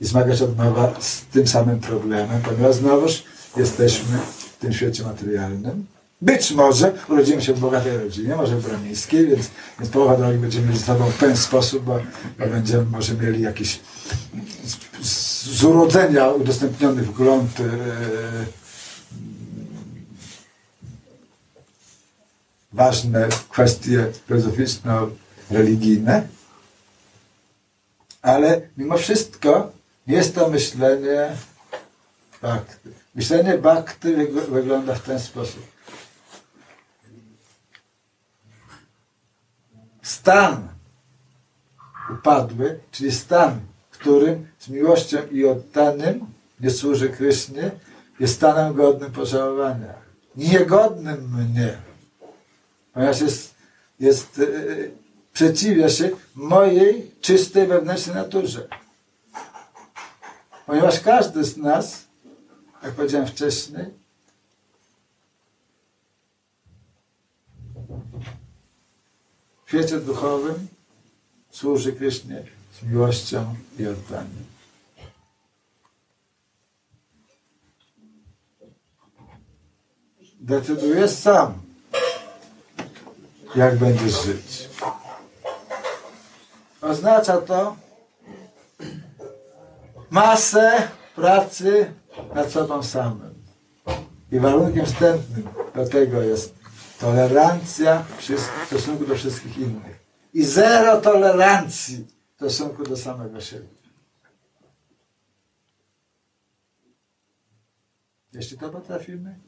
i 0.00 0.04
zmagać 0.04 0.42
od 0.42 0.58
nowa 0.58 0.94
z 1.00 1.22
tym 1.32 1.46
samym 1.46 1.80
problemem, 1.80 2.40
ponieważ 2.44 2.74
znowuż 2.74 3.22
jesteśmy 3.56 4.18
w 4.58 4.60
tym 4.60 4.72
świecie 4.72 5.02
materialnym. 5.02 5.97
Być 6.22 6.50
może 6.50 6.92
urodzimy 7.08 7.42
się 7.42 7.54
w 7.54 7.60
bogatej 7.60 7.98
rodzinie, 7.98 8.36
może 8.36 8.56
w 8.56 8.68
bramińskiej, 8.68 9.26
więc, 9.26 9.50
więc 9.80 9.92
połowa 9.92 10.16
drogi 10.16 10.38
będziemy 10.38 10.66
mieli 10.66 10.78
z 10.78 10.84
sobą 10.84 11.10
w 11.10 11.18
ten 11.18 11.36
sposób, 11.36 11.84
bo, 11.84 12.00
bo 12.38 12.46
będziemy 12.46 12.84
może 12.84 13.14
mieli 13.14 13.42
jakiś 13.42 13.80
z, 14.64 14.76
z 15.58 15.64
urodzenia 15.64 16.28
udostępniony 16.28 17.02
wgląd 17.02 17.60
e, 17.60 17.64
ważne 22.72 23.28
kwestie 23.50 24.06
filozoficzno-religijne, 24.26 26.28
ale 28.22 28.60
mimo 28.76 28.98
wszystko 28.98 29.72
jest 30.06 30.34
to 30.34 30.48
myślenie 30.48 31.28
bakty. 32.42 32.90
Myślenie 33.14 33.58
bakty 33.58 34.28
wygląda 34.48 34.94
w 34.94 35.02
ten 35.02 35.20
sposób. 35.20 35.77
Stan 40.08 40.68
upadły, 42.12 42.80
czyli 42.90 43.12
stan, 43.12 43.60
którym 43.90 44.46
z 44.58 44.68
miłością 44.68 45.18
i 45.32 45.44
oddanym 45.46 46.26
nie 46.60 46.70
służy 46.70 47.08
Krysznie, 47.08 47.70
jest 48.20 48.34
stanem 48.34 48.74
godnym 48.74 49.12
pożałowania. 49.12 49.94
Niegodnym 50.36 51.30
mnie. 51.34 51.76
Ponieważ 52.92 53.20
jest, 53.20 53.54
jest 54.00 54.38
yy, 54.38 54.90
przeciwia 55.32 55.88
się 55.88 56.10
mojej 56.34 57.10
czystej 57.20 57.66
wewnętrznej 57.66 58.16
naturze. 58.16 58.68
Ponieważ 60.66 61.00
każdy 61.00 61.44
z 61.44 61.56
nas, 61.56 62.04
jak 62.82 62.92
powiedziałem 62.92 63.26
wcześniej, 63.26 63.86
w 69.68 69.70
świecie 69.70 70.00
duchowym 70.00 70.68
służy 71.50 71.92
Krysznie 71.92 72.42
z 72.72 72.82
miłością 72.82 73.54
i 73.78 73.86
oddaniem. 73.86 74.44
Decydujesz 80.40 81.10
sam, 81.10 81.54
jak 83.56 83.78
będziesz 83.78 84.24
żyć. 84.24 84.68
Oznacza 86.80 87.40
to 87.40 87.76
masę 90.10 90.88
pracy 91.14 91.92
nad 92.34 92.50
sobą 92.50 92.82
samym. 92.82 93.34
I 94.32 94.40
warunkiem 94.40 94.86
wstępnym 94.86 95.48
do 95.74 95.88
tego 95.88 96.22
jest 96.22 96.57
tolerancja 97.00 98.04
w 98.18 98.66
stosunku 98.66 99.06
do 99.06 99.14
wszystkich 99.14 99.58
innych. 99.58 99.98
I 100.34 100.44
zero 100.44 101.00
tolerancji 101.00 102.06
w 102.32 102.36
stosunku 102.36 102.84
do 102.84 102.96
samego 102.96 103.40
siebie. 103.40 103.68
Jeśli 108.32 108.58
to 108.58 108.70
potrafimy, 108.70 109.38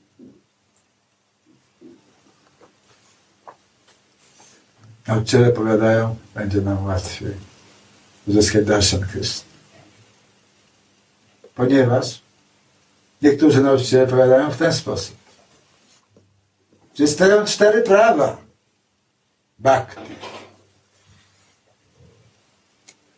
nauczyciele 5.07 5.53
powiadają, 5.53 6.17
będzie 6.35 6.61
nam 6.61 6.87
łatwiej 6.87 7.35
uzyskać 8.27 8.65
dalszą 8.65 9.01
Krishna. 9.01 9.51
Ponieważ 11.55 12.23
niektórzy 13.23 13.61
nauczyciele 13.63 14.07
powiadają 14.07 14.51
w 14.51 14.57
ten 14.57 14.73
sposób. 14.73 15.20
Że 16.95 17.05
istnieją 17.05 17.45
cztery 17.45 17.83
prawa 17.83 18.37
bhakti. 19.59 20.15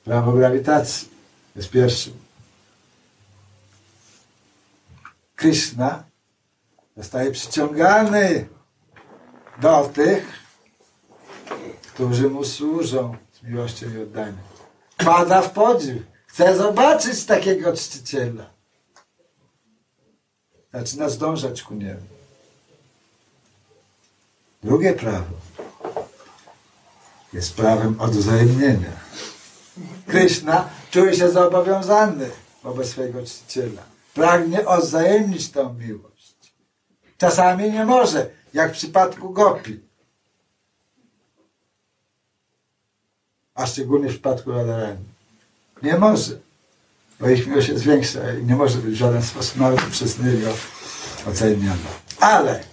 Prawo 0.05 0.33
grawitacji 0.33 1.09
jest 1.57 1.71
pierwszym. 1.71 2.13
Krishna 5.37 6.05
zostaje 6.97 7.31
przyciągany 7.31 8.49
do 9.61 9.91
tych, 9.95 10.43
którzy 11.95 12.31
mu 12.31 12.45
służą 12.45 13.17
z 13.33 13.43
miłością 13.43 13.87
i 13.91 14.03
oddaniem. 14.03 14.39
Pada 14.97 15.43
w 15.43 15.53
podziw. 15.53 16.03
Chce 16.27 16.57
zobaczyć 16.57 17.25
takiego 17.25 17.77
czciciela. 17.77 18.51
Zaczyna 20.73 21.09
zdążać 21.09 21.63
ku 21.63 21.75
niemu. 21.75 22.12
Drugie 24.63 24.93
prawo 24.93 25.35
jest 27.33 27.55
prawem 27.55 28.01
odwzajemnienia. 28.01 28.93
Krishna 30.07 30.69
czuje 30.91 31.17
się 31.17 31.31
zobowiązany 31.31 32.31
wobec 32.63 32.89
swojego 32.89 33.23
czciciela. 33.23 33.83
Pragnie 34.15 34.67
odwzajemnić 34.67 35.51
tą 35.51 35.75
miłość. 35.75 36.55
Czasami 37.19 37.71
nie 37.71 37.85
może, 37.85 38.31
jak 38.55 38.71
w 38.71 38.77
przypadku 38.77 39.31
Gopi. 39.31 39.81
A 43.55 43.67
szczególnie 43.67 44.09
w 44.09 44.13
przypadku 44.13 44.53
Radharani. 44.53 45.05
Nie 45.83 45.99
może. 45.99 46.39
Bo 47.21 47.29
ich 47.29 47.47
miłość 47.47 47.69
jest 47.69 47.85
większa 47.85 48.33
i 48.33 48.45
nie 48.45 48.57
może 48.57 48.79
być 48.79 48.95
w 48.95 48.99
żaden 48.99 49.23
sposób 49.23 49.57
nawet 49.57 49.85
przez 49.85 50.19
niego 50.19 50.49
oceniona. 51.27 51.77
Ale 52.21 52.72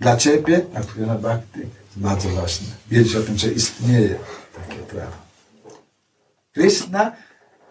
dla 0.00 0.16
Ciebie, 0.16 0.66
jak 0.74 0.88
mówię 0.88 1.06
na 1.06 1.14
Bhakti, 1.14 1.60
jest 1.60 1.98
bardzo 1.98 2.28
ważne. 2.28 2.66
Wiedzieć 2.90 3.16
o 3.16 3.22
tym, 3.22 3.38
że 3.38 3.48
istnieje 3.52 4.18
takie 4.54 4.80
prawo. 4.80 5.16
Krishna 6.52 7.12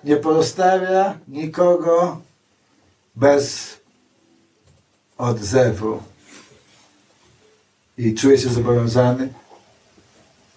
nie 0.03 0.15
pozostawia 0.15 1.19
nikogo 1.27 2.21
bez 3.15 3.77
odzewu 5.17 6.03
i 7.97 8.13
czuje 8.13 8.37
się 8.37 8.49
zobowiązany 8.49 9.29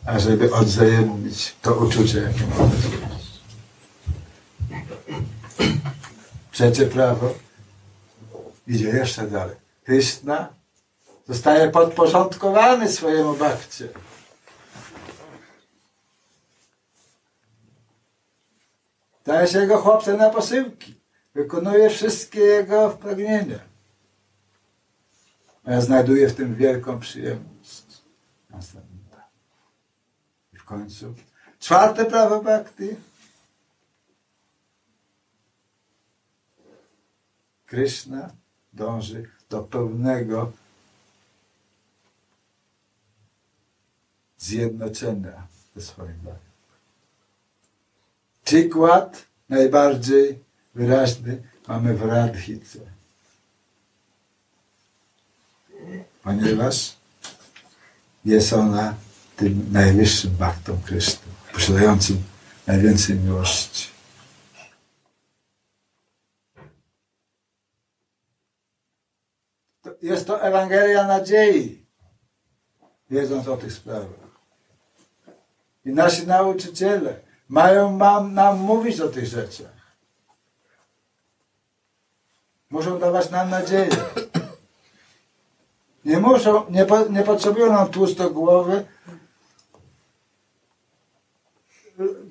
ażeby 0.06 0.54
odwzajemnić 0.54 1.54
to 1.62 1.74
uczucie, 1.74 2.18
jakie 2.18 2.46
mamy 2.58 2.70
Trzecie 6.52 6.86
prawo 6.86 7.34
idzie 8.66 8.88
jeszcze 8.88 9.26
dalej. 9.26 9.56
Krishna 9.84 10.48
zostaje 11.28 11.70
podporządkowany 11.70 12.88
swojemu 12.88 13.34
bakcie. 13.34 13.88
Staje 19.22 19.48
się 19.48 19.58
jego 19.58 19.78
chłopcem 19.78 20.16
na 20.16 20.30
posyłki. 20.30 20.94
Wykonuje 21.34 21.90
wszystkie 21.90 22.40
jego 22.40 22.90
pragnienia. 22.90 23.58
A 25.64 25.72
ja 25.72 25.80
znajduję 25.80 26.28
w 26.28 26.34
tym 26.34 26.54
wielką 26.54 27.00
przyjemność. 27.00 27.84
Następnie 28.50 28.96
końcu. 30.66 31.14
Czwarte 31.58 32.04
prawo 32.04 32.42
bhakti. 32.42 32.88
Krishna 37.66 38.30
dąży 38.72 39.30
do 39.50 39.62
pełnego 39.62 40.52
zjednoczenia 44.46 45.46
ze 45.76 45.82
swoim 45.82 46.16
Bogiem. 46.16 46.38
Przykład 48.44 49.26
najbardziej 49.48 50.38
wyraźny 50.74 51.42
mamy 51.68 51.94
w 51.94 52.02
Radhice. 52.02 52.78
Ponieważ 56.22 56.96
jest 58.24 58.52
ona 58.52 58.94
tym 59.36 59.72
najwyższym 59.72 60.30
baktą 60.36 60.78
Krishna, 60.84 61.28
posiadającym 61.52 62.22
najwięcej 62.66 63.16
miłości. 63.16 63.88
Jest 70.02 70.26
to 70.26 70.42
Ewangelia 70.42 71.06
nadziei, 71.06 71.86
wiedząc 73.10 73.48
o 73.48 73.56
tych 73.56 73.72
sprawach. 73.72 74.25
I 75.86 75.90
nasi 75.90 76.26
nauczyciele 76.26 77.20
mają 77.48 77.98
nam 78.22 78.58
mówić 78.58 79.00
o 79.00 79.08
tych 79.08 79.26
rzeczach. 79.26 79.76
Muszą 82.70 82.98
dawać 82.98 83.30
nam 83.30 83.50
nadzieję. 83.50 83.88
Nie 86.04 86.18
muszą, 86.18 86.70
nie, 86.70 86.84
po, 86.84 87.08
nie 87.08 87.22
potrzebują 87.22 87.72
nam 87.72 87.88
tłusto 87.88 88.30
głowy 88.30 88.84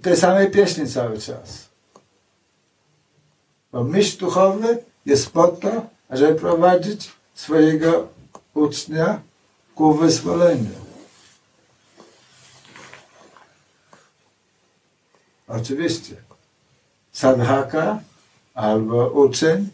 tej 0.02 0.18
samej 0.18 0.52
pieśni 0.52 0.88
cały 0.88 1.20
czas. 1.20 1.70
Bo 3.72 3.84
myśl 3.84 4.18
duchowy 4.18 4.84
jest 5.06 5.32
po 5.32 5.48
to, 5.48 5.86
żeby 6.10 6.40
prowadzić 6.40 7.12
swojego 7.34 8.08
ucznia 8.54 9.22
ku 9.76 9.94
wyzwoleniu. 9.94 10.85
Oczywiście. 15.48 16.16
Sadhaka 17.12 18.00
albo 18.54 19.10
uczeń 19.10 19.70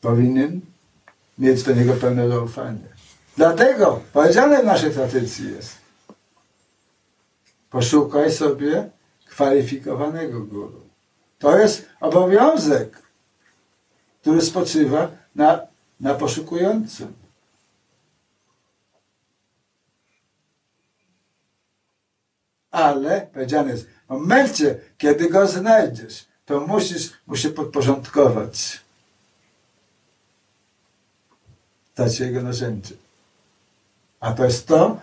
powinien 0.00 0.60
mieć 1.38 1.62
do 1.62 1.74
niego 1.74 1.94
pełne 1.94 2.28
zaufanie. 2.28 2.92
Dlatego 3.36 4.00
powiedziane 4.12 4.62
w 4.62 4.66
naszej 4.66 4.90
tradycji 4.90 5.52
jest 5.52 5.82
poszukaj 7.70 8.32
sobie 8.32 8.90
kwalifikowanego 9.26 10.40
guru. 10.40 10.80
To 11.38 11.58
jest 11.58 11.86
obowiązek, 12.00 13.02
który 14.20 14.40
spoczywa 14.40 15.10
na, 15.34 15.60
na 16.00 16.14
poszukującym. 16.14 17.21
Ale 22.72 23.20
powiedziane 23.32 23.70
jest, 23.70 23.86
w 23.86 24.08
momencie, 24.08 24.80
kiedy 24.98 25.30
go 25.30 25.46
znajdziesz, 25.46 26.26
to 26.44 26.60
musisz 26.60 27.12
mu 27.26 27.36
się 27.36 27.50
podporządkować. 27.50 28.80
Stać 31.92 32.16
się 32.16 32.24
jego 32.24 32.42
narzędziem. 32.42 32.98
A 34.20 34.32
to 34.32 34.44
jest 34.44 34.66
to, 34.66 35.00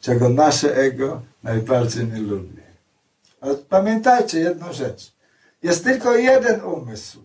czego 0.00 0.28
nasze 0.28 0.76
ego 0.76 1.22
najbardziej 1.42 2.06
nie 2.06 2.20
lubi. 2.20 2.62
Ale 3.40 3.54
pamiętajcie 3.54 4.40
jedną 4.40 4.72
rzecz. 4.72 5.12
Jest 5.62 5.84
tylko 5.84 6.16
jeden 6.16 6.60
umysł. 6.60 7.22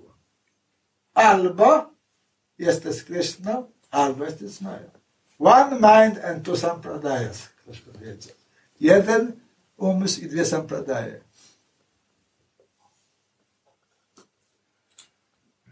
Albo 1.14 1.90
jesteś 2.60 3.04
Krishna, 3.04 3.64
albo 3.92 4.26
jesteś 4.26 4.62
Maya. 4.62 4.92
One 5.40 5.76
mind 5.76 6.26
and 6.26 6.46
two 6.46 6.58
sampradayas, 6.58 7.48
ktoś 7.48 7.82
powiedział. 7.82 8.36
Jeden 8.80 9.32
umysł 9.80 10.22
i 10.22 10.28
dwie 10.28 10.46
sampradaje. 10.46 11.22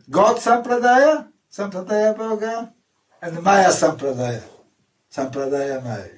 God 0.07 0.41
sampradaya, 0.41 1.23
sampradaya 1.49 2.13
Boga, 2.13 2.71
and 3.21 3.41
Maya 3.41 3.71
sampradaya, 3.71 4.41
sampradaya 5.09 5.81
Maya. 5.81 6.17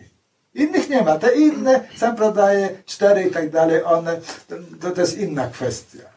Innych 0.54 0.90
nie 0.90 1.02
ma. 1.02 1.20
Te 1.20 1.36
inne 1.36 1.88
sampradaje, 1.98 2.84
cztery 2.86 3.24
i 3.24 3.32
tak 3.32 3.50
dalej, 3.50 3.84
one, 3.84 4.22
to, 4.82 4.92
to 4.92 5.02
jest 5.02 5.18
inna 5.18 5.48
kwestia. 5.48 6.10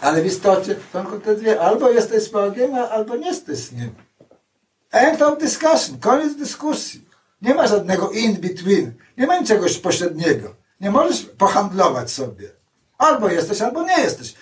Ale 0.00 0.22
w 0.22 0.26
istocie 0.26 0.76
są 0.92 1.02
tylko 1.02 1.20
te 1.20 1.36
dwie. 1.36 1.60
Albo 1.60 1.90
jesteś 1.90 2.22
z 2.22 2.28
Bogiem, 2.28 2.74
albo 2.74 3.16
nie 3.16 3.28
jesteś 3.28 3.58
z 3.58 3.72
Nim. 3.72 3.94
End 4.90 5.22
of 5.22 5.38
discussion. 5.38 5.98
Koniec 6.00 6.36
dyskusji. 6.36 7.09
Nie 7.42 7.54
ma 7.54 7.66
żadnego 7.66 8.10
in 8.10 8.40
between. 8.40 8.94
Nie 9.16 9.26
ma 9.26 9.44
czegoś 9.44 9.78
pośredniego. 9.78 10.54
Nie 10.80 10.90
możesz 10.90 11.22
pohandlować 11.22 12.10
sobie. 12.10 12.50
Albo 12.98 13.28
jesteś, 13.28 13.60
albo 13.60 13.82
nie 13.82 14.00
jesteś. 14.00 14.34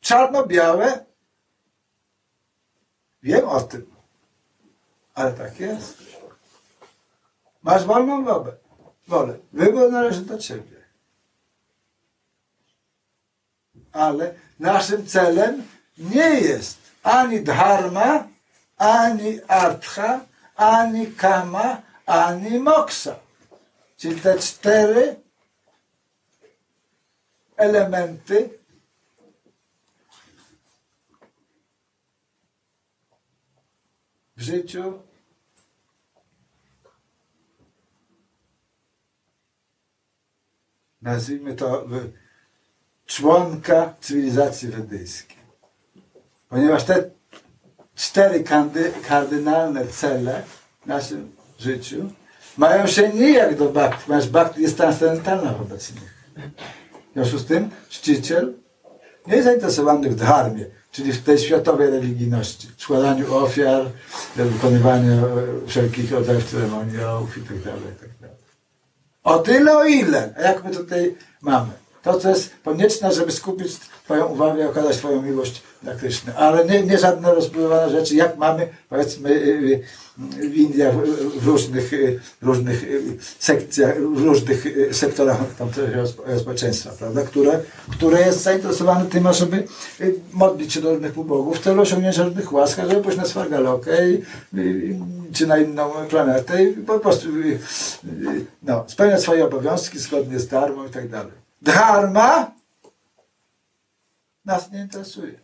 Czarno-białe. 0.00 1.04
Wiem 3.22 3.48
o 3.48 3.60
tym. 3.60 3.86
Ale 5.14 5.32
tak 5.32 5.60
jest. 5.60 5.98
Masz 7.62 7.84
wolną 7.84 8.24
wolę. 8.24 8.52
wolę. 9.08 9.38
Wybór 9.52 9.92
należy 9.92 10.20
do 10.20 10.38
ciebie. 10.38 10.82
Ale 13.92 14.34
naszym 14.58 15.06
celem 15.06 15.62
nie 15.98 16.40
jest 16.40 16.78
ani 17.02 17.40
dharma, 17.40 18.28
ani 18.76 19.40
artha, 19.48 20.20
ani 20.62 21.06
kama, 21.12 21.82
ani 22.06 22.58
moksa. 22.58 23.16
Czyli 23.96 24.20
te 24.20 24.38
cztery 24.38 25.16
elementy 27.56 28.58
w 34.36 34.42
życiu 34.42 35.02
nazwijmy 41.02 41.54
to, 41.54 41.86
członka 43.06 43.94
cywilizacji 44.00 44.68
wedyjskiej. 44.68 45.38
Ponieważ 46.48 46.84
te 46.84 47.10
cztery 48.02 48.44
kardynalne 49.08 49.86
cele 49.86 50.42
w 50.82 50.86
naszym 50.86 51.32
życiu 51.58 52.10
mają 52.56 52.86
się 52.86 53.08
nijak 53.08 53.56
do 53.56 53.68
bhakti, 53.68 54.04
ponieważ 54.06 54.28
bhakti 54.28 54.62
jest 54.62 54.76
transcendentalna 54.76 55.52
wobec 55.52 55.92
nich. 55.94 56.14
W 57.10 57.14
związku 57.14 57.38
z 57.38 57.46
tym 57.46 57.70
czciciel 57.88 58.54
nie 59.26 59.34
jest 59.34 59.46
zainteresowany 59.46 60.10
w 60.10 60.14
dharmie, 60.14 60.64
czyli 60.92 61.12
w 61.12 61.22
tej 61.22 61.38
światowej 61.38 61.90
religijności, 61.90 62.68
składaniu 62.78 63.34
ofiar, 63.34 63.86
wykonywaniu 64.36 65.22
wszelkich 65.66 66.12
rodzajów 66.12 66.50
ceremoniałów 66.50 67.36
itd. 67.36 67.60
Tak 67.64 67.74
itd. 67.74 68.08
Tak 68.20 68.30
o 69.22 69.38
tyle, 69.38 69.78
o 69.78 69.84
ile. 69.84 70.34
Jak 70.42 70.64
my 70.64 70.70
tutaj 70.70 71.14
mamy? 71.40 71.81
To, 72.02 72.18
co 72.18 72.28
jest 72.28 72.50
konieczne, 72.64 73.12
żeby 73.12 73.32
skupić 73.32 73.72
Twoją 74.04 74.26
uwagę 74.26 74.64
i 74.64 74.66
okazać 74.66 74.96
Twoją 74.96 75.22
miłość 75.22 75.62
na 75.82 75.94
Kryszny. 75.94 76.36
Ale 76.36 76.64
nie, 76.64 76.82
nie 76.82 76.98
żadne 76.98 77.34
rozpływane 77.34 77.90
rzeczy, 77.90 78.14
jak 78.14 78.38
mamy, 78.38 78.68
powiedzmy, 78.88 79.30
y, 79.30 79.82
y, 80.40 80.48
w 80.48 80.56
Indiach, 80.56 80.94
w 81.36 81.46
różnych, 81.46 81.92
y, 81.92 82.20
różnych 82.42 82.84
sekcjach, 83.38 84.00
w 84.00 84.24
różnych 84.24 84.64
sektorach 84.92 85.36
społeczeństwa, 86.38 86.90
prawda, 86.98 87.22
które, 87.22 87.60
które 87.90 88.20
jest 88.20 88.42
zainteresowane 88.42 89.06
tym, 89.06 89.26
ażeby 89.26 89.64
modlić 90.32 90.72
się 90.72 90.80
do 90.80 90.90
różnych 90.90 91.18
ubogów 91.18 91.58
w 91.58 91.62
celu 91.62 91.82
osiągnięcia 91.82 92.24
różnych 92.24 92.52
łask, 92.52 92.78
żeby 92.88 93.02
pójść 93.02 93.18
na 93.18 93.24
Svargalokę 93.24 93.92
czy 95.32 95.46
na 95.46 95.58
inną 95.58 95.90
planetę 96.08 96.64
i 96.64 96.72
po 96.72 97.00
prostu 97.00 97.28
no, 98.62 98.84
spełniać 98.88 99.22
swoje 99.22 99.44
obowiązki 99.44 99.98
zgodnie 99.98 100.38
z 100.38 100.48
darmą 100.48 100.86
i 100.86 100.90
tak 100.90 101.08
dalej. 101.08 101.41
Dharma 101.62 102.50
nas 104.44 104.70
nie 104.70 104.80
interesuje. 104.80 105.38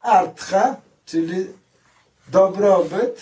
Artha, 0.00 0.76
czyli 1.06 1.46
dobrobyt, 2.28 3.20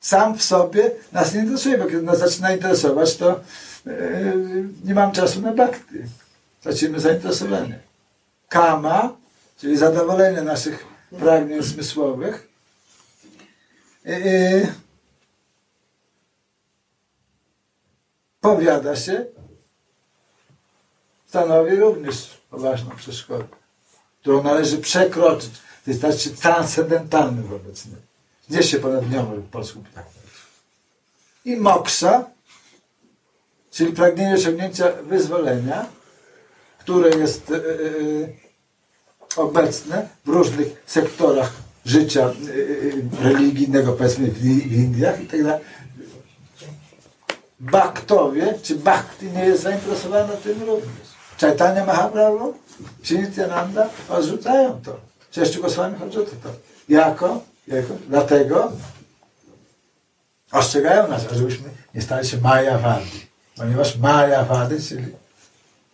sam 0.00 0.38
w 0.38 0.42
sobie 0.42 0.90
nas 1.12 1.34
nie 1.34 1.40
interesuje, 1.40 1.78
bo 1.78 1.84
kiedy 1.84 2.02
nas 2.02 2.18
zaczyna 2.18 2.52
interesować, 2.52 3.16
to 3.16 3.40
yy, 3.86 4.68
nie 4.84 4.94
mam 4.94 5.12
czasu 5.12 5.40
na 5.40 5.52
bhakti. 5.52 5.98
Tracimy 6.60 7.00
zainteresowanie. 7.00 7.78
Kama, 8.48 9.16
czyli 9.58 9.76
zadowolenie 9.76 10.42
naszych 10.42 10.86
pragnień 11.18 11.62
zmysłowych, 11.62 12.48
yy, 14.04 14.72
powiada 18.40 18.96
się, 18.96 19.26
stanowi 21.34 21.76
również 21.76 22.38
poważną 22.50 22.90
przeszkodę, 22.90 23.44
którą 24.20 24.42
należy 24.42 24.78
przekroczyć. 24.78 25.50
To 26.00 26.06
jest 26.06 26.20
się 26.20 26.30
transcendentalny 26.30 27.42
wobec 27.42 27.86
niej. 27.86 27.96
Znieść 28.48 28.70
się 28.70 28.78
ponad 28.78 29.10
nią, 29.10 29.24
w 29.24 29.50
polsku 29.50 29.84
tak 29.94 30.04
I 31.44 31.56
moksa, 31.56 32.24
czyli 33.70 33.92
pragnienie 33.92 34.34
osiągnięcia 34.34 34.92
wyzwolenia, 35.02 35.86
które 36.78 37.10
jest 37.10 37.50
yy, 37.50 38.36
obecne 39.36 40.08
w 40.24 40.28
różnych 40.28 40.82
sektorach 40.86 41.52
życia 41.84 42.32
yy, 42.42 43.02
religijnego, 43.22 43.92
powiedzmy 43.92 44.26
w, 44.26 44.38
w 44.38 44.72
Indiach 44.72 45.22
i 45.22 45.26
tak 45.26 45.42
dalej. 45.42 45.64
Baktowie, 47.60 48.54
czy 48.62 48.76
Bhakti 48.76 49.30
nie 49.30 49.44
jest 49.44 49.62
zainteresowana 49.62 50.32
tym 50.32 50.62
również. 50.62 51.03
Chaitanya 51.40 51.84
Mahaprabhu, 51.86 52.54
Nityananda 53.10 53.88
odrzucają 54.08 54.80
to. 54.84 55.00
Cześć 55.30 55.58
Goswami 55.58 56.02
odrzuca 56.02 56.30
to. 56.42 56.48
Jako? 56.88 57.40
jako? 57.68 57.94
Dlatego, 58.08 58.72
ostrzegają 60.52 61.08
nas, 61.08 61.22
żebyśmy 61.32 61.68
nie 61.94 62.02
stali 62.02 62.28
się 62.28 62.38
Majawady. 62.38 63.06
Ponieważ 63.56 63.96
Majawady, 63.96 64.82
czyli 64.82 65.06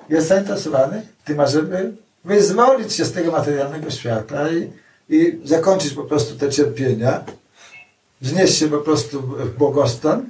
jest 0.09 0.29
zainteresowany 0.29 1.07
tym, 1.25 1.41
ażeby 1.41 1.93
wyzwolić 2.25 2.93
się 2.93 3.05
z 3.05 3.13
tego 3.13 3.33
materialnego 3.33 3.91
świata 3.91 4.49
i, 4.51 4.73
i 5.09 5.41
zakończyć 5.45 5.93
po 5.93 6.05
prostu 6.05 6.37
te 6.37 6.51
cierpienia, 6.51 7.25
wznieść 8.21 8.59
się 8.59 8.69
po 8.69 8.79
prostu 8.79 9.21
w 9.21 9.57
błogostan 9.57 10.27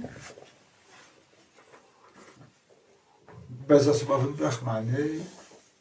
bezosobowym 3.71 4.35
brahmanie. 4.35 4.97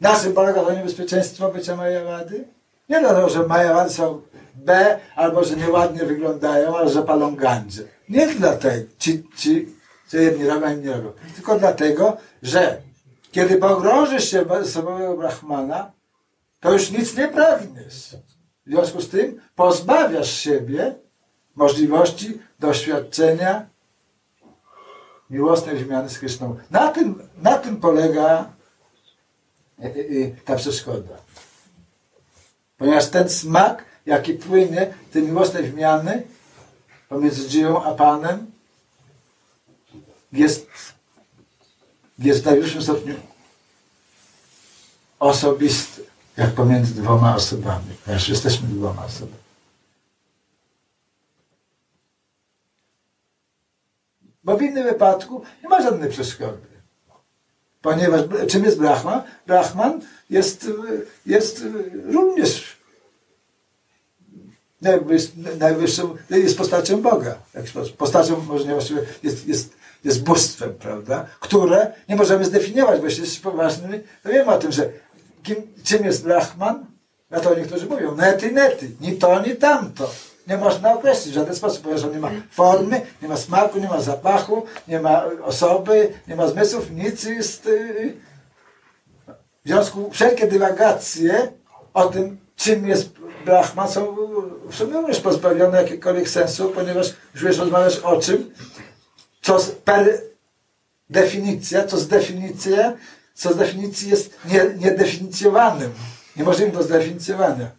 Na 0.02 0.20
czym 0.20 0.34
polega 0.34 0.62
to 0.64 0.74
niebezpieczeństwo 0.74 1.52
bycia 1.52 1.76
Majawady? 1.76 2.48
Nie 2.90 3.00
dlatego, 3.00 3.30
że 3.30 3.48
Majawady 3.48 3.90
są 3.90 4.22
B, 4.56 5.00
albo 5.16 5.44
że 5.44 5.56
nieładnie 5.56 6.06
wyglądają, 6.06 6.78
albo 6.78 6.90
że 6.90 7.04
palą 7.04 7.36
gandzie. 7.36 7.84
Nie 8.10 8.28
dlatego, 8.28 8.86
ci, 8.98 9.24
ci, 9.38 9.76
że 10.12 10.18
jedni 10.18 10.48
robią, 10.48 10.74
inni 10.74 10.90
robią. 10.90 11.12
Tylko 11.36 11.60
dlatego, 11.60 12.18
że 12.42 12.82
kiedy 13.32 13.58
pogrążysz 13.58 14.32
się 14.32 14.46
w 14.46 14.52
osobowego 14.52 15.18
Brahmana, 15.18 15.92
to 16.60 16.74
już 16.74 16.92
nic 16.92 17.18
nie 17.18 17.28
pragniesz. 17.28 18.16
W 18.66 18.70
związku 18.72 19.02
z 19.02 19.10
tym 19.10 19.42
pozbawiasz 19.56 20.32
siebie 20.32 20.96
możliwości 21.56 22.40
doświadczenia 22.60 23.66
miłosnej 25.30 25.78
wymiany 25.78 26.10
z 26.10 26.20
Kryszną. 26.20 26.58
Na 26.72 26.88
tym, 26.88 27.30
na 27.42 27.58
tym 27.58 27.78
polega 27.78 28.50
e, 29.80 29.84
e, 29.84 29.88
e, 29.88 30.32
ta 30.46 30.56
przeszkoda. 30.56 31.16
Ponieważ 32.78 33.10
ten 33.10 33.30
smak, 33.30 33.86
jaki 34.06 34.34
płynie 34.34 34.94
tej 35.12 35.24
miłosnej 35.24 35.64
wymiany 35.64 36.24
pomiędzy 37.10 37.50
Dziją 37.50 37.84
a 37.84 37.94
Panem, 37.94 38.52
jest, 40.32 40.68
jest 42.20 42.42
w 42.42 42.46
najwyższym 42.46 42.82
stopniu 42.82 43.16
osobisty, 45.20 46.04
jak 46.38 46.52
pomiędzy 46.52 46.94
dwoma 47.02 47.36
osobami, 47.36 47.96
ponieważ 48.06 48.30
jesteśmy 48.30 48.68
dwoma 48.68 49.06
osobami. 49.06 49.39
Bo 54.44 54.58
w 54.58 54.62
innym 54.62 54.84
wypadku 54.84 55.42
nie 55.64 55.70
ma 55.70 55.82
żadnej 55.82 56.10
przeszkody. 56.10 56.70
Ponieważ 57.82 58.22
czym 58.48 58.64
jest 58.64 58.78
Brahman? 58.78 59.22
Brahman 59.48 60.02
jest, 60.30 60.68
jest 61.26 61.64
również 62.06 62.78
najwyższą, 65.60 66.16
jest 66.30 66.58
postacią 66.58 67.02
Boga. 67.02 67.36
Postacią, 67.98 68.44
może 68.48 68.66
nie 68.66 68.74
właściwie, 68.74 69.02
jest, 69.24 69.48
jest, 69.48 69.74
jest 70.04 70.24
bóstwem, 70.24 70.74
prawda? 70.74 71.26
Które 71.40 71.94
nie 72.10 72.16
możemy 72.16 72.46
zdefiniować, 72.46 73.00
bo 73.00 73.06
jeśli 73.06 73.22
jesteś 73.22 73.40
poważny, 73.40 74.04
to 74.24 74.30
wiemy 74.30 74.52
o 74.52 74.58
tym, 74.58 74.72
że 74.72 74.90
kim, 75.44 75.56
czym 75.84 76.06
jest 76.06 76.24
Brahman? 76.24 76.86
Na 77.30 77.40
to 77.40 77.56
niektórzy 77.56 77.86
mówią, 77.86 78.16
nety, 78.16 78.52
nety, 78.52 78.92
ni 79.02 79.16
to, 79.16 79.42
ni 79.42 79.56
tamto. 79.56 80.12
Nie 80.50 80.58
można 80.58 80.93
określić 80.93 81.34
w 81.34 81.36
żaden 81.36 81.56
sposób, 81.56 81.82
ponieważ 81.82 82.04
on 82.04 82.12
nie 82.12 82.20
ma 82.20 82.32
formy, 82.52 83.02
nie 83.22 83.28
ma 83.28 83.38
smaku, 83.38 83.80
nie 83.80 83.88
ma 83.88 84.02
zapachu, 84.02 84.66
nie 84.88 85.00
ma 85.00 85.26
osoby, 85.43 86.14
nie 86.28 86.36
ma 86.36 86.47
zmysłów, 86.47 86.91
nic 86.91 87.24
jest... 87.24 87.66
Y, 87.66 88.14
w 89.66 89.68
związku 89.68 90.10
wszelkie 90.12 90.47
dywagacje 90.47 91.47
o 91.93 92.06
tym, 92.06 92.38
czym 92.56 92.88
jest 92.88 93.10
Brahman, 93.45 93.89
są 93.89 94.16
w 94.70 94.76
sumie 94.76 94.93
również 94.93 95.20
pozbawione 95.20 95.82
jakiegokolwiek 95.82 96.30
sensu, 96.30 96.70
ponieważ 96.70 97.08
już 97.34 97.43
wiesz, 97.43 97.58
rozmawiasz 97.58 98.00
o 98.00 98.22
czym, 98.22 98.54
co 99.41 99.58
per 99.86 100.22
definicja, 101.10 101.84
co 101.84 101.97
z 101.97 102.08
definicja, 102.08 102.93
co 103.34 103.54
z 103.54 103.56
definicji 103.56 104.10
jest 104.10 104.39
niedefinicjowanym, 104.78 105.91
niemożliwym 106.36 106.74
do 106.74 106.84
zdefinicjowania 106.84 107.79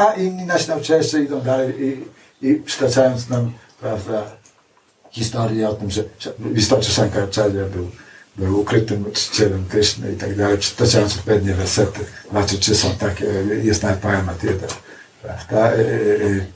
a 0.00 0.14
inni 0.14 0.46
nasi 0.46 0.68
nauczyciele 0.68 1.24
idą 1.24 1.40
dalej 1.40 1.74
i, 1.84 2.04
i 2.48 2.54
przytaczając 2.54 3.28
nam, 3.28 3.52
prawda, 3.80 4.22
historię 5.10 5.68
o 5.68 5.74
tym, 5.74 5.90
że 5.90 6.04
w 6.38 6.58
istocie 6.58 6.92
Shankaracharya 6.92 7.64
był, 7.72 7.90
był 8.36 8.60
ukrytym 8.60 9.12
czcicielem 9.12 9.64
Kryszny 9.68 10.12
i 10.12 10.16
tak 10.16 10.36
dalej, 10.36 10.58
przytaczając 10.58 11.16
odpowiednie 11.16 11.54
wersety, 11.54 12.00
dwa 12.30 12.44
czy 12.44 12.74
są 12.74 12.96
takie, 12.96 13.24
jest 13.62 13.82
nawet 13.82 13.98
poemat 14.00 14.44
jeden, 14.44 14.70
prawda. 15.22 15.72
Y, 15.72 15.78
y, 15.78 16.24
y. 16.24 16.46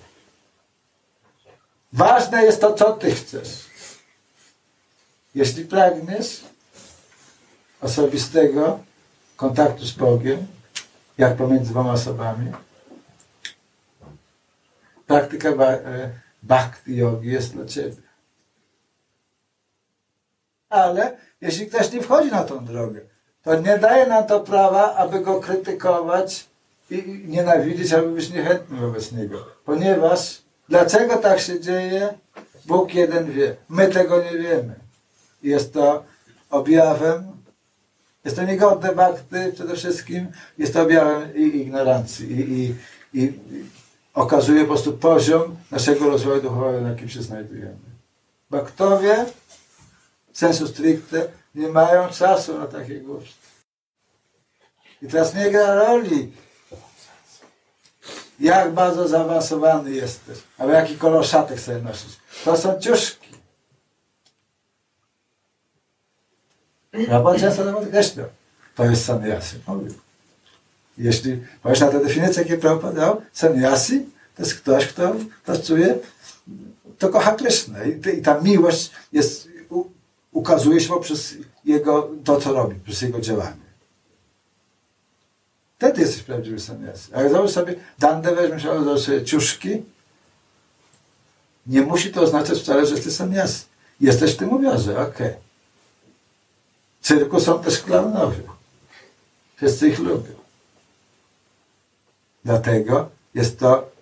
Ważne 1.92 2.45
jest 2.45 2.61
to, 2.61 2.74
co 2.74 2.92
ty 2.92 3.14
chcesz. 3.14 3.64
Jeśli 5.34 5.64
pragniesz 5.64 6.40
osobistego 7.80 8.78
kontaktu 9.36 9.86
z 9.86 9.92
Bogiem, 9.92 10.47
jak 11.18 11.36
pomiędzy 11.36 11.70
dwoma 11.70 11.92
osobami, 11.92 12.53
praktyka 15.07 15.49
e, 15.49 16.11
bhakti 16.43 16.97
yogi 16.97 17.31
jest 17.31 17.53
dla 17.53 17.65
ciebie. 17.67 18.03
Ale 20.69 21.17
jeśli 21.41 21.67
ktoś 21.67 21.93
nie 21.93 22.03
wchodzi 22.03 22.31
na 22.31 22.45
tą 22.45 22.65
drogę, 22.65 23.01
to 23.43 23.61
nie 23.61 23.79
daje 23.79 24.07
nam 24.07 24.27
to 24.27 24.41
prawa, 24.41 24.95
aby 24.95 25.21
go 25.21 25.41
krytykować 25.41 26.47
i 26.91 27.25
nienawidzić, 27.29 27.93
aby 27.93 28.11
być 28.11 28.31
niechętny 28.31 28.77
wobec 28.81 29.13
niego. 29.13 29.47
Ponieważ 29.65 30.43
dlaczego 30.69 31.17
tak 31.17 31.41
się 31.41 31.61
dzieje, 31.61 32.15
Bóg 32.67 32.95
jeden 32.95 33.33
wie. 33.33 33.57
My 33.69 33.89
tego 33.89 34.23
nie 34.23 34.39
wiemy. 34.39 34.75
Jest 35.43 35.73
to 35.73 36.05
objawem, 36.51 37.33
jest 38.25 38.37
to 38.37 38.43
niegodne 38.43 38.95
bakty 38.95 39.53
przede 39.55 39.77
wszystkim, 39.77 40.27
jest 40.59 40.75
to 40.75 40.83
objawem 40.83 41.35
i 41.35 41.41
ignorancji 41.41 42.33
i, 42.33 42.65
i, 42.65 42.75
i 43.15 43.33
okazuje 44.15 44.61
po 44.61 44.67
prostu 44.67 44.93
poziom 44.93 45.57
naszego 45.71 46.09
rozwoju 46.09 46.43
duchowego, 46.43 46.81
na 46.81 46.89
jakim 46.89 47.09
się 47.09 47.23
znajdujemy. 47.23 47.77
Baktowie 48.51 49.27
sensu 50.33 50.69
stricte 50.69 51.29
nie 51.55 51.69
mają 51.69 52.09
czasu 52.09 52.59
na 52.59 52.67
takie 52.67 53.01
głosy. 53.01 53.26
I 55.03 55.07
teraz 55.07 55.34
nie 55.34 55.51
gra 55.51 55.75
roli, 55.75 56.33
jak 58.41 58.72
bardzo 58.72 59.09
zaawansowany 59.09 59.91
jesteś, 59.91 60.38
albo 60.59 60.72
jaki 60.72 60.97
kolor 60.97 61.26
szatek 61.26 61.61
sobie 61.61 61.79
nosisz. 61.79 62.17
To 62.45 62.57
są 62.57 62.80
ciuszki. 62.80 63.29
Rabban 67.09 67.38
często 67.38 67.64
nam 67.64 67.75
podkreślał. 67.75 68.26
To 68.75 68.84
jest 68.84 69.05
sannyasy. 69.05 69.61
Mówił. 69.67 69.95
Jeśli 70.99 71.43
powiesz 71.63 71.80
na 71.80 71.88
tę 71.88 72.01
definicję, 72.01 72.43
jakie 72.43 72.59
Prabhupada 72.59 73.01
dał, 73.01 73.22
sannyasi 73.33 74.07
to 74.37 74.43
jest 74.43 74.55
ktoś, 74.55 74.87
kto 74.87 75.15
pracuje, 75.45 75.99
to 76.99 77.09
kocha 77.09 77.33
Krysznę. 77.35 77.81
I, 77.89 78.23
ta 78.23 78.41
miłość 78.41 78.91
jest, 79.13 79.49
ukazuje 80.33 80.81
się 80.81 80.89
poprzez 80.89 81.35
jego, 81.65 82.11
to, 82.25 82.41
co 82.41 82.53
robi, 82.53 82.77
przez 82.81 83.03
jego 83.03 83.21
działanie. 83.21 83.65
Wtedy 85.79 86.01
jesteś 86.01 86.23
prawdziwy 86.23 86.61
sannyasi. 86.61 87.15
A 87.15 87.23
jak 87.23 87.33
załóż 87.33 87.51
sobie 87.51 87.75
dandę, 87.99 88.35
weźmiesz 88.35 88.65
albo 88.65 88.99
sobie 88.99 89.25
ciuszki, 89.25 89.83
nie 91.67 91.83
musi 91.83 92.13
to 92.13 92.23
oznaczać 92.23 92.59
wcale, 92.59 92.87
że 92.87 92.95
jesteś 92.95 93.15
sannyasi. 93.15 93.65
Jesteś 94.01 94.35
w 94.35 94.37
tym 94.37 94.53
ubiorze, 94.53 94.93
okej. 94.93 95.27
Okay. 95.27 95.37
Cyrku 97.03 97.41
są 97.41 97.63
też 97.63 97.83
klaunowie. 97.83 98.43
Wszyscy 99.57 99.89
ich 99.89 99.99
lubią. 99.99 100.35
Dlatego 102.45 103.09
jest 103.35 103.59
to 103.59 103.93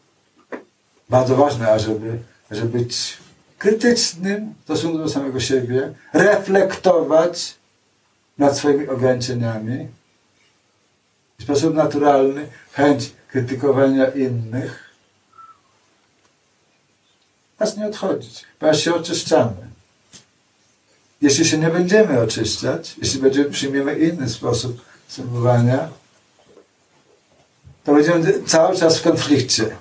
bardzo 1.12 1.36
ważne, 1.36 1.72
ażeby, 1.72 2.18
żeby 2.50 2.78
być 2.78 3.16
krytycznym 3.58 4.54
w 4.60 4.64
stosunku 4.64 4.98
do 4.98 5.08
samego 5.08 5.40
siebie, 5.40 5.92
reflektować 6.12 7.54
nad 8.38 8.56
swoimi 8.56 8.88
ograniczeniami 8.88 9.88
w 11.38 11.42
sposób 11.42 11.74
naturalny 11.74 12.48
chęć 12.72 13.12
krytykowania 13.28 14.06
innych, 14.06 14.90
nas 17.60 17.76
nie 17.76 17.86
odchodzić, 17.86 18.44
ponieważ 18.58 18.84
się 18.84 18.94
oczyszczamy. 18.94 19.62
Jeśli 21.20 21.44
się 21.44 21.58
nie 21.58 21.68
będziemy 21.68 22.20
oczyszczać, 22.20 22.96
jeśli 23.02 23.20
będziemy, 23.20 23.50
przyjmiemy 23.50 23.98
inny 23.98 24.28
sposób 24.28 24.80
sądowania, 25.08 25.88
to 27.84 27.94
będziemy 27.94 28.42
cały 28.42 28.76
czas 28.76 28.98
w 28.98 29.02
konflikcie 29.02 29.76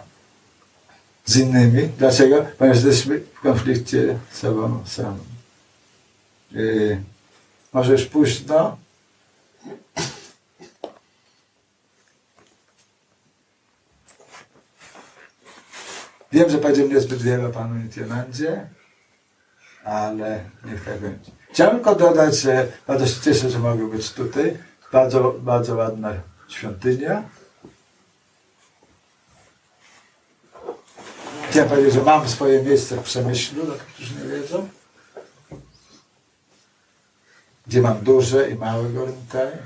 z 1.25 1.37
innymi. 1.37 1.89
Dlaczego? 1.97 2.45
Ponieważ 2.57 2.83
jesteśmy 2.83 3.19
w 3.19 3.41
konflikcie 3.41 4.17
z 4.31 4.37
sobą 4.37 4.83
samym. 4.85 5.19
Yy, 6.51 7.01
może 7.73 7.91
już 7.91 8.05
późno. 8.05 8.77
Wiem, 16.31 16.49
że 16.49 16.57
powiedział 16.57 16.87
niezbyt 16.87 17.21
wiele 17.21 17.49
panu 17.49 17.75
Nityanandzie, 17.75 18.67
ale 19.83 20.43
niech 20.65 20.85
tak 20.85 20.99
będzie. 20.99 21.31
Chciałem 21.51 21.75
tylko 21.75 21.95
dodać, 21.95 22.35
że 22.41 22.67
bardzo 22.87 23.07
się 23.07 23.21
cieszę, 23.21 23.49
że 23.49 23.59
mogę 23.59 23.87
być 23.87 24.11
tutaj. 24.11 24.57
Bardzo, 24.91 25.35
bardzo 25.39 25.75
ładna 25.75 26.13
świątynia. 26.47 27.23
Chciałem 31.51 31.69
powiedzieć, 31.69 31.93
że 31.93 32.01
mam 32.01 32.29
swoje 32.29 32.63
miejsce 32.63 32.95
w 32.97 33.03
Przemyślu, 33.03 33.65
tych, 33.65 33.85
którzy 33.85 34.15
nie 34.15 34.23
wiedzą. 34.23 34.69
Gdzie 37.67 37.81
mam 37.81 37.99
duże 37.99 38.49
i 38.49 38.55
małe 38.55 38.89
gornitaje. 38.89 39.57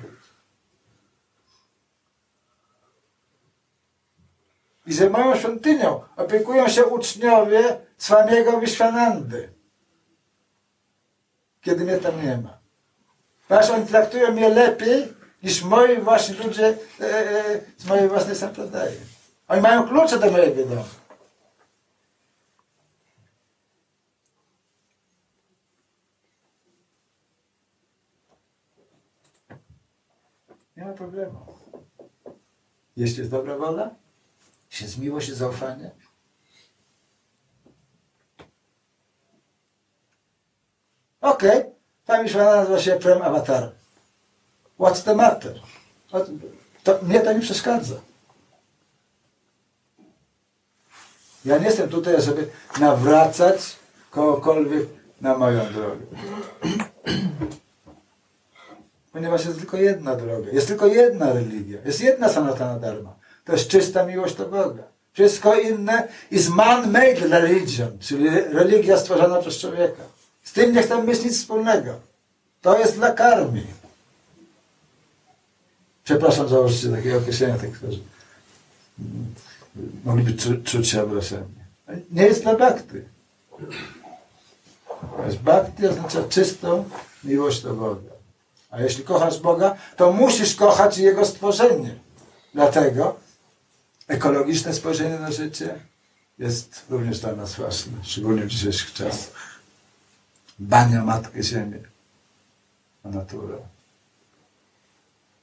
I 4.85 4.93
że 4.93 5.09
moją 5.09 5.35
świątynią 5.35 6.01
opiekują 6.15 6.69
się 6.69 6.85
uczniowie 6.85 7.77
Swamiego 7.97 8.59
Wiśwanandy. 8.59 9.49
Kiedy 11.61 11.83
mnie 11.83 11.97
tam 11.97 12.25
nie 12.25 12.37
ma. 12.37 12.57
Ponieważ 13.47 13.69
oni 13.69 13.85
traktują 13.85 14.31
mnie 14.31 14.49
lepiej 14.49 15.13
niż 15.43 15.63
moi 15.63 15.97
właśnie 15.97 16.35
ludzie 16.35 16.77
e, 17.01 17.03
e, 17.03 17.61
z 17.77 17.85
mojej 17.85 18.07
własnej 18.09 18.35
sampradaje. 18.35 18.97
Oni 19.47 19.61
mają 19.61 19.87
klucze 19.87 20.19
do 20.19 20.31
mojego 20.31 20.65
domu. 20.65 21.04
Nie 30.77 30.85
ma 30.85 30.93
problemu. 30.93 31.45
Jeśli 32.97 33.19
jest 33.19 33.31
dobra 33.31 33.57
wola, 33.57 33.95
jeśli 34.71 34.85
jest 34.85 34.97
miłość 34.97 35.29
i 35.29 35.35
zaufanie, 35.35 35.91
Okej, 41.21 41.59
okay. 41.59 41.71
tam 42.05 42.23
już 42.23 42.35
nazywa 42.35 42.79
się 42.79 42.91
Prem 42.91 43.21
Avatar. 43.21 43.71
What's 44.79 45.03
the 45.03 45.15
matter? 45.15 45.59
To, 46.09 46.25
to, 46.83 46.99
mnie 47.03 47.19
to 47.19 47.33
nie 47.33 47.39
przeszkadza. 47.39 47.95
Ja 51.45 51.57
nie 51.57 51.65
jestem 51.65 51.89
tutaj, 51.89 52.21
żeby 52.21 52.49
nawracać 52.79 53.75
kogokolwiek 54.11 54.87
na 55.21 55.37
moją 55.37 55.73
drogę. 55.73 56.05
Ponieważ 59.15 59.45
jest 59.45 59.57
tylko 59.57 59.77
jedna 59.77 60.15
droga, 60.15 60.51
jest 60.51 60.67
tylko 60.67 60.87
jedna 60.87 61.33
religia, 61.33 61.79
jest 61.85 62.01
jedna 62.01 62.29
sanatana 62.29 62.79
dharma. 62.79 63.15
To 63.45 63.53
jest 63.53 63.67
czysta 63.67 64.05
miłość 64.05 64.35
do 64.35 64.45
Boga. 64.45 64.83
Wszystko 65.13 65.59
inne 65.59 66.07
is 66.31 66.49
man-made 66.49 67.27
religion, 67.27 67.99
czyli 67.99 68.29
religia 68.29 68.97
stworzona 68.97 69.41
przez 69.41 69.57
człowieka. 69.57 70.03
Z 70.43 70.53
tym 70.53 70.73
nie 70.73 70.83
chcę 70.83 71.03
mieć 71.03 71.23
nic 71.23 71.37
wspólnego. 71.37 71.93
To 72.61 72.79
jest 72.79 72.95
dla 72.95 73.11
karmi. 73.11 73.63
Przepraszam 76.03 76.49
za 76.49 76.59
użycie 76.59 76.89
takiego 76.89 77.17
określenia 77.17 77.57
tych, 77.57 77.77
którzy 77.77 77.99
mogliby 80.03 80.33
czu, 80.33 80.49
czuć 80.63 80.87
się 80.87 81.03
obrażeni. 81.03 81.55
Nie 82.11 82.23
jest 82.23 82.41
dla 82.41 82.55
bakty. 82.55 83.05
Bakty 85.43 85.89
oznacza 85.89 86.23
czystą 86.23 86.89
miłość 87.23 87.61
do 87.61 87.73
Boga. 87.73 88.14
A 88.75 88.81
jeśli 88.81 89.03
kochasz 89.03 89.39
Boga, 89.39 89.75
to 89.97 90.11
musisz 90.11 90.55
kochać 90.55 90.97
Jego 90.97 91.25
stworzenie. 91.25 91.95
Dlatego 92.53 93.15
ekologiczne 94.07 94.73
spojrzenie 94.73 95.19
na 95.19 95.31
życie 95.31 95.75
jest 96.39 96.85
również 96.89 97.19
dla 97.19 97.35
nas 97.35 97.55
ważne, 97.55 97.93
szczególnie 98.03 98.41
w 98.41 98.47
dzisiejszych 98.47 98.93
czasach. 98.93 99.59
Bania 100.59 101.03
Matkę 101.03 101.43
Ziemię 101.43 101.79
na 103.03 103.11
naturę. 103.11 103.57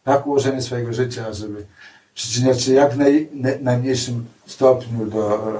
Tak 0.05 0.27
ułożenie 0.27 0.63
swojego 0.63 0.93
życia, 0.93 1.33
żeby 1.33 1.67
przyczyniać 2.15 2.63
się 2.63 2.73
jak 2.73 2.97
naj, 2.97 3.29
najmniejszym 3.61 4.27
stopniu 4.47 5.07
do, 5.07 5.53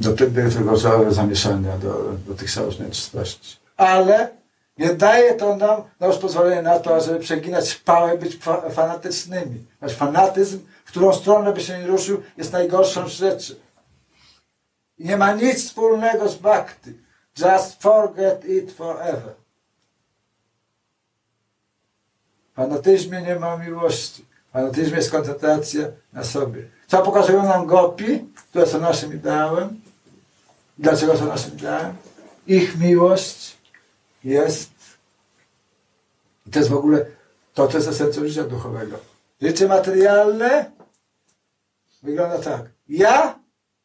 do, 0.00 0.12
tego, 0.12 0.50
do 0.50 0.50
tego 0.50 0.76
zamieszania, 1.12 1.78
do, 1.78 2.12
do 2.26 2.34
tych 2.34 2.50
samych 2.50 2.90
czystości. 2.90 3.56
Ale 3.76 4.35
nie 4.78 4.94
daje 4.94 5.34
to 5.34 5.56
nam, 5.56 5.82
nam 6.00 6.12
pozwolenie 6.12 6.62
na 6.62 6.78
to, 6.78 7.00
żeby 7.00 7.20
przeginać 7.20 7.74
pałę, 7.74 8.18
być 8.18 8.38
fanatycznymi. 8.70 9.64
Nasz 9.80 9.92
fanatyzm, 9.92 10.60
w 10.84 10.88
którą 10.88 11.12
stronę 11.12 11.52
by 11.52 11.60
się 11.60 11.78
nie 11.78 11.86
ruszył, 11.86 12.22
jest 12.36 12.52
najgorszą 12.52 13.08
z 13.08 13.12
rzeczy. 13.12 13.60
I 14.98 15.04
nie 15.04 15.16
ma 15.16 15.32
nic 15.32 15.64
wspólnego 15.64 16.28
z 16.28 16.36
bakty. 16.36 16.94
Just 17.38 17.82
forget 17.82 18.44
it 18.44 18.72
forever. 18.72 19.34
W 22.52 22.56
fanatyzmie 22.56 23.22
nie 23.22 23.36
ma 23.36 23.56
miłości. 23.56 24.24
W 24.48 24.52
fanatyzmie 24.52 24.96
jest 24.96 25.10
koncentracja 25.10 25.86
na 26.12 26.24
sobie. 26.24 26.68
Co 26.86 27.02
pokazują 27.02 27.42
nam 27.42 27.66
gopi, 27.66 28.24
które 28.50 28.66
są 28.66 28.80
naszym 28.80 29.14
ideałem? 29.14 29.80
Dlaczego 30.78 31.16
są 31.16 31.26
naszym 31.26 31.52
ideałem? 31.52 31.96
Ich 32.46 32.78
miłość 32.78 33.55
jest 34.26 34.70
i 36.46 36.50
to 36.50 36.58
jest 36.58 36.70
w 36.70 36.76
ogóle 36.76 37.06
to, 37.54 37.68
co 37.68 37.76
jest 37.76 37.88
esencją 37.88 38.28
życia 38.28 38.44
duchowego. 38.44 38.98
Życie 39.42 39.68
materialne 39.68 40.70
wygląda 42.02 42.38
tak. 42.38 42.62
Ja 42.88 43.38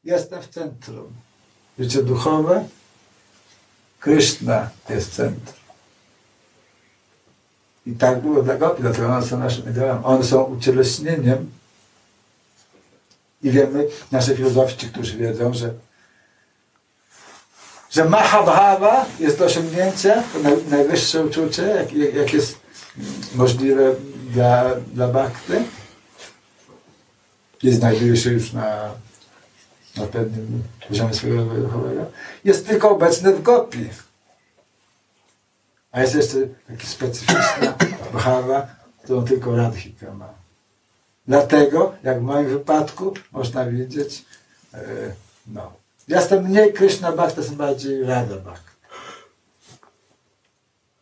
jestem 0.03 0.41
w 0.41 0.47
centrum. 0.47 1.07
Życie 1.80 2.03
duchowe 2.03 2.65
Kryszna 3.99 4.69
jest 4.89 5.15
centrum. 5.15 5.61
I 7.85 7.93
tak 7.93 8.22
było 8.22 8.43
dla 8.43 8.57
Gopi, 8.57 8.81
dlatego 8.81 9.07
one 9.07 9.26
są 9.26 9.39
naszym 9.39 9.69
ideałem. 9.69 10.05
One 10.05 10.23
są 10.23 10.43
ucieleśnieniem 10.43 11.51
i 13.43 13.51
wiemy, 13.51 13.88
nasze 14.11 14.35
filozofi, 14.35 14.88
którzy 14.88 15.18
wiedzą, 15.18 15.53
że 15.53 15.73
że 17.91 18.05
Mahabhava 18.05 19.05
jest 19.19 19.39
do 19.39 19.45
osiągnięcia, 19.45 20.23
najwyższe 20.69 21.26
uczucie, 21.26 21.63
jak, 21.63 21.93
jak, 21.93 22.34
jest 22.34 22.59
możliwe 23.35 23.95
dla, 24.30 24.76
dla 24.76 25.07
Bhakty. 25.07 25.63
I 27.63 27.72
znajduje 27.72 28.18
się 28.18 28.31
już 28.31 28.53
na 28.53 28.91
na 29.97 30.07
pewnym 30.07 30.63
poziomie 30.88 31.13
swojego 31.13 31.43
duchowego, 31.43 32.05
jest 32.43 32.68
tylko 32.68 32.89
obecny 32.89 33.34
w 33.34 33.41
gopi. 33.41 33.89
A 35.91 36.01
jest 36.01 36.15
jeszcze 36.15 36.38
taki 36.68 36.88
specyficzna 36.88 37.77
bhawa, 38.13 38.68
którą 39.03 39.26
tylko 39.26 39.55
Radhika 39.55 40.13
ma. 40.13 40.34
Dlatego, 41.27 41.95
jak 42.03 42.19
w 42.19 42.22
moim 42.22 42.47
wypadku, 42.47 43.13
można 43.31 43.65
widzieć, 43.65 44.26
e, 44.73 44.80
no, 46.12 46.18
jestem 46.20 46.44
mniej 46.44 46.74
Krishna 46.74 47.12
Bhakta, 47.12 47.42
jestem 47.42 47.58
bardziej 47.58 48.04
Radha 48.04 48.36
Bhakta. 48.36 48.72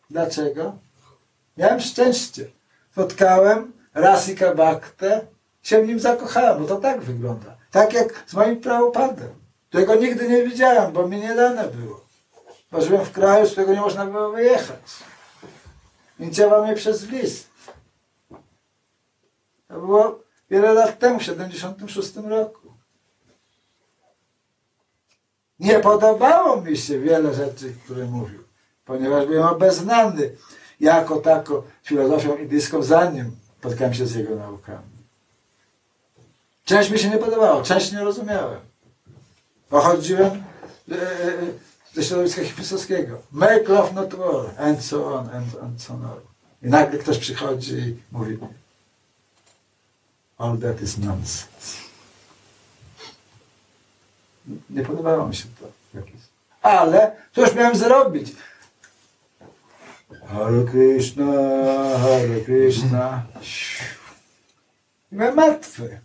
Dlaczego? 0.10 0.78
Miałem 1.58 1.80
szczęście. 1.80 2.46
Spotkałem 2.92 3.74
Rasika 3.94 4.56
Bhaktę, 4.56 5.28
się 5.64 5.84
w 5.84 5.88
nim 5.88 6.00
zakochałem, 6.00 6.62
bo 6.62 6.68
to 6.68 6.76
tak 6.76 7.02
wygląda. 7.02 7.58
Tak 7.72 7.94
jak 7.94 8.24
z 8.28 8.34
moim 8.34 8.62
prawopadem, 8.62 9.30
którego 9.70 9.96
nigdy 9.96 10.30
nie 10.30 10.44
widziałem, 10.44 10.92
bo 10.92 11.08
mi 11.08 11.18
nie 11.18 11.36
dane 11.36 11.68
było. 11.68 12.06
Bo 12.72 12.82
żyłem 12.82 13.06
w 13.06 13.12
kraju, 13.12 13.48
z 13.48 13.52
którego 13.52 13.74
nie 13.74 13.82
można 13.82 14.06
było 14.06 14.32
wyjechać. 14.32 14.82
Inicjował 16.20 16.64
mnie 16.64 16.76
przez 16.76 17.10
list. 17.10 17.50
To 19.68 19.74
było 19.74 20.20
wiele 20.50 20.74
lat 20.74 21.00
temu, 21.00 21.20
w 21.20 21.24
76 21.24 22.16
roku. 22.16 22.59
Nie 25.60 25.80
podobało 25.80 26.62
mi 26.62 26.78
się 26.78 27.00
wiele 27.00 27.34
rzeczy, 27.34 27.74
które 27.86 28.06
mówił, 28.06 28.44
ponieważ 28.86 29.26
byłem 29.26 29.48
obeznany 29.48 30.32
jako 30.80 31.16
tako 31.16 31.64
filozofią 31.84 32.38
indyjską, 32.38 32.84
zanim 32.84 33.32
spotkałem 33.60 33.94
się 33.94 34.08
z 34.08 34.16
jego 34.16 34.36
naukami. 34.36 35.00
Część 36.66 36.90
mi 36.90 37.00
się 37.00 37.10
nie 37.10 37.18
podobało, 37.18 37.64
część 37.64 37.92
nie 37.92 38.00
rozumiałem. 38.00 38.60
Pochodziłem 39.70 40.44
e, 40.92 40.96
e, 40.96 40.98
ze 41.94 42.04
środowiska 42.04 42.44
hipisowskiego. 42.44 43.18
Make 43.32 43.68
love 43.68 43.94
not 43.94 44.16
war, 44.16 44.46
and 44.58 44.86
so 44.86 45.16
on, 45.16 45.30
and, 45.30 45.64
and 45.64 45.82
so 45.82 45.94
on. 45.94 46.20
I 46.64 46.68
nagle 46.68 47.00
ktoś 47.00 47.18
przychodzi 47.18 47.78
i 47.78 47.98
mówi 48.12 48.38
all 50.38 50.58
that 50.58 50.82
is 50.82 50.98
nonsense. 50.98 51.89
Nie 54.70 54.84
podobało 54.84 55.28
mi 55.28 55.36
się 55.36 55.46
to. 55.60 55.72
Ale 56.62 57.16
cóż 57.32 57.56
miałem 57.56 57.76
zrobić? 57.76 58.36
Hare 60.28 60.66
Krishna, 60.72 61.26
Hare 61.98 62.42
Krishna. 62.46 63.26
I 65.12 65.16
byłem 65.16 65.36
martwy. 65.36 66.00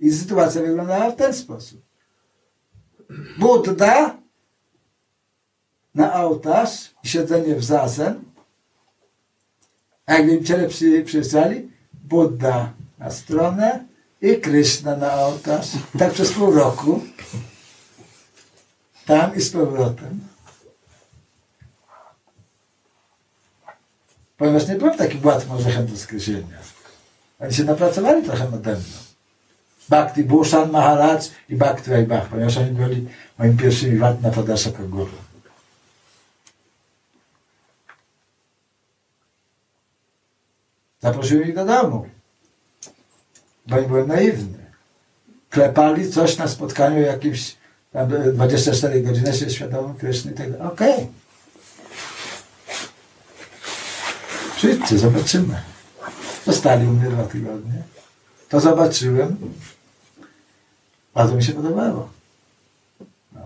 I 0.00 0.10
sytuacja 0.10 0.62
wyglądała 0.62 1.10
w 1.10 1.16
ten 1.16 1.34
sposób. 1.34 1.82
Budda 3.38 4.16
na 5.94 6.14
ołtarz, 6.14 6.94
siedzenie 7.04 7.54
w 7.56 7.64
zasen, 7.64 8.24
a 10.06 10.12
jak 10.14 10.26
wielbiciele 10.26 10.68
przy, 10.68 11.02
przyjeżdżali, 11.04 11.70
Budda 12.04 12.72
na 12.98 13.10
stronę 13.10 13.84
i 14.22 14.40
Kryszna 14.40 14.96
na 14.96 15.14
ołtarz. 15.14 15.68
Tak 15.98 16.12
przez 16.12 16.32
pół 16.32 16.54
roku. 16.54 17.02
Tam 19.06 19.36
i 19.36 19.40
z 19.40 19.50
powrotem. 19.50 20.20
Ponieważ 24.36 24.68
nie 24.68 24.74
byłem 24.74 24.98
takim 24.98 25.26
łatwym 25.26 25.52
orzechem 25.52 25.86
do 25.86 25.96
skreślenia. 25.96 26.58
Oni 27.40 27.54
się 27.54 27.64
napracowali 27.64 28.22
trochę 28.22 28.50
nade 28.50 28.72
mną. 28.72 28.82
Bhakti 29.88 30.24
Bhushan 30.24 30.70
Maharaj 30.70 31.18
i 31.48 31.56
Bhakti 31.56 31.90
Vaibhach, 31.90 32.28
ponieważ 32.28 32.56
oni 32.56 32.70
byli 32.70 33.08
moimi 33.38 33.56
pierwszymi 33.56 33.98
Vatna 33.98 34.30
Padashaka 34.30 34.82
Guru. 34.82 35.16
Zaprosiłem 41.00 41.48
ich 41.48 41.54
do 41.54 41.64
domu, 41.64 42.08
bo 43.72 43.80
nie 43.80 43.88
byłem 43.88 44.08
naiwny. 44.08 44.58
Klepali 45.50 46.10
coś 46.10 46.36
na 46.36 46.48
spotkaniu 46.48 47.00
jakimś 47.00 47.56
tam 47.92 48.08
24 48.32 49.02
godziny 49.02 49.34
się 49.34 49.50
świadomym 49.50 49.94
Kryszny 49.94 50.32
i. 50.32 50.62
Okej. 50.62 51.08
Przyjdźcie, 54.56 54.98
zobaczymy. 54.98 55.62
Zostali 56.46 56.86
u 56.86 56.90
mnie 56.90 57.10
dwa 57.10 57.24
tygodnie. 57.24 57.82
To 58.48 58.60
zobaczyłem. 58.60 59.36
Bardzo 61.14 61.34
mi 61.34 61.44
się 61.44 61.52
podobało. 61.52 62.08
No. 63.32 63.40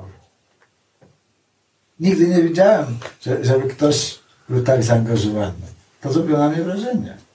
Nigdy 2.00 2.28
nie 2.28 2.42
widziałem, 2.42 2.98
że, 3.20 3.44
żeby 3.44 3.68
ktoś 3.68 4.18
był 4.48 4.62
tak 4.62 4.82
zaangażowany. 4.82 5.66
To 6.00 6.12
zrobiło 6.12 6.38
na 6.38 6.48
mnie 6.48 6.62
wrażenie. 6.62 7.25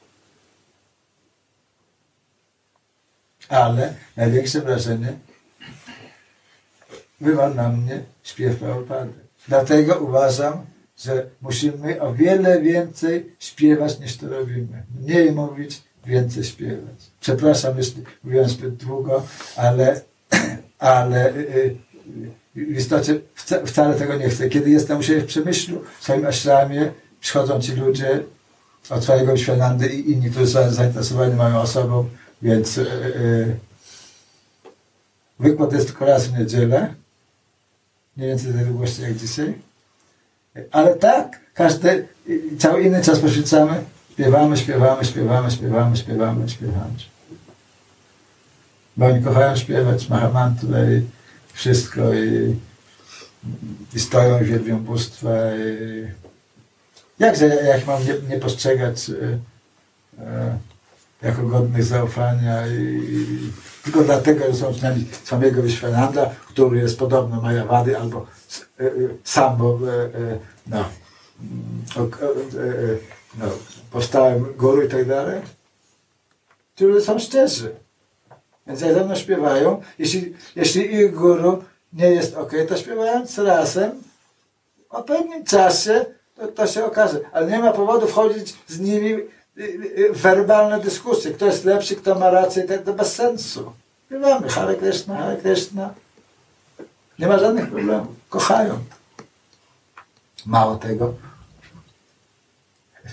Ale 3.51 3.93
największe 4.17 4.61
wrażenie 4.61 5.13
wywarł 7.21 7.53
na 7.55 7.69
mnie 7.69 8.01
śpiew 8.23 8.55
Prabhupady. 8.55 9.11
Dlatego 9.47 9.95
uważam, 9.95 10.65
że 10.97 11.25
musimy 11.41 12.01
o 12.01 12.13
wiele 12.13 12.61
więcej 12.61 13.35
śpiewać 13.39 13.99
niż 13.99 14.17
to 14.17 14.29
robimy. 14.29 14.83
Mniej 15.01 15.31
mówić, 15.31 15.81
więcej 16.05 16.43
śpiewać. 16.43 17.11
Przepraszam, 17.19 17.77
jeśli 17.77 18.03
mówiłem 18.23 18.49
zbyt 18.49 18.75
długo, 18.75 19.23
ale, 19.55 20.01
ale 20.79 21.35
y, 21.35 21.39
y, 21.39 21.75
w 22.55 22.77
istocie 22.77 23.19
wca- 23.35 23.65
wcale 23.65 23.95
tego 23.95 24.15
nie 24.15 24.29
chcę. 24.29 24.49
Kiedy 24.49 24.69
jestem 24.69 24.99
u 24.99 25.03
siebie 25.03 25.21
w 25.21 25.25
Przemyślu, 25.25 25.81
w 25.99 26.03
swoim 26.03 26.25
ashramie, 26.25 26.91
przychodzą 27.19 27.61
ci 27.61 27.71
ludzie 27.71 28.19
od 28.89 29.03
swojego 29.03 29.37
Świelandy 29.37 29.87
i 29.87 30.11
inni, 30.11 30.31
którzy 30.31 30.47
są 30.47 30.71
zainteresowani 30.71 31.35
moją 31.35 31.59
osobą, 31.61 32.09
więc 32.41 32.77
y, 32.77 32.81
y, 32.81 33.55
wykład 35.39 35.73
jest 35.73 35.87
tylko 35.87 36.05
raz 36.05 36.27
w 36.27 36.39
niedzielę, 36.39 36.93
mniej 38.17 38.29
więcej 38.29 38.53
tej 38.53 38.65
długości 38.65 39.01
jak 39.01 39.15
dzisiaj. 39.15 39.53
Ale 40.71 40.95
tak, 40.95 41.39
każdy, 41.53 42.07
cały 42.59 42.83
inny 42.83 43.03
czas 43.03 43.19
poświęcamy, 43.19 43.83
śpiewamy, 44.13 44.57
śpiewamy, 44.57 45.05
śpiewamy, 45.05 45.51
śpiewamy, 45.51 45.97
śpiewamy, 45.97 46.49
śpiewamy. 46.49 46.93
Bo 48.97 49.05
oni 49.05 49.23
kochają 49.23 49.55
śpiewać 49.55 50.09
Mahamantrę 50.09 50.95
i 50.97 51.01
wszystko 51.53 52.13
i, 52.13 52.55
i 53.95 53.99
stoją 53.99 54.41
i 54.41 54.45
wielbią 54.45 54.79
bóstwa. 54.79 55.29
I... 55.55 56.07
Jakże 57.19 57.47
ja, 57.47 57.61
ja 57.61 57.77
ich 57.77 57.87
mam 57.87 58.05
nie, 58.05 58.13
nie 58.29 58.39
postrzegać 58.39 59.09
y, 59.09 59.39
jako 61.21 61.41
godnych 61.43 61.83
zaufania 61.83 62.67
i, 62.67 63.51
tylko 63.83 64.01
dlatego, 64.03 64.45
że 64.47 64.53
są 64.53 64.73
z 64.73 64.81
nami 64.81 65.05
samego 65.23 65.61
Wyświananda, 65.61 66.29
który 66.47 66.79
jest 66.79 66.99
podobny 66.99 67.41
Majawady 67.41 67.97
albo 67.97 68.25
s- 68.49 68.65
y, 68.81 68.83
y, 68.83 69.17
sam, 69.23 69.57
bo 69.57 69.75
y, 69.75 70.39
no, 70.67 70.85
mm, 71.41 71.85
no, 73.39 73.45
powstałem 73.91 74.45
guru 74.57 74.81
i 74.83 74.89
tak 74.89 75.07
dalej, 75.07 75.41
którzy 76.75 77.01
są 77.01 77.19
szczerzy. 77.19 77.75
Więc 78.67 78.81
jak 78.81 78.93
ze 78.93 79.05
mną 79.05 79.15
śpiewają, 79.15 79.81
jeśli, 79.99 80.33
jeśli 80.55 80.93
ich 80.95 81.13
guru 81.15 81.63
nie 81.93 82.07
jest 82.11 82.35
ok, 82.37 82.51
to 82.69 82.77
śpiewając 82.77 83.37
razem, 83.37 83.91
o 84.89 85.03
pewnym 85.03 85.43
czasie 85.45 86.05
to, 86.35 86.47
to 86.47 86.67
się 86.67 86.85
okaże. 86.85 87.19
Ale 87.31 87.47
nie 87.47 87.59
ma 87.59 87.71
powodu 87.71 88.07
wchodzić 88.07 88.55
z 88.67 88.79
nimi 88.79 89.17
werbalne 90.11 90.79
dyskusje. 90.79 91.31
Kto 91.31 91.45
jest 91.45 91.65
lepszy, 91.65 91.95
kto 91.95 92.15
ma 92.15 92.29
rację, 92.29 92.63
to 92.63 92.93
bez 92.93 93.15
sensu. 93.15 93.73
Śpiewamy 94.05 94.49
Hare 94.49 94.75
Krishna, 94.75 95.17
Hare 95.17 95.37
Krishna. 95.37 95.93
Nie 97.19 97.27
ma 97.27 97.39
żadnych 97.39 97.69
problemów. 97.69 98.07
Kochają. 98.29 98.79
Mało 100.45 100.75
tego, 100.75 101.13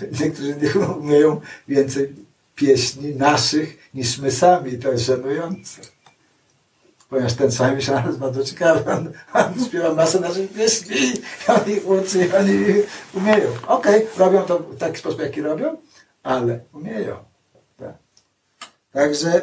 niektórzy 0.21 0.55
nie 0.55 0.85
umieją 0.85 1.41
więcej 1.67 2.15
pieśni 2.55 3.15
naszych 3.15 3.89
niż 3.93 4.17
my 4.17 4.31
sami. 4.31 4.77
To 4.77 4.91
jest 4.91 5.03
żenujące. 5.03 5.81
Ponieważ 7.09 7.33
ten 7.33 7.51
sam 7.51 7.75
myślałem, 7.75 8.05
jest 8.05 8.19
bardzo 8.19 8.43
ciekawy. 8.43 8.91
On, 8.91 9.11
on 9.33 9.65
śpiewa 9.65 9.93
masę 9.93 10.19
naszych 10.19 10.53
pieśni 10.53 10.95
i 10.95 11.51
oni 11.51 11.73
ich 11.73 11.87
uczy, 11.87 12.37
oni 12.39 12.65
umieją. 13.13 13.49
Okej, 13.67 14.07
robią 14.17 14.41
to 14.41 14.59
w 14.59 14.77
taki 14.77 14.97
sposób, 14.97 15.19
jaki 15.19 15.41
robią, 15.41 15.77
ale 16.29 16.59
umieją. 16.73 17.15
Tak. 17.77 17.93
Także 18.93 19.41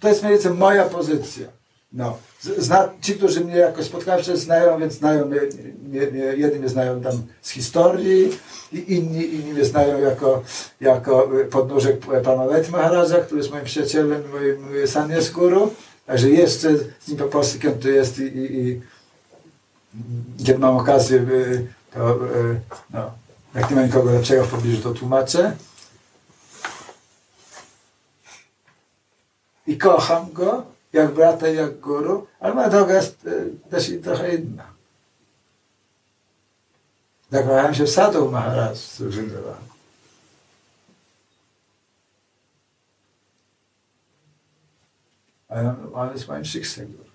to 0.00 0.08
jest 0.08 0.22
mniej 0.22 0.34
więcej 0.34 0.52
moja 0.52 0.84
pozycja. 0.84 1.46
No. 1.92 2.18
Zna, 2.58 2.88
ci, 3.00 3.14
którzy 3.14 3.40
mnie 3.40 3.56
jakoś 3.56 3.86
spotkali 3.86 4.22
wcześniej 4.22 4.44
znają, 4.44 4.78
więc 4.78 4.92
znają 4.92 5.26
mnie, 5.26 5.40
mnie, 5.88 6.06
mnie, 6.06 6.20
jedni 6.20 6.58
mnie 6.58 6.68
znają 6.68 7.00
tam 7.00 7.22
z 7.42 7.50
historii 7.50 8.30
i 8.72 8.94
inni, 8.94 9.34
inni 9.34 9.52
mnie 9.52 9.64
znają 9.64 10.00
jako, 10.00 10.42
jako 10.80 11.28
podnóżek 11.50 11.96
pana 12.24 12.44
Leti 12.44 12.70
Maharaja, 12.70 13.16
który 13.20 13.40
jest 13.40 13.52
moim 13.52 13.64
przyjacielem, 13.64 14.22
moim 14.32 14.86
Sanyas 14.86 15.30
Guru. 15.30 15.74
Także 16.06 16.30
jeszcze 16.30 16.68
z 17.00 17.08
nim 17.08 17.16
po 17.16 17.24
polsku 17.24 17.58
to 17.82 17.88
jest 17.88 18.18
i, 18.18 18.22
i, 18.22 18.68
i 18.68 18.80
kiedy 20.44 20.58
mam 20.58 20.76
okazję, 20.76 21.26
to 21.94 22.14
y, 22.14 22.60
no, 22.90 23.12
jak 23.56 23.70
nie 23.70 23.76
ma 23.76 23.82
nikogo 23.82 24.12
lepszego 24.12 24.44
w 24.44 24.50
pobliżu, 24.50 24.82
to 24.82 24.94
tłumaczę. 24.98 25.56
I 29.66 29.78
kocham 29.78 30.32
go, 30.32 30.66
jak 30.92 31.14
brata 31.14 31.48
jak 31.48 31.80
guru, 31.80 32.26
ale 32.40 32.54
moja 32.54 32.68
droga 32.70 32.94
jest 32.94 33.26
y, 33.26 33.50
też 33.70 33.90
trochę 34.02 34.34
inna. 34.34 34.64
Zakochałem 37.30 37.74
się 37.74 37.84
w 37.84 37.90
Sadhu 37.90 38.30
Maharaj 38.30 38.76
z 38.76 39.02
Wrzyndawanu. 39.02 39.66
Ale 45.48 45.74
on- 45.94 46.12
jest 46.12 46.28
moim 46.28 46.44
shiksem. 46.44 47.05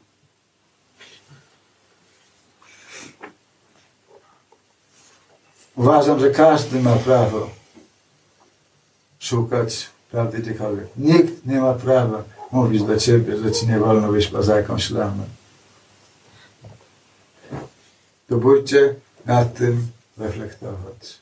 Uważam, 5.82 6.20
że 6.20 6.30
każdy 6.30 6.80
ma 6.80 6.96
prawo 6.96 7.50
szukać 9.20 9.90
prawdy 10.12 10.40
gdziekolwiek. 10.40 10.88
Nikt 10.98 11.46
nie 11.46 11.60
ma 11.60 11.74
prawa 11.74 12.24
mówić 12.52 12.84
do 12.84 12.98
ciebie, 12.98 13.38
że 13.38 13.52
ci 13.52 13.68
nie 13.68 13.80
wolno 13.80 14.12
wyjść 14.12 14.28
poza 14.28 14.58
jakąś 14.58 14.90
lamę. 14.90 15.24
To 18.30 18.38
bójcie 18.38 18.96
nad 19.26 19.54
tym 19.54 19.88
reflektować. 20.18 21.20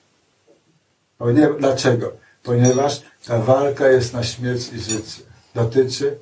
Ponie, 1.18 1.50
dlaczego? 1.60 2.12
Ponieważ 2.44 3.02
ta 3.26 3.40
walka 3.40 3.88
jest 3.88 4.14
na 4.14 4.24
śmierć 4.24 4.74
i 4.74 4.80
życie. 4.80 5.22
Dotyczy 5.56 6.18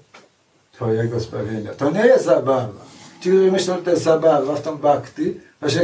Twojego 0.72 1.20
zbawienia. 1.20 1.74
To 1.74 1.92
nie 1.92 2.06
jest 2.06 2.26
zabawa. 2.26 2.86
Ci, 3.22 3.30
którzy 3.30 3.52
myślą, 3.52 3.76
że 3.76 3.82
to 3.82 3.90
jest 3.92 4.04
zabawa 4.04 4.56
w 4.56 4.62
tą 4.62 4.78
bhakti, 4.78 5.34
właśnie 5.60 5.84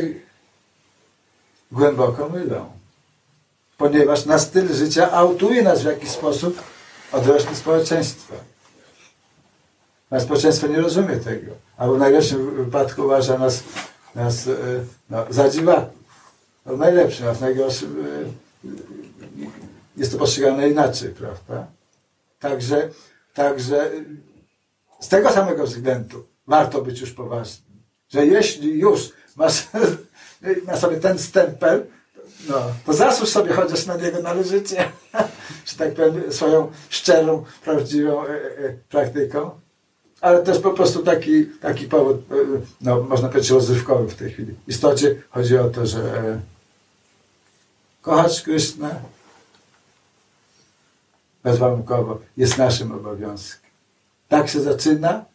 głęboko 1.73 2.29
mylą. 2.29 2.71
Ponieważ 3.77 4.25
nasz 4.25 4.41
styl 4.41 4.73
życia 4.73 5.11
autuje 5.11 5.61
nas 5.61 5.81
w 5.81 5.85
jakiś 5.85 6.09
sposób 6.09 6.61
od 7.11 7.27
reszty 7.27 7.55
społeczeństwa. 7.55 8.35
A 10.09 10.19
społeczeństwo 10.19 10.67
nie 10.67 10.81
rozumie 10.81 11.17
tego. 11.17 11.51
Albo 11.77 11.95
w 11.95 11.99
najlepszym 11.99 12.55
wypadku 12.55 13.01
uważa 13.01 13.37
nas, 13.37 13.63
nas 14.15 14.47
e, 14.47 14.53
no, 15.09 15.25
za 15.29 15.49
dziwaków. 15.49 16.03
No, 16.65 16.77
najlepszym, 16.77 17.27
a 17.27 17.33
w 17.33 17.41
najgorszym 17.41 18.05
e, 18.05 18.69
jest 19.97 20.11
to 20.11 20.17
postrzegane 20.17 20.69
inaczej, 20.69 21.09
prawda? 21.09 21.67
Także, 22.39 22.89
także 23.33 23.91
Z 24.99 25.07
tego 25.07 25.31
samego 25.31 25.63
względu 25.65 26.25
warto 26.47 26.81
być 26.81 27.01
już 27.01 27.11
poważnym, 27.11 27.83
że 28.09 28.25
jeśli 28.25 28.79
już 28.79 29.09
masz 29.35 29.67
na 30.65 30.77
sobie 30.77 30.97
ten 30.97 31.19
stempel, 31.19 31.85
no, 32.49 32.61
to 32.85 32.93
zasłuż 32.93 33.29
sobie 33.29 33.53
chociaż 33.53 33.85
na 33.85 33.95
niego 33.95 34.21
należycie, 34.21 34.91
że 35.65 35.77
tak 35.77 35.93
powiem, 35.93 36.31
swoją 36.31 36.71
szczerą, 36.89 37.45
prawdziwą 37.63 38.25
e, 38.25 38.29
e, 38.29 38.73
praktyką. 38.89 39.49
Ale 40.21 40.43
jest 40.47 40.63
po 40.63 40.71
prostu 40.71 41.03
taki, 41.03 41.45
taki 41.45 41.85
powód, 41.85 42.17
e, 42.31 42.35
no, 42.81 43.01
można 43.01 43.29
powiedzieć, 43.29 43.51
rozrywkowy 43.51 44.07
w 44.07 44.15
tej 44.15 44.31
chwili. 44.31 44.53
W 44.65 44.69
istocie 44.69 45.15
chodzi 45.29 45.57
o 45.57 45.69
to, 45.69 45.85
że 45.85 45.99
e, 45.99 46.39
kochać 48.01 48.41
Krysznę 48.41 48.99
bezwarunkowo 51.43 52.19
jest 52.37 52.57
naszym 52.57 52.91
obowiązkiem. 52.91 53.69
Tak 54.29 54.49
się 54.49 54.61
zaczyna 54.61 55.25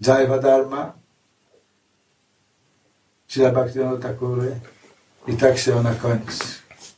Jaiva 0.00 0.38
Dharma, 0.38 0.92
Sila 3.34 3.50
Bhaktivinoda 3.50 4.08
Thakury 4.08 4.60
i 5.26 5.36
tak 5.36 5.58
się 5.58 5.76
ona 5.76 5.94
kończy. 5.94 6.44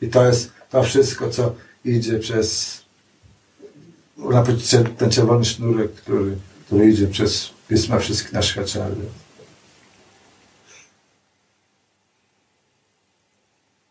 I 0.01 0.09
to 0.09 0.27
jest 0.27 0.53
to 0.71 0.83
wszystko, 0.83 1.31
co 1.31 1.55
idzie 1.85 2.19
przez 2.19 2.81
powiedzieć, 4.17 4.71
ten 4.99 5.11
czerwony 5.11 5.45
sznurek, 5.45 5.95
który, 5.95 6.37
który 6.67 6.89
idzie 6.91 7.07
przez 7.07 7.51
pisma 7.69 7.99
wszystkich 7.99 8.33
naszych 8.33 8.59
aczarów. 8.59 8.99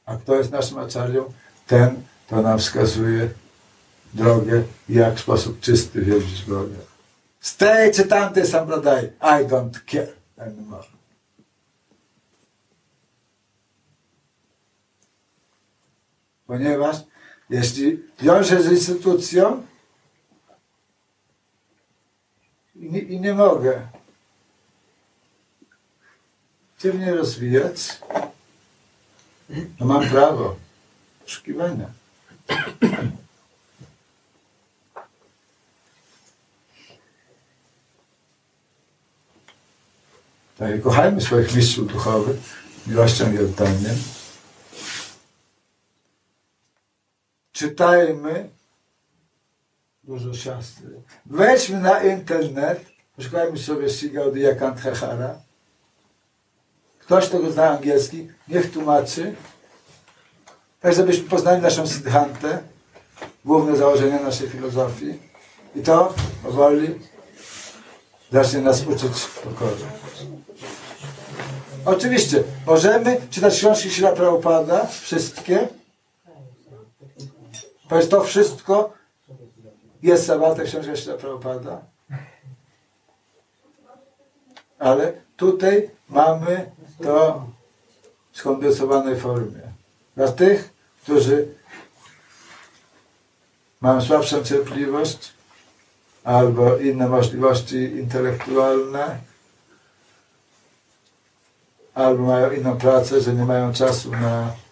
A 0.05 0.17
kto 0.17 0.35
jest 0.35 0.51
naszym 0.51 0.77
aczarią? 0.77 1.33
Ten, 1.67 2.03
kto 2.27 2.41
nam 2.41 2.59
wskazuje 2.59 3.29
drogę, 4.13 4.63
jak 4.89 5.15
w 5.15 5.19
sposób 5.19 5.59
czysty 5.59 6.01
wierzyć 6.01 6.41
w 6.41 6.49
Boga. 6.49 6.77
Stay 7.39 7.91
czy 7.91 8.05
tamty 8.05 8.47
sampradaj, 8.47 9.05
I 9.05 9.45
don't 9.47 9.79
care 9.91 10.13
anymore. 10.37 10.94
Ponieważ 16.47 16.97
jeśli 17.49 18.03
wiążę 18.19 18.63
z 18.63 18.71
instytucją 18.71 19.65
i 22.75 22.91
nie, 22.91 22.99
i 22.99 23.19
nie 23.19 23.33
mogę 23.33 23.87
się 26.85 26.91
w 26.91 26.99
niej 26.99 27.11
rozwijać, 27.11 27.99
to 29.79 29.85
mam 29.85 30.09
prawo 30.09 30.55
poszukiwania. 31.23 31.89
Tak, 40.57 40.81
kochajmy 40.81 41.21
swoich 41.21 41.55
mistrzów 41.55 41.93
duchowych 41.93 42.37
miłością 42.87 43.33
i 43.33 43.39
oddaniem. 43.39 44.14
Czytajmy 47.55 48.49
dużo 50.03 50.33
siastry. 50.33 51.01
Wejdźmy 51.25 51.79
na 51.79 52.03
internet, 52.03 52.85
poszukajmy 53.15 53.57
sobie 53.57 53.89
Sigaudia 53.89 54.55
Kanthehara. 54.55 55.35
Ktoś, 56.99 57.27
kto 57.27 57.39
go 57.39 57.51
zna 57.51 57.69
angielski, 57.69 58.27
niech 58.47 58.71
tłumaczy. 58.71 59.35
Tak, 60.81 60.93
żebyśmy 60.93 61.29
poznali 61.29 61.61
naszą 61.61 61.87
Siddhantę, 61.87 62.63
główne 63.45 63.77
założenia 63.77 64.19
naszej 64.19 64.49
filozofii. 64.49 65.19
I 65.75 65.81
to 65.81 66.13
powoli 66.43 66.99
zacznie 68.31 68.61
nas 68.61 68.87
uczyć 68.87 69.25
pokory. 69.43 69.85
Oczywiście, 71.85 72.43
możemy 72.65 73.21
czytać 73.29 73.57
książki 73.57 73.89
Sila 73.89 74.11
Prabhupada, 74.11 74.85
wszystkie. 74.85 75.67
Powiedz, 77.95 78.09
to 78.09 78.23
wszystko 78.23 78.93
jest 80.03 80.25
zawarte 80.25 80.65
w 80.65 80.67
książce 80.67 80.97
Sila 80.97 81.17
Prabhupada. 81.17 81.81
Ale 84.79 85.13
tutaj 85.37 85.89
mamy 86.09 86.71
to 87.03 87.45
w 88.31 88.37
skondensowanej 88.37 89.15
formie. 89.19 89.61
Dla 90.15 90.27
tych, 90.27 90.73
którzy 91.03 91.47
mają 93.81 94.01
słabszą 94.01 94.43
cierpliwość 94.43 95.33
albo 96.23 96.77
inne 96.77 97.07
możliwości 97.07 97.77
intelektualne, 97.77 99.19
albo 101.93 102.23
mają 102.23 102.51
inną 102.51 102.77
pracę, 102.77 103.21
że 103.21 103.33
nie 103.33 103.45
mają 103.45 103.73
czasu 103.73 104.11
na 104.11 104.64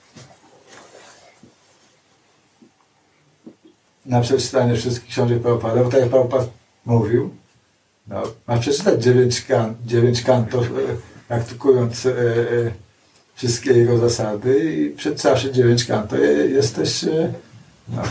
na 4.05 4.21
przeczytanie 4.21 4.75
wszystkich 4.75 5.09
książek 5.09 5.41
Prabhupada, 5.41 5.83
bo 5.83 5.89
tak 5.89 5.99
jak 5.99 6.09
Prabhupada 6.09 6.45
mówił, 6.85 7.29
no, 8.07 8.23
ma 8.47 8.57
przeczytać 8.57 9.03
dziewięć, 9.03 9.41
kan, 9.41 9.75
dziewięć 9.85 10.23
kantów, 10.23 10.65
e, 10.65 10.69
praktykując 11.27 12.05
e, 12.05 12.09
e, 12.09 12.13
wszystkie 13.35 13.73
jego 13.73 13.97
zasady 13.97 14.73
i 14.73 14.89
przeczytawszy 14.89 15.51
dziewięć 15.51 15.85
kantów, 15.85 16.19
jesteś 16.49 17.03
e, 17.03 17.33
no, 17.87 18.01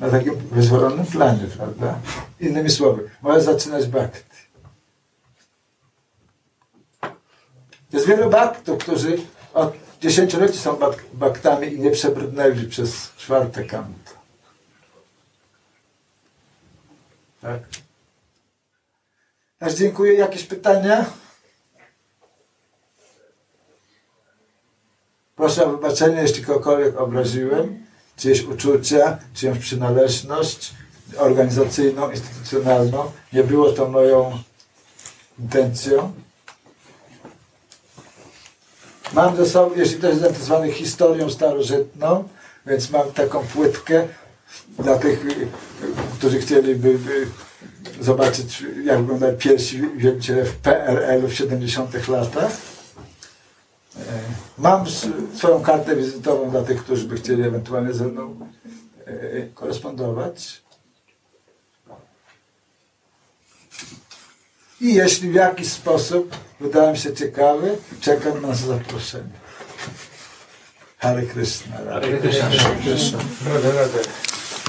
na 0.00 0.10
takim 0.10 0.34
wyzwolonym 0.34 1.06
planie, 1.06 1.44
prawda? 1.56 1.98
Innymi 2.40 2.70
słowy, 2.70 3.10
możesz 3.22 3.44
zaczynać 3.44 3.86
bhakti. 3.86 4.32
Jest 7.92 8.06
wielu 8.06 8.30
baktów, 8.30 8.78
którzy 8.78 9.18
od 9.54 9.72
dziesięcioleci 10.00 10.58
są 10.58 10.76
bak- 10.76 11.04
baktami 11.14 11.74
i 11.74 11.80
nie 11.80 11.90
przebrnęli 11.90 12.66
przez 12.66 13.12
czwarte. 13.16 13.64
Tak. 17.42 17.62
Też 19.58 19.74
dziękuję. 19.74 20.14
Jakieś 20.14 20.44
pytania? 20.44 21.04
Proszę 25.36 25.66
o 25.66 25.70
wybaczenie, 25.70 26.22
jeśli 26.22 26.44
kogokolwiek 26.44 27.00
obraziłem, 27.00 27.86
czyjeś 28.16 28.42
uczucia, 28.42 29.18
czyjąś 29.34 29.58
przynależność 29.58 30.74
organizacyjną, 31.18 32.10
instytucjonalną. 32.10 33.12
Nie 33.32 33.44
było 33.44 33.72
to 33.72 33.88
moją 33.88 34.38
intencją. 35.38 36.12
Mam 39.12 39.36
ze 39.36 39.46
sobą, 39.46 39.76
jeśli 39.76 39.98
ktoś 39.98 40.10
jest 40.10 40.20
zainteresowany 40.20 40.72
historią 40.72 41.30
starożytną, 41.30 42.28
więc 42.66 42.90
mam 42.90 43.12
taką 43.12 43.46
płytkę 43.46 44.08
dla 44.78 44.98
tych, 44.98 45.24
y, 45.26 45.48
którzy 46.18 46.40
chcieliby 46.40 46.88
y, 46.88 48.04
zobaczyć, 48.04 48.64
jak 48.84 49.00
wyglądają 49.00 49.36
pierwsi 49.36 49.80
wielbiciele 49.96 50.44
w 50.44 50.56
PRL-u 50.56 51.28
w 51.28 51.34
70 51.34 52.08
latach. 52.08 52.52
E, 53.96 54.00
Mam 54.58 54.84
swoją 55.34 55.62
kartę 55.62 55.96
wizytową 55.96 56.50
dla 56.50 56.62
tych, 56.62 56.84
którzy 56.84 57.08
by 57.08 57.16
chcieli 57.16 57.42
ewentualnie 57.42 57.92
ze 57.92 58.04
mną 58.04 58.36
e, 59.06 59.12
korespondować. 59.54 60.62
I 64.80 64.94
jeśli 64.94 65.30
w 65.30 65.34
jakiś 65.34 65.68
sposób 65.68 66.36
wydałem 66.60 66.96
się 66.96 67.14
ciekawy, 67.14 67.76
czekam 68.00 68.42
na 68.42 68.54
zaproszenie. 68.54 69.42
Hare 70.98 71.26
Krishna. 71.26 71.84
Radhe 71.84 72.32
Hare 72.32 72.76
Krishna. 72.82 73.18
Radę, 73.46 73.72
radę. 73.72 73.98